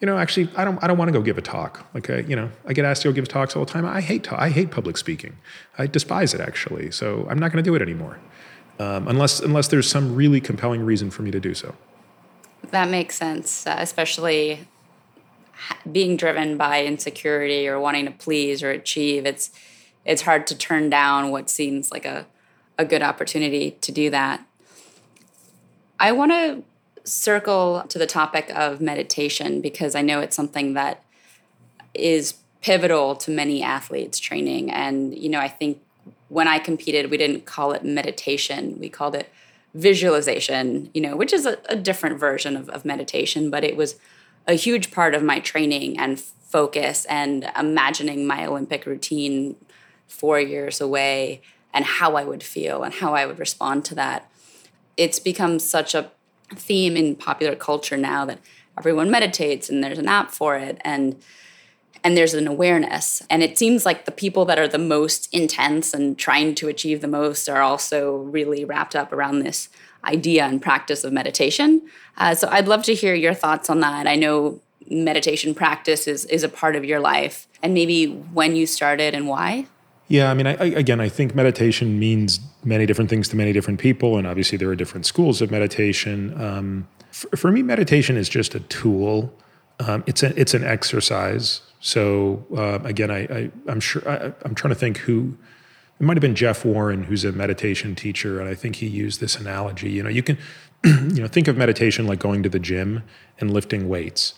you 0.00 0.06
know, 0.06 0.18
actually, 0.18 0.50
I 0.56 0.64
don't, 0.64 0.82
I 0.82 0.86
don't 0.86 0.98
want 0.98 1.08
to 1.08 1.12
go 1.12 1.22
give 1.22 1.38
a 1.38 1.42
talk. 1.42 1.86
Like, 1.94 2.10
I, 2.10 2.18
you 2.18 2.36
know, 2.36 2.50
I 2.66 2.72
get 2.72 2.84
asked 2.84 3.02
to 3.02 3.08
go 3.08 3.12
give 3.12 3.28
talks 3.28 3.56
all 3.56 3.64
the 3.64 3.70
time. 3.70 3.86
I 3.86 4.00
hate, 4.00 4.30
I 4.32 4.50
hate 4.50 4.70
public 4.70 4.96
speaking. 4.98 5.36
I 5.78 5.86
despise 5.86 6.34
it 6.34 6.40
actually. 6.40 6.90
So 6.90 7.26
I'm 7.30 7.38
not 7.38 7.52
going 7.52 7.64
to 7.64 7.68
do 7.68 7.74
it 7.74 7.82
anymore, 7.82 8.18
um, 8.78 9.08
unless, 9.08 9.40
unless 9.40 9.68
there's 9.68 9.88
some 9.88 10.14
really 10.14 10.40
compelling 10.40 10.84
reason 10.84 11.10
for 11.10 11.22
me 11.22 11.30
to 11.30 11.40
do 11.40 11.54
so. 11.54 11.74
That 12.70 12.88
makes 12.88 13.16
sense, 13.16 13.66
uh, 13.66 13.76
especially 13.78 14.66
being 15.90 16.16
driven 16.16 16.56
by 16.56 16.84
insecurity 16.84 17.68
or 17.68 17.78
wanting 17.78 18.04
to 18.04 18.10
please 18.10 18.62
or 18.62 18.70
achieve 18.70 19.26
it's 19.26 19.50
it's 20.04 20.22
hard 20.22 20.46
to 20.46 20.56
turn 20.56 20.88
down 20.88 21.30
what 21.30 21.50
seems 21.50 21.90
like 21.90 22.04
a, 22.04 22.26
a 22.78 22.84
good 22.84 23.02
opportunity 23.02 23.72
to 23.80 23.92
do 23.92 24.10
that 24.10 24.44
i 25.98 26.12
want 26.12 26.30
to 26.30 26.62
circle 27.06 27.84
to 27.88 27.98
the 27.98 28.06
topic 28.06 28.50
of 28.54 28.80
meditation 28.80 29.60
because 29.60 29.94
i 29.94 30.02
know 30.02 30.20
it's 30.20 30.36
something 30.36 30.74
that 30.74 31.02
is 31.94 32.34
pivotal 32.62 33.14
to 33.14 33.30
many 33.30 33.62
athletes 33.62 34.18
training 34.18 34.70
and 34.70 35.16
you 35.16 35.28
know 35.28 35.40
i 35.40 35.48
think 35.48 35.80
when 36.28 36.48
i 36.48 36.58
competed 36.58 37.10
we 37.10 37.16
didn't 37.16 37.44
call 37.44 37.72
it 37.72 37.84
meditation 37.84 38.78
we 38.80 38.88
called 38.88 39.14
it 39.14 39.32
visualization 39.74 40.90
you 40.94 41.00
know 41.00 41.16
which 41.16 41.32
is 41.32 41.46
a, 41.46 41.58
a 41.68 41.76
different 41.76 42.18
version 42.18 42.56
of, 42.56 42.68
of 42.70 42.84
meditation 42.84 43.50
but 43.50 43.62
it 43.62 43.76
was 43.76 43.96
a 44.46 44.54
huge 44.54 44.90
part 44.90 45.14
of 45.14 45.22
my 45.22 45.40
training 45.40 45.98
and 45.98 46.20
focus 46.20 47.04
and 47.06 47.50
imagining 47.58 48.26
my 48.26 48.46
Olympic 48.46 48.86
routine 48.86 49.56
four 50.06 50.38
years 50.38 50.80
away 50.80 51.42
and 51.74 51.84
how 51.84 52.14
I 52.14 52.24
would 52.24 52.42
feel 52.42 52.82
and 52.82 52.94
how 52.94 53.14
I 53.14 53.26
would 53.26 53.38
respond 53.38 53.84
to 53.86 53.94
that. 53.96 54.30
It's 54.96 55.18
become 55.18 55.58
such 55.58 55.94
a 55.94 56.10
theme 56.54 56.96
in 56.96 57.16
popular 57.16 57.56
culture 57.56 57.96
now 57.96 58.24
that 58.24 58.38
everyone 58.78 59.10
meditates 59.10 59.68
and 59.68 59.82
there's 59.82 59.98
an 59.98 60.08
app 60.08 60.30
for 60.30 60.56
it 60.56 60.78
and 60.82 61.20
and 62.04 62.16
there's 62.16 62.34
an 62.34 62.46
awareness 62.46 63.22
and 63.28 63.42
it 63.42 63.58
seems 63.58 63.84
like 63.84 64.04
the 64.04 64.12
people 64.12 64.44
that 64.44 64.58
are 64.58 64.68
the 64.68 64.78
most 64.78 65.32
intense 65.34 65.92
and 65.92 66.16
trying 66.16 66.54
to 66.54 66.68
achieve 66.68 67.00
the 67.00 67.08
most 67.08 67.48
are 67.48 67.62
also 67.62 68.16
really 68.16 68.64
wrapped 68.64 68.94
up 68.94 69.12
around 69.12 69.40
this 69.40 69.68
idea 70.06 70.44
and 70.44 70.62
practice 70.62 71.04
of 71.04 71.12
meditation. 71.12 71.82
Uh, 72.16 72.34
so 72.34 72.48
I'd 72.48 72.68
love 72.68 72.82
to 72.84 72.94
hear 72.94 73.14
your 73.14 73.34
thoughts 73.34 73.68
on 73.68 73.80
that. 73.80 74.06
I 74.06 74.14
know 74.16 74.60
meditation 74.88 75.54
practice 75.54 76.06
is, 76.06 76.24
is 76.26 76.42
a 76.42 76.48
part 76.48 76.76
of 76.76 76.84
your 76.84 77.00
life, 77.00 77.48
and 77.62 77.74
maybe 77.74 78.06
when 78.06 78.56
you 78.56 78.66
started 78.66 79.14
and 79.14 79.26
why. 79.26 79.66
Yeah, 80.08 80.30
I 80.30 80.34
mean, 80.34 80.46
I, 80.46 80.54
I, 80.54 80.64
again, 80.66 81.00
I 81.00 81.08
think 81.08 81.34
meditation 81.34 81.98
means 81.98 82.38
many 82.64 82.86
different 82.86 83.10
things 83.10 83.28
to 83.28 83.36
many 83.36 83.52
different 83.52 83.80
people, 83.80 84.16
and 84.16 84.26
obviously 84.26 84.56
there 84.56 84.68
are 84.68 84.76
different 84.76 85.04
schools 85.04 85.42
of 85.42 85.50
meditation. 85.50 86.40
Um, 86.40 86.88
for, 87.10 87.36
for, 87.36 87.52
me, 87.52 87.62
meditation 87.62 88.16
is 88.16 88.28
just 88.28 88.54
a 88.54 88.60
tool. 88.60 89.34
Um, 89.80 90.04
it's 90.06 90.22
a, 90.22 90.38
it's 90.40 90.54
an 90.54 90.62
exercise. 90.62 91.60
So 91.80 92.46
uh, 92.56 92.78
again, 92.84 93.10
I, 93.10 93.24
I 93.24 93.50
am 93.68 93.80
sure 93.80 94.08
I, 94.08 94.32
I'm 94.44 94.54
trying 94.54 94.72
to 94.72 94.78
think 94.78 94.98
who 94.98 95.36
it 95.98 96.04
might 96.04 96.16
have 96.16 96.22
been 96.22 96.34
Jeff 96.34 96.64
Warren, 96.64 97.04
who's 97.04 97.24
a 97.24 97.32
meditation 97.32 97.94
teacher, 97.94 98.38
and 98.38 98.48
I 98.48 98.54
think 98.54 98.76
he 98.76 98.86
used 98.86 99.20
this 99.20 99.36
analogy. 99.36 99.90
You 99.90 100.02
know, 100.02 100.10
you 100.10 100.22
can, 100.22 100.38
you 100.84 101.22
know, 101.22 101.26
think 101.26 101.48
of 101.48 101.56
meditation 101.56 102.06
like 102.06 102.18
going 102.18 102.42
to 102.42 102.48
the 102.48 102.58
gym 102.58 103.02
and 103.40 103.50
lifting 103.50 103.88
weights. 103.88 104.34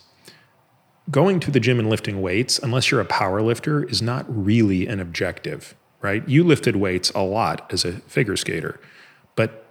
Going 1.10 1.40
to 1.40 1.50
the 1.50 1.60
gym 1.60 1.78
and 1.78 1.88
lifting 1.88 2.20
weights, 2.20 2.58
unless 2.58 2.90
you're 2.90 3.00
a 3.00 3.06
power 3.06 3.40
lifter, 3.40 3.84
is 3.84 4.02
not 4.02 4.26
really 4.28 4.86
an 4.86 5.00
objective, 5.00 5.74
right? 6.02 6.26
You 6.28 6.44
lifted 6.44 6.76
weights 6.76 7.10
a 7.10 7.22
lot 7.22 7.66
as 7.72 7.84
a 7.84 7.92
figure 7.92 8.36
skater, 8.36 8.78
but 9.34 9.64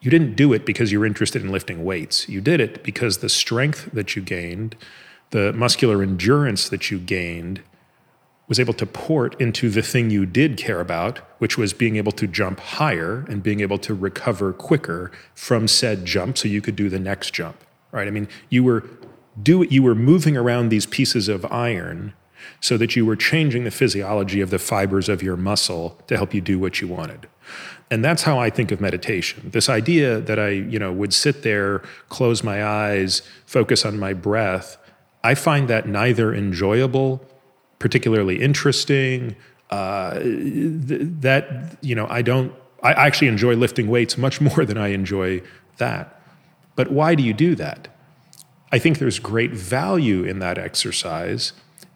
you 0.00 0.10
didn't 0.10 0.36
do 0.36 0.52
it 0.52 0.64
because 0.64 0.92
you 0.92 1.00
were 1.00 1.06
interested 1.06 1.42
in 1.42 1.50
lifting 1.50 1.84
weights. 1.84 2.28
You 2.28 2.40
did 2.40 2.60
it 2.60 2.84
because 2.84 3.18
the 3.18 3.28
strength 3.28 3.90
that 3.92 4.14
you 4.14 4.22
gained, 4.22 4.76
the 5.30 5.52
muscular 5.54 6.02
endurance 6.02 6.68
that 6.68 6.90
you 6.90 6.98
gained, 6.98 7.62
was 8.46 8.60
able 8.60 8.74
to 8.74 8.86
port 8.86 9.40
into 9.40 9.70
the 9.70 9.82
thing 9.82 10.10
you 10.10 10.26
did 10.26 10.56
care 10.56 10.80
about, 10.80 11.18
which 11.38 11.56
was 11.56 11.72
being 11.72 11.96
able 11.96 12.12
to 12.12 12.26
jump 12.26 12.60
higher 12.60 13.24
and 13.28 13.42
being 13.42 13.60
able 13.60 13.78
to 13.78 13.94
recover 13.94 14.52
quicker 14.52 15.10
from 15.34 15.66
said 15.66 16.04
jump 16.04 16.36
so 16.36 16.46
you 16.46 16.60
could 16.60 16.76
do 16.76 16.88
the 16.88 16.98
next 16.98 17.32
jump. 17.32 17.56
Right? 17.90 18.06
I 18.06 18.10
mean, 18.10 18.28
you 18.50 18.62
were 18.62 18.84
do 19.42 19.62
it, 19.62 19.72
you 19.72 19.82
were 19.82 19.94
moving 19.94 20.36
around 20.36 20.68
these 20.68 20.86
pieces 20.86 21.28
of 21.28 21.44
iron 21.46 22.14
so 22.60 22.76
that 22.76 22.94
you 22.94 23.04
were 23.04 23.16
changing 23.16 23.64
the 23.64 23.70
physiology 23.70 24.40
of 24.40 24.50
the 24.50 24.58
fibers 24.58 25.08
of 25.08 25.22
your 25.22 25.36
muscle 25.36 25.98
to 26.06 26.16
help 26.16 26.34
you 26.34 26.40
do 26.40 26.58
what 26.58 26.80
you 26.80 26.88
wanted. 26.88 27.28
And 27.90 28.04
that's 28.04 28.22
how 28.22 28.38
I 28.38 28.50
think 28.50 28.70
of 28.72 28.80
meditation. 28.80 29.50
This 29.52 29.68
idea 29.68 30.20
that 30.20 30.38
I, 30.38 30.48
you 30.48 30.78
know, 30.78 30.92
would 30.92 31.12
sit 31.12 31.42
there, 31.42 31.80
close 32.08 32.42
my 32.42 32.64
eyes, 32.64 33.22
focus 33.46 33.84
on 33.84 33.98
my 33.98 34.14
breath, 34.14 34.78
I 35.22 35.34
find 35.34 35.68
that 35.68 35.88
neither 35.88 36.34
enjoyable, 36.34 37.20
particularly 37.78 38.40
interesting, 38.40 39.36
uh, 39.70 40.18
th- 40.20 41.08
that, 41.20 41.78
you 41.80 41.94
know, 41.94 42.06
I 42.08 42.22
don't, 42.22 42.52
I 42.82 42.92
actually 42.92 43.28
enjoy 43.28 43.54
lifting 43.56 43.88
weights 43.88 44.18
much 44.18 44.40
more 44.40 44.64
than 44.64 44.76
I 44.76 44.88
enjoy 44.88 45.42
that. 45.78 46.20
But 46.76 46.90
why 46.90 47.14
do 47.14 47.22
you 47.22 47.32
do 47.32 47.54
that? 47.54 47.88
I 48.74 48.80
think 48.80 48.98
there's 48.98 49.20
great 49.20 49.52
value 49.52 50.24
in 50.24 50.40
that 50.40 50.58
exercise 50.58 51.52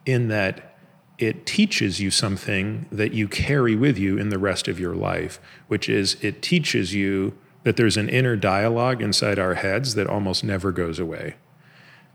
in 0.06 0.28
that 0.28 0.76
it 1.18 1.44
teaches 1.44 2.00
you 2.00 2.12
something 2.12 2.86
that 2.92 3.12
you 3.12 3.26
carry 3.26 3.74
with 3.74 3.98
you 3.98 4.16
in 4.16 4.28
the 4.28 4.38
rest 4.38 4.68
of 4.68 4.78
your 4.78 4.94
life, 4.94 5.40
which 5.66 5.88
is 5.88 6.16
it 6.22 6.40
teaches 6.40 6.94
you 6.94 7.36
that 7.64 7.74
there's 7.74 7.96
an 7.96 8.08
inner 8.08 8.36
dialogue 8.36 9.02
inside 9.02 9.40
our 9.40 9.54
heads 9.54 9.96
that 9.96 10.06
almost 10.06 10.44
never 10.44 10.70
goes 10.70 11.00
away. 11.00 11.34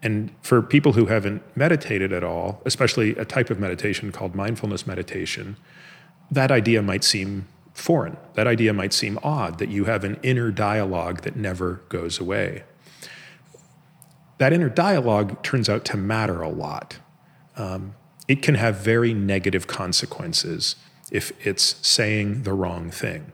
And 0.01 0.33
for 0.41 0.61
people 0.61 0.93
who 0.93 1.07
haven't 1.07 1.43
meditated 1.57 2.13
at 2.13 2.23
all, 2.23 2.61
especially 2.63 3.17
a 3.17 3.25
type 3.25 3.49
of 3.49 3.59
meditation 3.59 4.13
called 4.13 4.33
mindfulness 4.33 4.87
meditation, 4.87 5.57
that 6.31 6.51
idea 6.51 6.81
might 6.81 7.03
seem 7.03 7.49
foreign. 7.73 8.15
That 8.35 8.47
idea 8.47 8.71
might 8.71 8.93
seem 8.93 9.19
odd 9.23 9.59
that 9.59 9.67
you 9.67 9.83
have 9.83 10.05
an 10.05 10.21
inner 10.23 10.51
dialogue 10.51 11.23
that 11.23 11.35
never 11.35 11.81
goes 11.89 12.17
away. 12.17 12.63
That 14.37 14.53
inner 14.53 14.69
dialogue 14.69 15.41
turns 15.43 15.69
out 15.69 15.85
to 15.85 15.97
matter 15.97 16.41
a 16.41 16.49
lot. 16.49 16.97
Um, 17.55 17.95
it 18.27 18.41
can 18.41 18.55
have 18.55 18.77
very 18.77 19.13
negative 19.13 19.67
consequences 19.67 20.75
if 21.11 21.31
it's 21.45 21.75
saying 21.87 22.43
the 22.43 22.53
wrong 22.53 22.89
thing. 22.89 23.31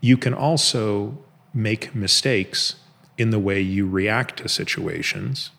You 0.00 0.16
can 0.16 0.34
also 0.34 1.18
make 1.54 1.94
mistakes 1.94 2.76
in 3.16 3.30
the 3.30 3.38
way 3.38 3.60
you 3.60 3.86
react 3.86 4.38
to 4.38 4.48
situations, 4.48 5.50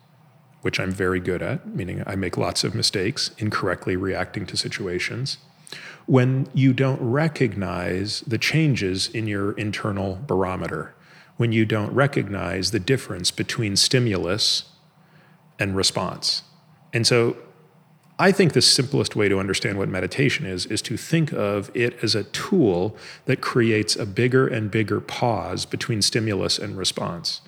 which 0.61 0.79
I'm 0.79 0.91
very 0.91 1.19
good 1.19 1.41
at, 1.41 1.67
meaning 1.67 2.03
I 2.05 2.15
make 2.15 2.37
lots 2.37 2.63
of 2.63 2.75
mistakes 2.75 3.31
incorrectly 3.37 3.95
reacting 3.95 4.45
to 4.47 4.57
situations, 4.57 5.37
when 6.05 6.47
you 6.53 6.73
don't 6.73 7.01
recognize 7.01 8.21
the 8.21 8.37
changes 8.37 9.07
in 9.07 9.27
your 9.27 9.53
internal 9.53 10.19
barometer, 10.27 10.93
when 11.41 11.51
you 11.51 11.65
don't 11.65 11.91
recognize 11.95 12.69
the 12.69 12.79
difference 12.79 13.31
between 13.31 13.75
stimulus 13.75 14.65
and 15.57 15.75
response. 15.75 16.43
And 16.93 17.07
so 17.07 17.35
I 18.19 18.31
think 18.31 18.53
the 18.53 18.61
simplest 18.61 19.15
way 19.15 19.27
to 19.27 19.39
understand 19.39 19.79
what 19.79 19.89
meditation 19.89 20.45
is 20.45 20.67
is 20.67 20.83
to 20.83 20.97
think 20.97 21.33
of 21.33 21.71
it 21.75 21.97
as 22.03 22.13
a 22.13 22.25
tool 22.25 22.95
that 23.25 23.41
creates 23.41 23.95
a 23.95 24.05
bigger 24.05 24.45
and 24.47 24.69
bigger 24.69 25.01
pause 25.01 25.65
between 25.65 26.03
stimulus 26.03 26.59
and 26.59 26.77
response. 26.77 27.41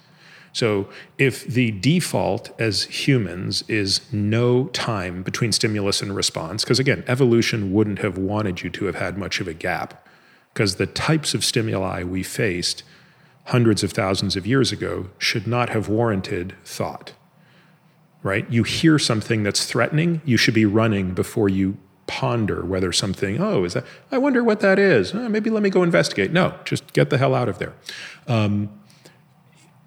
So, 0.53 0.89
if 1.19 1.45
the 1.45 1.69
default 1.69 2.49
as 2.59 2.85
humans 2.85 3.63
is 3.67 4.01
no 4.11 4.65
time 4.69 5.21
between 5.21 5.51
stimulus 5.51 6.01
and 6.01 6.15
response, 6.15 6.63
because 6.63 6.79
again, 6.79 7.03
evolution 7.07 7.71
wouldn't 7.71 7.99
have 7.99 8.17
wanted 8.17 8.63
you 8.63 8.71
to 8.71 8.85
have 8.85 8.95
had 8.95 9.19
much 9.19 9.39
of 9.39 9.47
a 9.47 9.53
gap, 9.53 10.07
because 10.51 10.77
the 10.77 10.87
types 10.87 11.35
of 11.35 11.45
stimuli 11.45 12.01
we 12.01 12.23
faced 12.23 12.81
hundreds 13.45 13.83
of 13.83 13.91
thousands 13.91 14.35
of 14.35 14.47
years 14.47 14.71
ago 14.71 15.09
should 15.17 15.45
not 15.45 15.69
have 15.69 15.89
warranted 15.89 16.55
thought 16.63 17.13
right? 18.23 18.49
You 18.49 18.63
hear 18.63 18.97
something 18.97 19.43
that's 19.43 19.65
threatening, 19.65 20.21
you 20.25 20.37
should 20.37 20.53
be 20.53 20.65
running 20.65 21.13
before 21.13 21.49
you 21.49 21.77
ponder 22.07 22.65
whether 22.65 22.91
something, 22.91 23.39
oh, 23.39 23.65
is 23.65 23.73
that, 23.73 23.85
I 24.11 24.17
wonder 24.17 24.43
what 24.43 24.61
that 24.61 24.79
is. 24.79 25.13
Oh, 25.13 25.29
maybe 25.29 25.49
let 25.49 25.61
me 25.61 25.69
go 25.69 25.83
investigate. 25.83 26.31
No, 26.31 26.55
just 26.65 26.93
get 26.93 27.09
the 27.09 27.17
hell 27.17 27.35
out 27.35 27.49
of 27.49 27.59
there. 27.59 27.73
Um, 28.27 28.69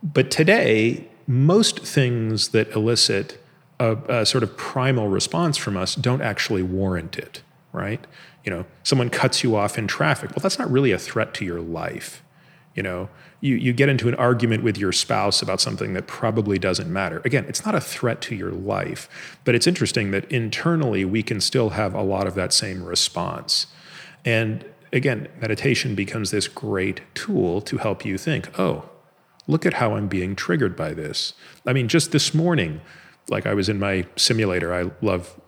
but 0.03 0.31
today, 0.31 1.09
most 1.27 1.81
things 1.81 2.49
that 2.49 2.71
elicit 2.73 3.43
a, 3.81 3.97
a, 4.21 4.27
sort 4.27 4.45
of 4.45 4.57
primal 4.57 5.09
response 5.09 5.57
from 5.57 5.77
us 5.77 5.95
don't 5.95 6.23
actually 6.23 6.63
warrant 6.63 7.19
it, 7.19 7.43
right? 7.73 8.07
You 8.45 8.51
know, 8.51 8.67
someone 8.83 9.11
cuts 9.11 9.43
you 9.43 9.57
off 9.57 9.77
in 9.77 9.87
traffic. 9.87 10.31
Well, 10.31 10.41
that's 10.41 10.59
not 10.59 10.71
really 10.71 10.93
a 10.93 10.99
threat 10.99 11.35
to 11.35 11.45
your 11.45 11.61
life. 11.61 12.23
You 12.75 12.83
know, 12.83 13.09
you, 13.41 13.57
you 13.57 13.73
get 13.73 13.89
into 13.89 14.09
an 14.09 14.15
argument 14.15 14.63
with 14.63 14.79
your 14.79 14.93
spouse 14.93 15.43
about 15.43 15.61
something 15.61 15.93
that 15.95 16.07
probably 16.07 16.59
doesn't 16.59 16.91
matter. 16.91 17.21
Again, 17.25 17.45
it's 17.49 17.65
not 17.65 17.75
a 17.75 17.81
threat 17.81 18.21
to 18.23 18.35
your 18.35 18.51
life, 18.51 19.39
but 19.45 19.55
it's 19.55 19.67
interesting 19.67 20.11
that 20.13 20.31
internally 20.31 21.05
we 21.05 21.23
can 21.23 21.41
still 21.41 21.71
have 21.71 21.95
a 21.95 22.03
lot 22.03 22.27
of 22.27 22.35
that 22.35 22.53
same 22.53 22.83
response. 22.83 23.67
And 24.25 24.65
again, 24.93 25.29
meditation 25.41 25.95
becomes 25.95 26.31
this 26.31 26.49
great 26.49 27.03
tool 27.15 27.61
to 27.63 27.79
help 27.79 28.05
you 28.05 28.17
think, 28.17 28.59
oh, 28.59 28.89
look 29.47 29.67
at 29.67 29.75
how 29.75 29.95
I'm 29.95 30.09
being 30.09 30.35
triggered 30.35 30.75
by 30.75 30.95
this. 30.95 31.35
I 31.67 31.73
mean, 31.73 31.89
just 31.89 32.13
this 32.13 32.35
morning, 32.35 32.81
like 33.29 33.47
I 33.47 33.55
was 33.55 33.69
in 33.69 33.79
my 33.79 34.07
simulator, 34.17 34.75
I 34.75 34.91
love 35.05 35.39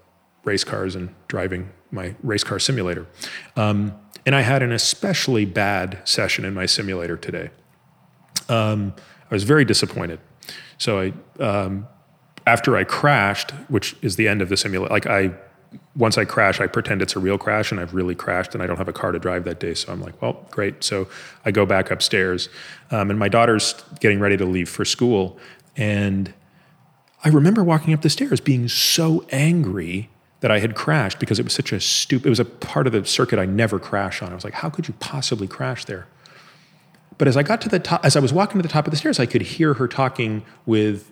race 0.45 0.65
cars 0.65 0.95
and 0.95 1.15
driving 1.27 1.71
my 1.91 2.15
race 2.23 2.45
car 2.45 2.59
simulator. 2.59 3.07
Um, 3.57 3.99
and 4.27 4.35
I 4.35 4.43
had 4.43 4.63
an 4.63 4.73
especially 4.73 5.47
bad 5.47 6.01
session 6.05 6.45
in 6.45 6.53
my 6.53 6.67
simulator 6.67 7.17
today 7.17 7.51
um, 8.49 8.95
I 9.31 9.35
was 9.35 9.45
very 9.45 9.65
disappointed. 9.65 10.21
So 10.79 11.01
I, 11.01 11.43
um, 11.43 11.87
after 12.47 12.77
I 12.77 12.85
crashed, 12.85 13.51
which 13.69 13.97
is 14.03 14.17
the 14.17 14.29
end 14.29 14.41
of 14.43 14.49
the 14.49 14.57
simulation, 14.57 14.93
like 14.93 15.07
I, 15.07 15.33
once 15.95 16.17
I 16.17 16.25
crash, 16.25 16.61
I 16.61 16.67
pretend 16.67 17.03
it's 17.03 17.15
a 17.15 17.19
real 17.19 17.37
crash, 17.37 17.71
and 17.71 17.81
I've 17.81 17.93
really 17.93 18.15
crashed, 18.15 18.55
and 18.55 18.63
I 18.63 18.67
don't 18.67 18.79
have 18.79 18.89
a 18.89 18.93
car 18.93 19.13
to 19.13 19.19
drive 19.19 19.45
that 19.45 19.61
day. 19.61 19.75
So 19.75 19.93
I'm 19.93 20.01
like, 20.01 20.21
well, 20.23 20.47
great. 20.51 20.83
So 20.83 21.09
I 21.45 21.51
go 21.51 21.67
back 21.67 21.91
upstairs, 21.91 22.49
um, 22.91 23.11
and 23.11 23.19
my 23.19 23.29
daughter's 23.29 23.75
getting 24.01 24.19
ready 24.19 24.37
to 24.37 24.47
leave 24.47 24.69
for 24.69 24.85
school, 24.85 25.39
and 25.77 26.33
I 27.25 27.29
remember 27.29 27.65
walking 27.65 27.93
up 27.93 28.03
the 28.03 28.11
stairs 28.11 28.41
being 28.41 28.69
so 28.69 29.27
angry 29.31 30.09
that 30.41 30.51
I 30.51 30.61
had 30.61 30.77
crashed 30.77 31.19
because 31.19 31.39
it 31.39 31.45
was 31.45 31.53
such 31.53 31.73
a 31.73 31.81
stupid. 31.81 32.27
It 32.27 32.31
was 32.31 32.41
a 32.41 32.45
part 32.45 32.87
of 32.87 32.93
the 32.93 33.05
circuit 33.05 33.39
I 33.39 33.45
never 33.45 33.79
crash 33.79 34.23
on. 34.23 34.31
I 34.31 34.35
was 34.35 34.45
like, 34.45 34.55
how 34.55 34.71
could 34.71 34.87
you 34.87 34.95
possibly 35.01 35.49
crash 35.49 35.85
there? 35.85 36.07
But 37.19 37.29
as 37.29 37.37
I 37.37 37.43
got 37.43 37.61
to 37.63 37.69
the 37.69 37.81
top, 37.81 38.05
as 38.05 38.17
I 38.17 38.21
was 38.21 38.33
walking 38.33 38.59
to 38.59 38.63
the 38.63 38.73
top 38.73 38.87
of 38.87 38.93
the 38.93 38.97
stairs, 38.97 39.19
I 39.19 39.27
could 39.27 39.43
hear 39.43 39.75
her 39.75 39.89
talking 39.89 40.45
with 40.65 41.11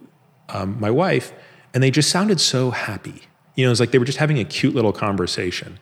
um, 0.49 0.79
my 0.81 0.91
wife, 0.91 1.33
and 1.75 1.83
they 1.83 1.91
just 1.91 2.11
sounded 2.11 2.41
so 2.41 2.71
happy. 2.71 3.23
You 3.57 3.65
know, 3.65 3.71
it 3.71 3.73
was 3.73 3.81
like 3.81 3.91
they 3.91 3.99
were 3.99 4.05
just 4.05 4.19
having 4.19 4.39
a 4.39 4.45
cute 4.45 4.75
little 4.75 4.93
conversation. 4.93 5.79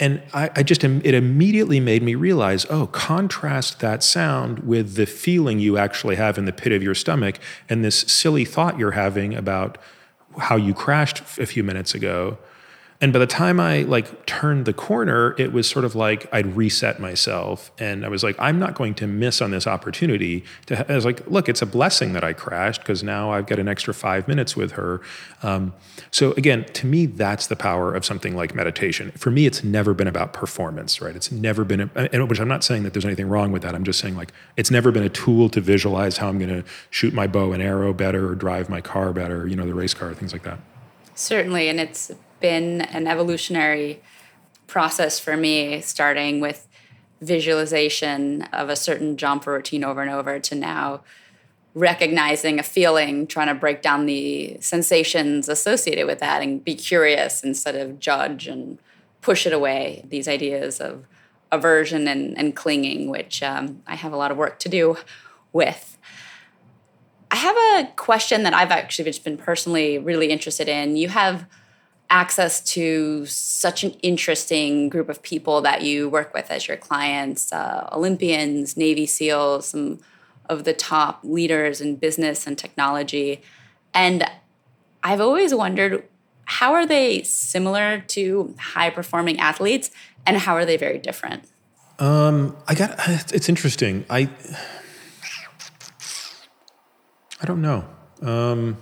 And 0.00 0.22
I, 0.32 0.50
I, 0.56 0.62
just, 0.64 0.82
it 0.82 1.14
immediately 1.14 1.78
made 1.78 2.02
me 2.02 2.16
realize 2.16 2.66
oh, 2.68 2.88
contrast 2.88 3.78
that 3.78 4.02
sound 4.02 4.60
with 4.60 4.96
the 4.96 5.06
feeling 5.06 5.60
you 5.60 5.78
actually 5.78 6.16
have 6.16 6.36
in 6.36 6.46
the 6.46 6.52
pit 6.52 6.72
of 6.72 6.82
your 6.82 6.96
stomach 6.96 7.38
and 7.68 7.84
this 7.84 8.00
silly 8.00 8.44
thought 8.44 8.76
you're 8.76 8.92
having 8.92 9.34
about 9.34 9.78
how 10.36 10.56
you 10.56 10.74
crashed 10.74 11.20
a 11.38 11.46
few 11.46 11.62
minutes 11.62 11.94
ago 11.94 12.38
and 13.04 13.12
by 13.12 13.18
the 13.18 13.26
time 13.26 13.60
I 13.60 13.82
like 13.82 14.24
turned 14.24 14.64
the 14.64 14.72
corner, 14.72 15.34
it 15.36 15.52
was 15.52 15.68
sort 15.68 15.84
of 15.84 15.94
like 15.94 16.26
I'd 16.32 16.56
reset 16.56 17.00
myself, 17.00 17.70
and 17.78 18.02
I 18.02 18.08
was 18.08 18.24
like, 18.24 18.34
I'm 18.38 18.58
not 18.58 18.74
going 18.74 18.94
to 18.94 19.06
miss 19.06 19.42
on 19.42 19.50
this 19.50 19.66
opportunity. 19.66 20.42
To 20.68 20.76
ha-. 20.76 20.84
I 20.88 20.94
was 20.94 21.04
like, 21.04 21.26
look, 21.26 21.46
it's 21.46 21.60
a 21.60 21.66
blessing 21.66 22.14
that 22.14 22.24
I 22.24 22.32
crashed 22.32 22.80
because 22.80 23.02
now 23.02 23.30
I've 23.30 23.44
got 23.44 23.58
an 23.58 23.68
extra 23.68 23.92
five 23.92 24.26
minutes 24.26 24.56
with 24.56 24.72
her. 24.72 25.02
Um, 25.42 25.74
so 26.10 26.32
again, 26.38 26.64
to 26.64 26.86
me, 26.86 27.04
that's 27.04 27.46
the 27.46 27.56
power 27.56 27.94
of 27.94 28.06
something 28.06 28.34
like 28.34 28.54
meditation. 28.54 29.10
For 29.10 29.30
me, 29.30 29.44
it's 29.44 29.62
never 29.62 29.92
been 29.92 30.08
about 30.08 30.32
performance, 30.32 31.02
right? 31.02 31.14
It's 31.14 31.30
never 31.30 31.62
been, 31.62 31.90
a, 31.94 32.24
which 32.24 32.40
I'm 32.40 32.48
not 32.48 32.64
saying 32.64 32.84
that 32.84 32.94
there's 32.94 33.04
anything 33.04 33.28
wrong 33.28 33.52
with 33.52 33.60
that. 33.64 33.74
I'm 33.74 33.84
just 33.84 34.00
saying 34.00 34.16
like 34.16 34.32
it's 34.56 34.70
never 34.70 34.90
been 34.90 35.04
a 35.04 35.10
tool 35.10 35.50
to 35.50 35.60
visualize 35.60 36.16
how 36.16 36.30
I'm 36.30 36.38
going 36.38 36.62
to 36.62 36.64
shoot 36.88 37.12
my 37.12 37.26
bow 37.26 37.52
and 37.52 37.62
arrow 37.62 37.92
better 37.92 38.30
or 38.30 38.34
drive 38.34 38.70
my 38.70 38.80
car 38.80 39.12
better, 39.12 39.46
you 39.46 39.56
know, 39.56 39.66
the 39.66 39.74
race 39.74 39.92
car, 39.92 40.14
things 40.14 40.32
like 40.32 40.44
that. 40.44 40.58
Certainly, 41.14 41.68
and 41.68 41.78
it's 41.78 42.10
been 42.44 42.82
an 42.82 43.06
evolutionary 43.06 44.02
process 44.66 45.18
for 45.18 45.34
me, 45.34 45.80
starting 45.80 46.40
with 46.40 46.68
visualization 47.22 48.42
of 48.52 48.68
a 48.68 48.76
certain 48.76 49.16
jump 49.16 49.46
or 49.46 49.54
routine 49.54 49.82
over 49.82 50.02
and 50.02 50.10
over 50.10 50.38
to 50.38 50.54
now 50.54 51.00
recognizing 51.72 52.58
a 52.58 52.62
feeling, 52.62 53.26
trying 53.26 53.46
to 53.46 53.54
break 53.54 53.80
down 53.80 54.04
the 54.04 54.58
sensations 54.60 55.48
associated 55.48 56.06
with 56.06 56.18
that 56.18 56.42
and 56.42 56.62
be 56.62 56.74
curious 56.74 57.42
instead 57.42 57.74
of 57.76 57.98
judge 57.98 58.46
and 58.46 58.78
push 59.22 59.46
it 59.46 59.54
away. 59.54 60.04
These 60.06 60.28
ideas 60.28 60.80
of 60.80 61.06
aversion 61.50 62.06
and, 62.06 62.36
and 62.36 62.54
clinging, 62.54 63.08
which 63.08 63.42
um, 63.42 63.82
I 63.86 63.94
have 63.94 64.12
a 64.12 64.18
lot 64.18 64.30
of 64.30 64.36
work 64.36 64.58
to 64.58 64.68
do 64.68 64.98
with. 65.54 65.96
I 67.30 67.36
have 67.36 67.56
a 67.56 67.90
question 67.96 68.42
that 68.42 68.52
I've 68.52 68.70
actually 68.70 69.06
just 69.06 69.24
been 69.24 69.38
personally 69.38 69.96
really 69.96 70.28
interested 70.28 70.68
in. 70.68 70.98
You 70.98 71.08
have 71.08 71.46
access 72.14 72.60
to 72.60 73.26
such 73.26 73.82
an 73.82 73.90
interesting 74.00 74.88
group 74.88 75.08
of 75.08 75.20
people 75.20 75.60
that 75.60 75.82
you 75.82 76.08
work 76.08 76.32
with 76.32 76.48
as 76.48 76.68
your 76.68 76.76
clients 76.76 77.52
uh, 77.52 77.88
Olympians, 77.90 78.76
Navy 78.76 79.04
SEALs, 79.04 79.66
some 79.66 79.98
of 80.48 80.62
the 80.62 80.72
top 80.72 81.18
leaders 81.24 81.80
in 81.80 81.96
business 81.96 82.46
and 82.46 82.56
technology. 82.56 83.42
And 83.92 84.24
I've 85.02 85.20
always 85.20 85.52
wondered 85.52 86.04
How 86.44 86.72
are 86.74 86.86
they 86.86 87.22
similar 87.24 88.04
to 88.14 88.54
high 88.60 88.90
performing 88.90 89.40
athletes, 89.40 89.90
and 90.24 90.36
how 90.36 90.54
are 90.54 90.64
they 90.64 90.76
very 90.76 90.98
different? 90.98 91.48
Um, 91.98 92.56
I 92.68 92.74
got. 92.74 92.94
It's 93.34 93.48
interesting. 93.48 94.04
I. 94.08 94.30
I 97.42 97.46
don't 97.46 97.60
know. 97.60 97.84
Um, 98.22 98.78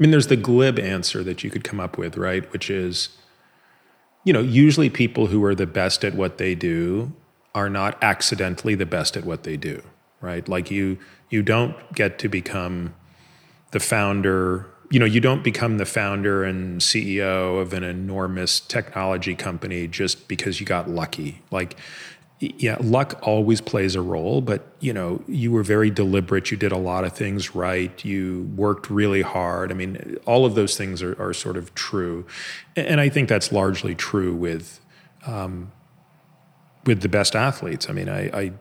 I 0.00 0.02
mean, 0.02 0.12
there's 0.12 0.28
the 0.28 0.36
glib 0.36 0.78
answer 0.78 1.22
that 1.24 1.44
you 1.44 1.50
could 1.50 1.62
come 1.62 1.78
up 1.78 1.98
with, 1.98 2.16
right? 2.16 2.50
Which 2.54 2.70
is, 2.70 3.10
you 4.24 4.32
know, 4.32 4.40
usually 4.40 4.88
people 4.88 5.26
who 5.26 5.44
are 5.44 5.54
the 5.54 5.66
best 5.66 6.04
at 6.04 6.14
what 6.14 6.38
they 6.38 6.54
do 6.54 7.12
are 7.54 7.68
not 7.68 8.02
accidentally 8.02 8.74
the 8.74 8.86
best 8.86 9.14
at 9.18 9.24
what 9.26 9.42
they 9.42 9.58
do, 9.58 9.82
right? 10.22 10.48
Like 10.48 10.70
you, 10.70 10.98
you 11.28 11.42
don't 11.42 11.76
get 11.94 12.18
to 12.20 12.30
become 12.30 12.94
the 13.72 13.80
founder. 13.80 14.70
You 14.90 15.00
know, 15.00 15.04
you 15.04 15.20
don't 15.20 15.44
become 15.44 15.76
the 15.76 15.84
founder 15.84 16.44
and 16.44 16.80
CEO 16.80 17.60
of 17.60 17.74
an 17.74 17.84
enormous 17.84 18.58
technology 18.58 19.34
company 19.34 19.86
just 19.86 20.28
because 20.28 20.60
you 20.60 20.66
got 20.66 20.88
lucky. 20.88 21.42
Like 21.50 21.76
yeah, 22.40 22.78
luck 22.80 23.18
always 23.22 23.60
plays 23.60 23.94
a 23.94 24.00
role, 24.00 24.40
but 24.40 24.66
you 24.80 24.94
know, 24.94 25.22
you 25.28 25.52
were 25.52 25.62
very 25.62 25.90
deliberate. 25.90 26.50
You 26.50 26.56
did 26.56 26.72
a 26.72 26.78
lot 26.78 27.04
of 27.04 27.12
things 27.12 27.54
right. 27.54 28.02
You 28.02 28.50
worked 28.56 28.88
really 28.88 29.20
hard. 29.20 29.70
I 29.70 29.74
mean, 29.74 30.16
all 30.24 30.46
of 30.46 30.54
those 30.54 30.74
things 30.74 31.02
are, 31.02 31.20
are 31.20 31.34
sort 31.34 31.58
of 31.58 31.74
true, 31.74 32.24
and 32.74 32.98
I 32.98 33.10
think 33.10 33.28
that's 33.28 33.52
largely 33.52 33.94
true 33.94 34.34
with 34.34 34.80
um, 35.26 35.70
with 36.86 37.02
the 37.02 37.10
best 37.10 37.36
athletes. 37.36 37.90
I 37.90 37.92
mean, 37.92 38.08
I, 38.08 38.30
I, 38.30 38.52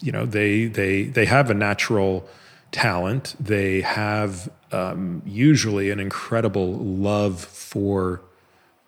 you 0.00 0.12
know, 0.12 0.24
they 0.24 0.66
they 0.66 1.04
they 1.04 1.26
have 1.26 1.50
a 1.50 1.54
natural 1.54 2.24
talent. 2.70 3.34
They 3.40 3.80
have 3.80 4.48
um, 4.70 5.22
usually 5.26 5.90
an 5.90 5.98
incredible 5.98 6.72
love 6.72 7.40
for 7.40 8.22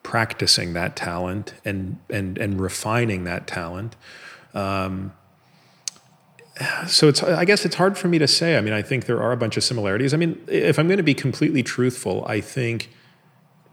practicing 0.03 0.73
that 0.73 0.97
talent 0.97 1.55
and 1.65 1.99
and 2.09 2.39
and 2.39 2.61
refining 2.61 3.25
that 3.25 3.47
talent. 3.47 3.97
Um, 4.55 5.13
so 6.87 7.09
it's 7.09 7.23
I 7.23 7.45
guess 7.45 7.65
it's 7.65 7.77
hard 7.77 7.97
for 7.97 8.09
me 8.09 8.19
to 8.19 8.29
say. 8.29 8.57
I 8.57 8.61
mean, 8.61 8.73
I 8.73 8.83
think 8.83 9.07
there 9.07 9.23
are 9.23 9.33
a 9.33 9.37
bunch 9.37 9.57
of 9.57 9.65
similarities. 9.65 10.13
I 10.13 10.17
mean, 10.17 10.43
if 10.49 10.79
I'm 10.79 10.89
going 10.89 10.99
to 10.99 11.03
be 11.03 11.15
completely 11.15 11.63
truthful, 11.63 12.25
I 12.27 12.41
think 12.41 12.91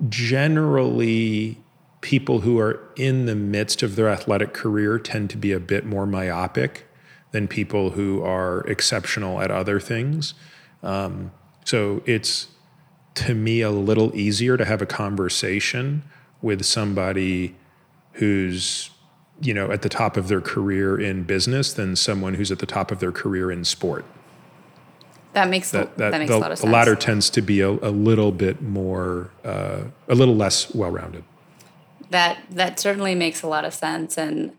generally 0.10 1.58
people 2.02 2.42
who 2.42 2.60
are 2.60 2.80
in 2.96 3.26
the 3.26 3.36
midst 3.36 3.84
of 3.84 3.96
their 3.96 4.08
athletic 4.08 4.54
career 4.54 5.00
tend 5.00 5.30
to 5.32 5.38
be 5.38 5.52
a 5.52 5.60
bit 5.60 5.86
more 5.86 6.06
myopic 6.06 6.88
than 7.32 7.48
people 7.48 7.92
who 7.92 8.22
are 8.24 8.62
exceptional 8.62 9.42
at 9.42 9.52
other 9.52 9.80
things. 9.80 10.34
Um, 10.84 11.32
so 11.66 12.02
it's 12.06 12.48
to 13.16 13.34
me 13.34 13.62
a 13.62 13.72
little 13.72 14.16
easier 14.16 14.56
to 14.58 14.64
have 14.64 14.82
a 14.82 14.86
conversation 14.86 16.04
with 16.42 16.66
somebody 16.66 17.56
who's 18.14 18.90
you 19.42 19.54
know 19.54 19.72
at 19.72 19.82
the 19.82 19.90
top 19.90 20.18
of 20.18 20.28
their 20.28 20.42
career 20.42 21.00
in 21.00 21.24
business 21.24 21.74
than 21.74 21.96
someone 21.96 22.36
who's 22.36 22.52
at 22.52 22.60
the 22.60 22.66
top 22.66 22.92
of 22.92 23.00
their 23.00 23.12
career 23.12 23.52
in 23.52 23.64
sport. 23.64 24.06
That 25.34 25.50
makes 25.50 25.70
that, 25.72 25.98
that, 25.98 26.12
that 26.12 26.18
makes 26.18 26.32
the, 26.32 26.38
a 26.38 26.40
lot 26.40 26.52
of 26.52 26.58
sense. 26.58 26.66
The 26.66 26.72
latter 26.72 26.96
tends 26.96 27.30
to 27.32 27.42
be 27.42 27.62
a, 27.62 27.70
a 27.70 27.92
little 27.92 28.32
bit 28.32 28.60
more, 28.62 29.30
uh, 29.46 29.84
a 30.08 30.16
little 30.16 30.36
less 30.36 30.74
well-rounded. 30.74 31.24
That 32.10 32.40
that 32.50 32.80
certainly 32.80 33.14
makes 33.14 33.44
a 33.44 33.48
lot 33.48 33.64
of 33.64 33.74
sense, 33.74 34.18
and 34.18 34.54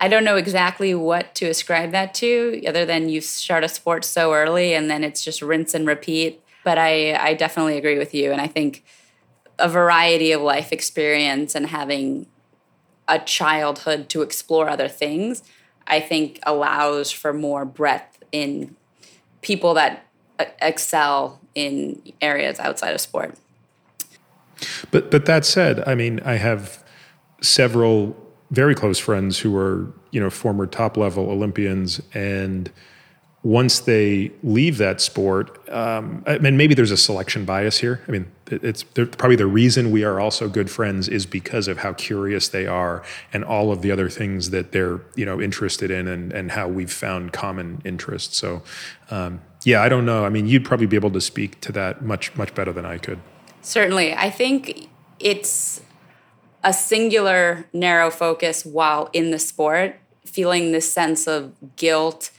I 0.00 0.08
don't 0.08 0.24
know 0.24 0.36
exactly 0.36 0.94
what 0.94 1.34
to 1.36 1.46
ascribe 1.46 1.92
that 1.92 2.12
to, 2.14 2.60
other 2.66 2.84
than 2.84 3.08
you 3.08 3.20
start 3.20 3.62
a 3.62 3.68
sport 3.68 4.04
so 4.04 4.32
early 4.32 4.74
and 4.74 4.90
then 4.90 5.04
it's 5.04 5.22
just 5.22 5.42
rinse 5.42 5.74
and 5.74 5.86
repeat. 5.86 6.42
But 6.64 6.78
I 6.78 7.14
I 7.14 7.34
definitely 7.34 7.76
agree 7.78 7.98
with 7.98 8.14
you, 8.14 8.32
and 8.32 8.40
I 8.40 8.48
think 8.48 8.84
a 9.58 9.68
variety 9.68 10.32
of 10.32 10.40
life 10.40 10.72
experience 10.72 11.54
and 11.54 11.66
having 11.66 12.26
a 13.08 13.18
childhood 13.18 14.08
to 14.10 14.22
explore 14.22 14.68
other 14.68 14.88
things, 14.88 15.42
I 15.86 16.00
think 16.00 16.38
allows 16.44 17.10
for 17.10 17.32
more 17.32 17.64
breadth 17.64 18.22
in 18.30 18.76
people 19.42 19.74
that 19.74 20.06
excel 20.60 21.40
in 21.54 22.00
areas 22.20 22.60
outside 22.60 22.94
of 22.94 23.00
sport. 23.00 23.34
But 24.90 25.10
but 25.10 25.24
that 25.26 25.44
said, 25.44 25.86
I 25.86 25.94
mean, 25.94 26.20
I 26.24 26.34
have 26.34 26.84
several 27.40 28.16
very 28.50 28.74
close 28.74 28.98
friends 28.98 29.38
who 29.38 29.56
are 29.56 29.92
you 30.10 30.20
know 30.20 30.30
former 30.30 30.66
top 30.66 30.96
level 30.96 31.30
Olympians 31.30 32.00
and 32.12 32.70
once 33.42 33.80
they 33.80 34.32
leave 34.42 34.78
that 34.78 35.00
sport, 35.00 35.66
um, 35.70 36.24
I 36.26 36.38
mean, 36.38 36.56
maybe 36.56 36.74
there's 36.74 36.90
a 36.90 36.96
selection 36.96 37.44
bias 37.44 37.78
here. 37.78 38.02
I 38.08 38.10
mean, 38.10 38.30
it's 38.50 38.82
probably 38.82 39.36
the 39.36 39.46
reason 39.46 39.90
we 39.90 40.04
are 40.04 40.20
also 40.20 40.48
good 40.48 40.70
friends 40.70 41.08
is 41.08 41.26
because 41.26 41.68
of 41.68 41.78
how 41.78 41.92
curious 41.92 42.48
they 42.48 42.66
are 42.66 43.02
and 43.32 43.44
all 43.44 43.70
of 43.72 43.82
the 43.82 43.90
other 43.90 44.08
things 44.08 44.50
that 44.50 44.72
they're 44.72 45.00
you 45.14 45.24
know 45.24 45.40
interested 45.40 45.90
in 45.90 46.08
and 46.08 46.32
and 46.32 46.52
how 46.52 46.68
we've 46.68 46.92
found 46.92 47.32
common 47.32 47.82
interests. 47.84 48.36
So, 48.36 48.62
um, 49.10 49.40
yeah, 49.64 49.82
I 49.82 49.88
don't 49.88 50.06
know. 50.06 50.24
I 50.24 50.28
mean, 50.28 50.46
you'd 50.46 50.64
probably 50.64 50.86
be 50.86 50.96
able 50.96 51.10
to 51.10 51.20
speak 51.20 51.60
to 51.62 51.72
that 51.72 52.02
much 52.02 52.34
much 52.36 52.54
better 52.54 52.72
than 52.72 52.86
I 52.86 52.98
could. 52.98 53.20
Certainly, 53.62 54.14
I 54.14 54.30
think 54.30 54.88
it's 55.18 55.82
a 56.64 56.72
singular 56.72 57.66
narrow 57.72 58.10
focus 58.10 58.64
while 58.64 59.10
in 59.12 59.30
the 59.30 59.38
sport, 59.38 59.96
feeling 60.24 60.72
this 60.72 60.90
sense 60.92 61.26
of 61.26 61.52
guilt 61.76 62.30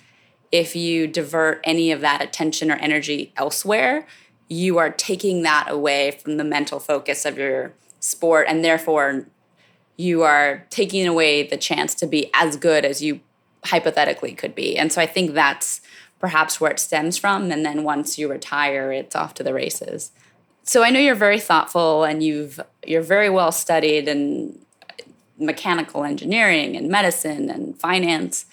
if 0.51 0.75
you 0.75 1.07
divert 1.07 1.61
any 1.63 1.91
of 1.91 2.01
that 2.01 2.21
attention 2.21 2.71
or 2.71 2.75
energy 2.75 3.33
elsewhere, 3.37 4.07
you 4.49 4.79
are 4.79 4.89
taking 4.89 5.43
that 5.43 5.67
away 5.69 6.11
from 6.11 6.37
the 6.37 6.43
mental 6.43 6.79
focus 6.79 7.23
of 7.25 7.37
your 7.37 7.71
sport 7.99 8.47
and 8.49 8.65
therefore 8.65 9.25
you 9.95 10.23
are 10.23 10.65
taking 10.69 11.05
away 11.07 11.43
the 11.43 11.57
chance 11.57 11.93
to 11.93 12.07
be 12.07 12.29
as 12.33 12.57
good 12.57 12.83
as 12.83 13.01
you 13.01 13.19
hypothetically 13.65 14.33
could 14.33 14.55
be. 14.55 14.77
And 14.77 14.91
so 14.91 15.01
I 15.01 15.05
think 15.05 15.33
that's 15.33 15.81
perhaps 16.19 16.59
where 16.59 16.71
it 16.71 16.79
stems 16.79 17.17
from 17.17 17.51
and 17.51 17.65
then 17.65 17.83
once 17.83 18.17
you 18.17 18.29
retire 18.29 18.91
it's 18.91 19.15
off 19.15 19.33
to 19.35 19.43
the 19.43 19.53
races. 19.53 20.11
So 20.63 20.83
I 20.83 20.89
know 20.89 20.99
you're 20.99 21.15
very 21.15 21.39
thoughtful 21.39 22.03
and 22.03 22.23
you've 22.23 22.59
you're 22.85 23.01
very 23.01 23.29
well 23.29 23.51
studied 23.51 24.07
in 24.07 24.57
mechanical 25.37 26.03
engineering 26.03 26.75
and 26.75 26.89
medicine 26.89 27.49
and 27.49 27.77
finance 27.79 28.45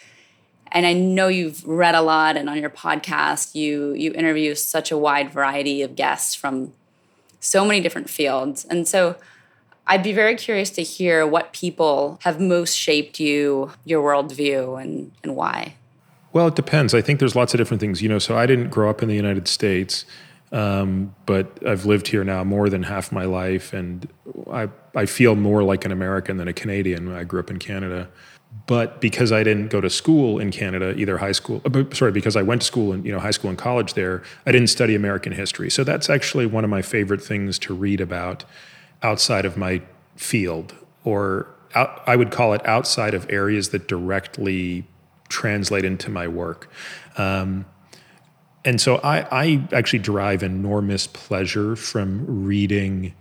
and 0.73 0.87
I 0.87 0.93
know 0.93 1.29
you've 1.29 1.67
read 1.67 1.95
a 1.95 2.03
lot 2.03 2.37
and 2.37 2.49
on 2.49 2.59
your 2.59 2.71
podcast 2.71 3.55
you 3.55 3.93
you 3.93 4.12
interview 4.12 4.55
such 4.55 4.91
a 4.91 4.99
wide 4.99 5.31
variety 5.31 5.83
of 5.83 5.97
guests 5.97 6.35
from 6.35 6.73
so 7.41 7.64
many 7.64 7.81
different 7.81 8.11
fields. 8.11 8.64
And 8.64 8.87
so 8.87 9.17
I'd 9.87 10.03
be 10.03 10.12
very 10.12 10.35
curious 10.35 10.71
to 10.71 10.83
hear 10.83 11.27
what 11.27 11.53
people 11.53 12.19
have 12.25 12.41
most 12.41 12.75
shaped 12.75 13.21
you, 13.21 13.73
your 13.85 14.03
worldview, 14.03 14.81
and, 14.81 15.12
and 15.23 15.37
why. 15.37 15.77
Well, 16.33 16.49
it 16.49 16.57
depends. 16.57 16.93
I 16.93 17.01
think 17.01 17.21
there's 17.21 17.37
lots 17.37 17.55
of 17.55 17.59
different 17.59 17.81
things. 17.81 18.03
You 18.03 18.09
know, 18.09 18.19
so 18.19 18.37
I 18.37 18.47
didn't 18.47 18.71
grow 18.71 18.91
up 18.91 19.01
in 19.01 19.09
the 19.09 19.14
United 19.14 19.47
States, 19.49 20.05
um, 20.51 21.14
but 21.25 21.59
I've 21.67 21.87
lived 21.87 22.09
here 22.09 22.25
now 22.25 22.43
more 22.43 22.69
than 22.69 22.83
half 22.83 23.12
my 23.12 23.25
life, 23.25 23.73
and 23.73 24.09
I 24.51 24.69
I 24.95 25.07
feel 25.07 25.37
more 25.37 25.62
like 25.62 25.85
an 25.85 25.93
American 25.93 26.37
than 26.37 26.49
a 26.49 26.53
Canadian. 26.53 27.14
I 27.14 27.25
grew 27.25 27.41
up 27.41 27.51
in 27.51 27.59
Canada 27.59 28.09
but 28.66 29.00
because 29.00 29.32
I 29.32 29.42
didn't 29.42 29.68
go 29.68 29.80
to 29.80 29.90
school 29.90 30.38
in 30.38 30.50
Canada, 30.50 30.94
either 30.96 31.18
high 31.18 31.32
school, 31.32 31.61
uh, 31.64 31.84
sorry, 31.92 32.12
because 32.12 32.36
I 32.36 32.42
went 32.42 32.62
to 32.62 32.66
school 32.66 32.92
in 32.92 33.04
you 33.04 33.12
know 33.12 33.20
high 33.20 33.30
school 33.30 33.50
and 33.50 33.59
college 33.59 33.94
there, 33.94 34.22
I 34.46 34.52
didn't 34.52 34.68
study 34.68 34.94
American 34.94 35.32
history. 35.32 35.70
So 35.70 35.84
that's 35.84 36.09
actually 36.09 36.46
one 36.46 36.64
of 36.64 36.70
my 36.70 36.82
favorite 36.82 37.22
things 37.22 37.59
to 37.61 37.74
read 37.74 38.00
about 38.00 38.44
outside 39.02 39.44
of 39.44 39.57
my 39.57 39.82
field, 40.16 40.74
or 41.04 41.48
out, 41.74 42.02
I 42.07 42.16
would 42.16 42.30
call 42.30 42.54
it 42.54 42.66
outside 42.66 43.14
of 43.14 43.26
areas 43.28 43.70
that 43.70 43.88
directly 43.88 44.86
translate 45.28 45.84
into 45.84 46.11
my 46.11 46.26
work. 46.28 46.70
Um, 47.18 47.66
and 48.64 48.80
so 48.80 48.96
I, 48.96 49.26
I 49.30 49.68
actually 49.72 50.00
derive 50.00 50.42
enormous 50.42 51.07
pleasure 51.07 51.76
from 51.76 52.44
reading 52.44 53.14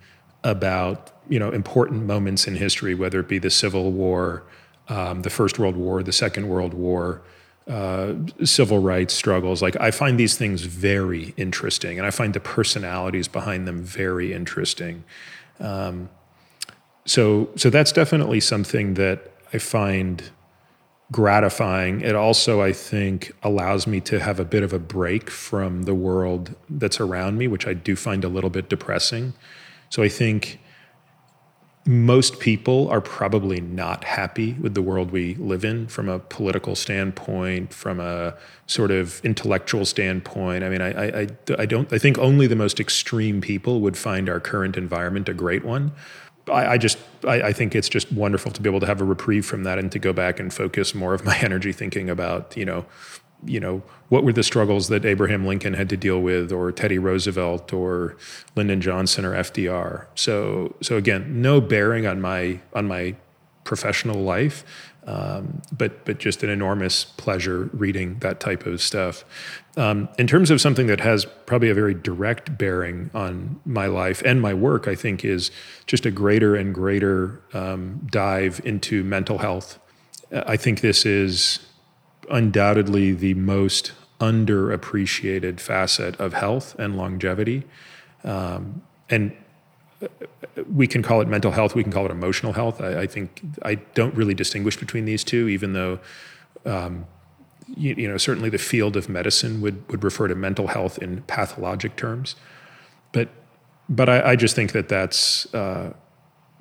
about 0.44 1.12
you 1.28 1.40
know 1.40 1.50
important 1.50 2.06
moments 2.06 2.48
in 2.48 2.56
history, 2.56 2.96
whether 2.96 3.20
it 3.20 3.28
be 3.28 3.40
the 3.40 3.50
Civil 3.50 3.92
War 3.92 4.44
um, 4.88 5.22
the 5.22 5.30
First 5.30 5.60
World 5.60 5.76
War, 5.76 6.04
the 6.04 6.12
Second 6.12 6.48
World 6.48 6.74
War, 6.74 7.22
uh, 7.68 8.14
civil 8.44 8.80
rights 8.80 9.14
struggles. 9.14 9.62
Like 9.62 9.76
I 9.80 9.92
find 9.92 10.20
these 10.20 10.38
things 10.38 10.62
very 10.62 11.34
interesting, 11.38 11.98
and 11.98 12.06
I 12.06 12.12
find 12.12 12.34
the 12.34 12.40
personalities 12.40 13.28
behind 13.28 13.68
them 13.68 13.82
very 13.82 14.34
interesting. 14.34 15.04
Um, 15.60 16.10
so, 17.06 17.50
so 17.56 17.70
that's 17.70 17.92
definitely 17.92 18.40
something 18.40 18.96
that 18.96 19.32
I 19.54 19.58
find 19.60 20.30
gratifying. 21.12 22.02
It 22.02 22.16
also, 22.16 22.62
I 22.62 22.74
think, 22.74 23.32
allows 23.44 23.86
me 23.86 24.02
to 24.02 24.20
have 24.20 24.40
a 24.40 24.46
bit 24.46 24.64
of 24.64 24.74
a 24.74 24.80
break 24.80 25.30
from 25.30 25.84
the 25.84 25.94
world 25.94 26.56
that's 26.70 27.00
around 27.00 27.38
me, 27.38 27.48
which 27.48 27.68
I 27.68 27.74
do 27.74 27.96
find 27.96 28.24
a 28.24 28.30
little 28.30 28.50
bit 28.50 28.70
depressing. 28.70 29.34
So 29.90 30.02
I 30.02 30.10
think 30.10 30.60
most 31.88 32.40
people 32.40 32.88
are 32.90 33.02
probably 33.02 33.62
not 33.62 34.04
happy 34.04 34.54
with 34.54 34.74
the 34.74 34.82
world 34.82 35.12
we 35.12 35.36
live 35.36 35.64
in 35.64 35.88
from 35.88 36.10
a 36.10 36.18
political 36.18 36.76
standpoint, 36.76 37.72
from 37.72 38.00
a 38.00 38.36
sort 38.66 38.90
of 38.90 39.24
intellectual 39.24 39.86
standpoint. 39.86 40.64
I 40.64 40.70
mean, 40.70 40.82
I, 40.82 41.22
I, 41.22 41.28
I 41.60 41.66
don't. 41.68 41.92
I 41.94 42.00
think 42.00 42.18
only 42.18 42.48
the 42.48 42.56
most 42.56 42.80
extreme 42.80 43.40
people 43.40 43.82
would 43.82 43.98
find 43.98 44.28
our 44.30 44.40
current 44.40 44.78
environment 44.78 45.30
a 45.30 45.34
great 45.34 45.64
one. 45.64 45.92
I, 46.48 46.74
I 46.74 46.78
just, 46.78 46.98
I, 47.24 47.42
I 47.42 47.54
think 47.54 47.76
it's 47.76 47.90
just 47.90 48.12
wonderful 48.12 48.52
to 48.52 48.62
be 48.62 48.70
able 48.70 48.80
to 48.80 48.86
have 48.88 49.02
a 49.02 49.06
reprieve 49.06 49.46
from 49.46 49.64
that 49.64 49.78
and 49.78 49.92
to 49.92 50.00
go 50.00 50.14
back 50.14 50.40
and 50.40 50.54
focus 50.54 50.96
more 50.96 51.14
of 51.14 51.24
my 51.24 51.38
energy 51.42 51.72
thinking 51.72 52.10
about, 52.10 52.58
you 52.58 52.66
know, 52.66 52.86
you 53.46 53.60
know, 53.60 53.84
what 54.10 54.24
were 54.24 54.34
the 54.34 54.44
struggles 54.44 54.88
that 54.90 55.06
Abraham 55.06 55.46
Lincoln 55.46 55.74
had 55.74 55.90
to 55.90 55.98
deal 55.98 56.22
with, 56.22 56.52
or 56.52 56.72
Teddy 56.72 56.98
Roosevelt, 56.98 57.74
or 57.74 58.16
Lyndon 58.56 58.82
Johnson, 58.82 59.26
or 59.26 59.34
FDR. 59.34 60.06
So, 60.16 60.76
so 60.82 60.98
again, 60.98 61.42
no 61.42 61.62
bearing 61.62 62.06
on 62.06 62.22
my 62.22 62.60
on 62.74 62.88
my 62.88 63.16
professional 63.64 64.22
life, 64.22 64.64
um, 65.08 65.62
but 65.76 66.06
but 66.06 66.20
just 66.20 66.44
an 66.44 66.50
enormous 66.50 67.04
pleasure 67.04 67.70
reading 67.74 68.20
that 68.20 68.40
type 68.40 68.66
of 68.66 68.82
stuff. 68.82 69.26
Um, 69.78 70.08
in 70.18 70.26
terms 70.26 70.52
of 70.52 70.62
something 70.62 70.88
that 70.88 71.02
has 71.02 71.26
probably 71.46 71.70
a 71.70 71.74
very 71.74 71.94
direct 71.94 72.58
bearing 72.58 73.12
on 73.14 73.60
my 73.66 73.88
life 73.88 74.22
and 74.24 74.42
my 74.42 74.54
work, 74.54 74.88
I 74.88 74.96
think 74.96 75.26
is 75.26 75.52
just 75.86 76.06
a 76.06 76.12
greater 76.12 76.56
and 76.56 76.74
greater 76.74 77.42
um, 77.54 78.08
dive 78.10 78.62
into 78.64 79.04
mental 79.04 79.40
health. 79.40 79.80
I 80.32 80.58
think 80.58 80.82
this 80.82 81.06
is 81.06 81.60
undoubtedly 82.30 83.12
the 83.12 83.34
most 83.34 83.92
underappreciated 84.20 85.60
facet 85.60 86.20
of 86.20 86.34
health 86.34 86.76
and 86.80 86.98
longevity. 86.98 87.64
Um, 88.24 88.82
and 89.10 89.36
we 90.72 90.88
can 90.88 91.04
call 91.04 91.22
it 91.22 91.28
mental 91.28 91.52
health, 91.52 91.76
we 91.76 91.84
can 91.84 91.92
call 91.92 92.06
it 92.06 92.12
emotional 92.12 92.54
health. 92.54 92.82
I, 92.82 93.02
I 93.02 93.08
think 93.08 93.42
I 93.64 93.76
don't 93.76 94.16
really 94.16 94.34
distinguish 94.34 94.78
between 94.78 95.06
these 95.06 95.24
two, 95.24 95.48
even 95.48 95.74
though. 95.74 96.00
Um, 96.66 97.06
you, 97.76 97.96
you, 97.96 98.08
know, 98.08 98.18
certainly 98.18 98.50
the 98.50 98.60
field 98.60 98.96
of 98.96 99.10
medicine 99.10 99.60
would, 99.62 99.90
would 99.90 100.04
refer 100.04 100.28
to 100.28 100.36
mental 100.36 100.68
health 100.68 101.00
in 101.00 101.24
pathologic 101.24 101.96
terms, 101.96 102.36
but 103.12 103.30
but 103.90 104.10
I, 104.10 104.32
I 104.32 104.36
just 104.36 104.56
think 104.56 104.72
that 104.74 104.88
that's 104.88 105.54
uh, 105.54 105.94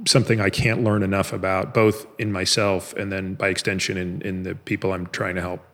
something 0.06 0.40
I 0.40 0.50
can't 0.50 0.82
learn 0.82 1.02
enough 1.02 1.32
about, 1.32 1.72
both 1.72 2.06
in 2.18 2.32
myself 2.32 2.92
and 2.94 3.12
then 3.12 3.34
by 3.34 3.48
extension 3.48 3.96
in, 3.96 4.22
in 4.22 4.42
the 4.42 4.54
people 4.54 4.92
I'm 4.92 5.06
trying 5.06 5.36
to 5.36 5.40
help. 5.40 5.64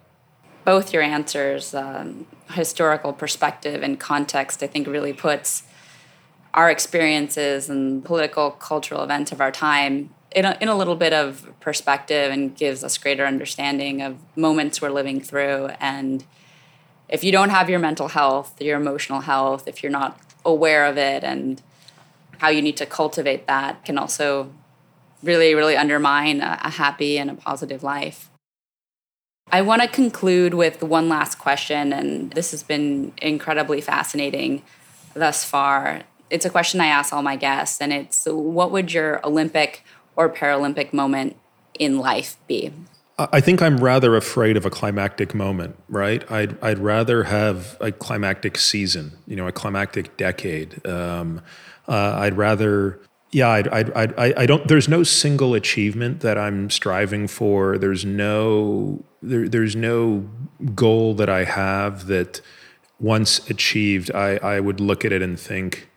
Both 0.65 0.93
your 0.93 1.03
answers, 1.03 1.75
um, 1.75 2.27
historical 2.53 3.13
perspective 3.13 3.83
and 3.83 3.99
context, 3.99 4.63
I 4.63 4.67
think 4.67 4.87
really 4.87 5.13
puts 5.13 5.63
our 6.53 6.71
experiences 6.71 7.71
and 7.71 8.05
political 8.05 8.51
cultural 8.51 9.03
events 9.03 9.33
of 9.33 9.41
our 9.41 9.53
time 9.53 10.11
in 10.33 10.45
a, 10.45 10.57
in 10.61 10.69
a 10.69 10.77
little 10.77 10.97
bit 10.97 11.13
of 11.13 11.53
perspective 11.61 12.31
and 12.31 12.55
gives 12.57 12.85
us 12.85 12.99
greater 12.99 13.25
understanding 13.25 14.03
of 14.03 14.19
moments 14.37 14.83
we're 14.83 14.91
living 14.91 15.21
through. 15.21 15.71
And 15.81 16.25
if 17.09 17.25
you 17.25 17.33
don't 17.33 17.51
have 17.51 17.71
your 17.71 17.79
mental 17.79 18.09
health, 18.09 18.61
your 18.61 18.79
emotional 18.79 19.21
health, 19.21 19.67
if 19.67 19.83
you're 19.83 19.93
not 19.93 20.21
aware 20.45 20.87
of 20.87 20.97
it 20.97 21.25
and 21.25 21.63
how 22.41 22.49
you 22.49 22.63
need 22.63 22.77
to 22.79 22.87
cultivate 22.87 23.47
that 23.47 23.85
can 23.85 23.99
also 23.99 24.51
really, 25.23 25.55
really 25.55 25.77
undermine 25.77 26.41
a, 26.41 26.59
a 26.63 26.71
happy 26.71 27.19
and 27.19 27.31
a 27.31 27.35
positive 27.35 27.83
life. 27.83 28.31
I 29.53 29.61
want 29.61 29.83
to 29.83 29.89
conclude 29.89 30.55
with 30.55 30.83
one 30.83 31.09
last 31.09 31.39
question, 31.39 31.93
and 31.93 32.33
this 32.33 32.53
has 32.53 32.63
been 32.63 33.13
incredibly 33.21 33.83
fascinating 33.83 34.63
thus 35.13 35.45
far. 35.45 36.03
It's 36.31 36.47
a 36.47 36.51
question 36.51 36.81
I 36.81 36.87
ask 36.87 37.13
all 37.13 37.23
my 37.23 37.37
guests, 37.37 37.79
and 37.79 37.93
it's 37.93 38.27
what 38.27 38.71
would 38.71 38.93
your 38.93 39.21
Olympic 39.27 39.85
or 40.17 40.31
Paralympic 40.31 40.95
moment 40.95 41.37
in 41.79 41.99
life 41.99 42.39
be? 42.47 42.73
I 43.19 43.43
think 43.43 43.61
I'm 43.61 43.77
rather 43.77 44.17
afraid 44.17 44.57
of 44.57 44.65
a 44.65 44.71
climactic 44.71 45.35
moment, 45.35 45.77
right? 45.91 46.29
I'd, 46.33 46.57
I'd 46.63 46.79
rather 46.79 47.25
have 47.25 47.77
a 47.79 47.93
climactic 47.93 48.57
season, 48.57 49.19
you 49.27 49.37
know, 49.37 49.47
a 49.47 49.53
climactic 49.53 50.17
decade. 50.17 50.87
Um, 50.87 51.43
uh, 51.91 52.15
I'd 52.19 52.37
rather, 52.37 53.01
yeah, 53.33 53.49
I'd, 53.49 53.69
I'd, 53.69 53.93
I'd, 53.93 54.35
I, 54.35 54.47
don't, 54.47 54.67
there's 54.69 54.89
no 54.89 55.03
single 55.03 55.55
achievement 55.55 56.21
that 56.21 56.39
I'm 56.39 56.71
striving 56.71 57.27
for. 57.27 57.77
There's 57.77 58.05
no, 58.05 59.05
there, 59.21 59.49
there's 59.49 59.77
no 59.77 60.27
goal 60.75 61.15
that 61.15 61.29
I 61.29 61.45
have 61.45 62.07
that 62.07 62.41
once 62.99 63.51
achieved, 63.51 64.11
I, 64.15 64.37
I 64.37 64.61
would 64.61 64.79
look 64.81 65.05
at 65.05 65.13
it 65.13 65.21
and 65.21 65.39
think, 65.39 65.89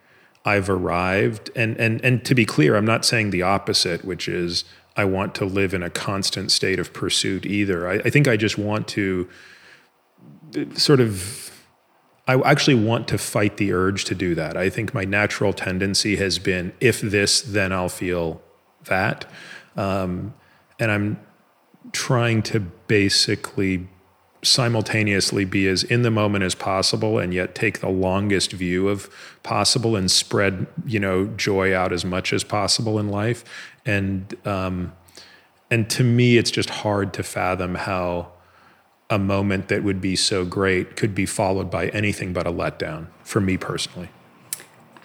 I've 0.46 0.70
arrived. 0.70 1.52
And, 1.56 1.78
and, 1.78 2.04
and 2.04 2.26
to 2.26 2.36
be 2.36 2.46
clear, 2.46 2.76
I'm 2.76 2.86
not 2.86 3.06
saying 3.06 3.30
the 3.30 3.44
opposite, 3.44 4.04
which 4.04 4.28
is 4.28 4.66
I 4.96 5.06
want 5.06 5.36
to 5.36 5.46
live 5.46 5.74
in 5.74 5.84
a 5.84 5.90
constant 5.90 6.52
state 6.52 6.80
of 6.80 6.94
pursuit 6.94 7.46
either. 7.46 7.88
I, 7.88 7.94
I 7.96 8.10
think 8.10 8.28
I 8.28 8.36
just 8.36 8.58
want 8.58 8.88
to 8.90 9.30
sort 10.76 11.00
of 11.00 11.53
I 12.28 12.40
actually 12.42 12.76
want 12.76 13.08
to 13.10 13.18
fight 13.18 13.58
the 13.58 13.74
urge 13.74 14.06
to 14.06 14.16
do 14.16 14.34
that. 14.36 14.56
I 14.56 14.70
think 14.70 14.94
my 14.94 15.04
natural 15.04 15.52
tendency 15.52 16.16
has 16.16 16.40
been 16.40 16.74
if 16.80 17.02
this, 17.02 17.42
then 17.42 17.74
I'll 17.74 17.90
feel 17.90 18.42
that. 18.86 19.26
Um, 19.76 20.34
and 20.80 20.92
I'm 20.92 21.20
trying 21.92 22.42
to 22.44 22.60
basically 22.60 23.88
simultaneously 24.42 25.46
be 25.46 25.68
as 25.68 25.84
in 25.84 26.02
the 26.02 26.12
moment 26.12 26.44
as 26.44 26.54
possible 26.54 27.18
and 27.18 27.34
yet 27.34 27.56
take 27.56 27.80
the 27.80 27.90
longest 27.90 28.52
view 28.52 28.90
of 28.90 29.10
possible 29.42 29.96
and 29.96 30.12
spread 30.12 30.68
you 30.86 31.00
know 31.00 31.26
joy 31.38 31.74
out 31.74 31.94
as 31.94 32.04
much 32.04 32.34
as 32.34 32.44
possible 32.44 33.00
in 33.00 33.08
life 33.08 33.46
and 33.86 34.36
um, 34.46 34.92
and 35.72 35.90
to 35.90 36.04
me 36.04 36.38
it's 36.38 36.52
just 36.52 36.70
hard 36.70 37.14
to 37.14 37.24
fathom 37.24 37.76
how 37.76 38.33
a 39.14 39.20
moment 39.20 39.68
that 39.68 39.84
would 39.84 40.02
be 40.02 40.16
so 40.16 40.44
great 40.44 40.96
could 40.96 41.14
be 41.14 41.26
followed 41.26 41.70
by 41.70 41.90
anything 41.90 42.34
but 42.34 42.48
a 42.48 42.52
letdown 42.52 43.08
for 43.24 43.40
me 43.40 43.58
personally. 43.58 44.10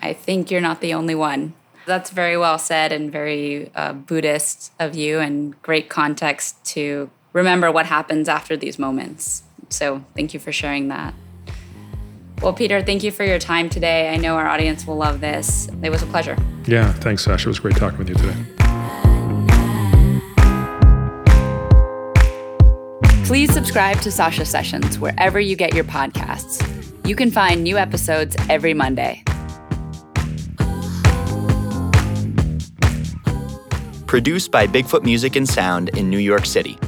I 0.00 0.14
think 0.14 0.50
you're 0.50 0.62
not 0.62 0.80
the 0.80 0.94
only 0.94 1.14
one. 1.14 1.52
That's 1.84 2.10
very 2.10 2.36
well 2.36 2.58
said 2.58 2.90
and 2.90 3.12
very 3.12 3.70
uh, 3.74 3.92
Buddhist 3.92 4.72
of 4.78 4.94
you, 4.94 5.18
and 5.18 5.60
great 5.62 5.88
context 5.88 6.62
to 6.66 7.10
remember 7.32 7.70
what 7.70 7.86
happens 7.86 8.28
after 8.28 8.56
these 8.56 8.78
moments. 8.78 9.42
So, 9.68 10.04
thank 10.14 10.32
you 10.32 10.40
for 10.40 10.52
sharing 10.52 10.88
that. 10.88 11.14
Well, 12.42 12.52
Peter, 12.52 12.82
thank 12.82 13.02
you 13.02 13.10
for 13.10 13.24
your 13.24 13.38
time 13.38 13.68
today. 13.68 14.10
I 14.10 14.16
know 14.16 14.36
our 14.36 14.46
audience 14.46 14.86
will 14.86 14.96
love 14.96 15.20
this. 15.20 15.68
It 15.82 15.90
was 15.90 16.02
a 16.02 16.06
pleasure. 16.06 16.36
Yeah, 16.66 16.92
thanks, 16.92 17.24
Sasha. 17.24 17.48
It 17.48 17.50
was 17.50 17.58
great 17.58 17.76
talking 17.76 17.98
with 17.98 18.08
you 18.08 18.14
today. 18.14 18.67
Please 23.28 23.52
subscribe 23.52 24.00
to 24.00 24.10
Sasha 24.10 24.46
Sessions 24.46 24.98
wherever 24.98 25.38
you 25.38 25.54
get 25.54 25.74
your 25.74 25.84
podcasts. 25.84 26.64
You 27.06 27.14
can 27.14 27.30
find 27.30 27.62
new 27.62 27.76
episodes 27.76 28.34
every 28.48 28.72
Monday. 28.72 29.22
Produced 34.06 34.50
by 34.50 34.66
Bigfoot 34.66 35.04
Music 35.04 35.36
and 35.36 35.46
Sound 35.46 35.90
in 35.90 36.08
New 36.08 36.16
York 36.16 36.46
City. 36.46 36.78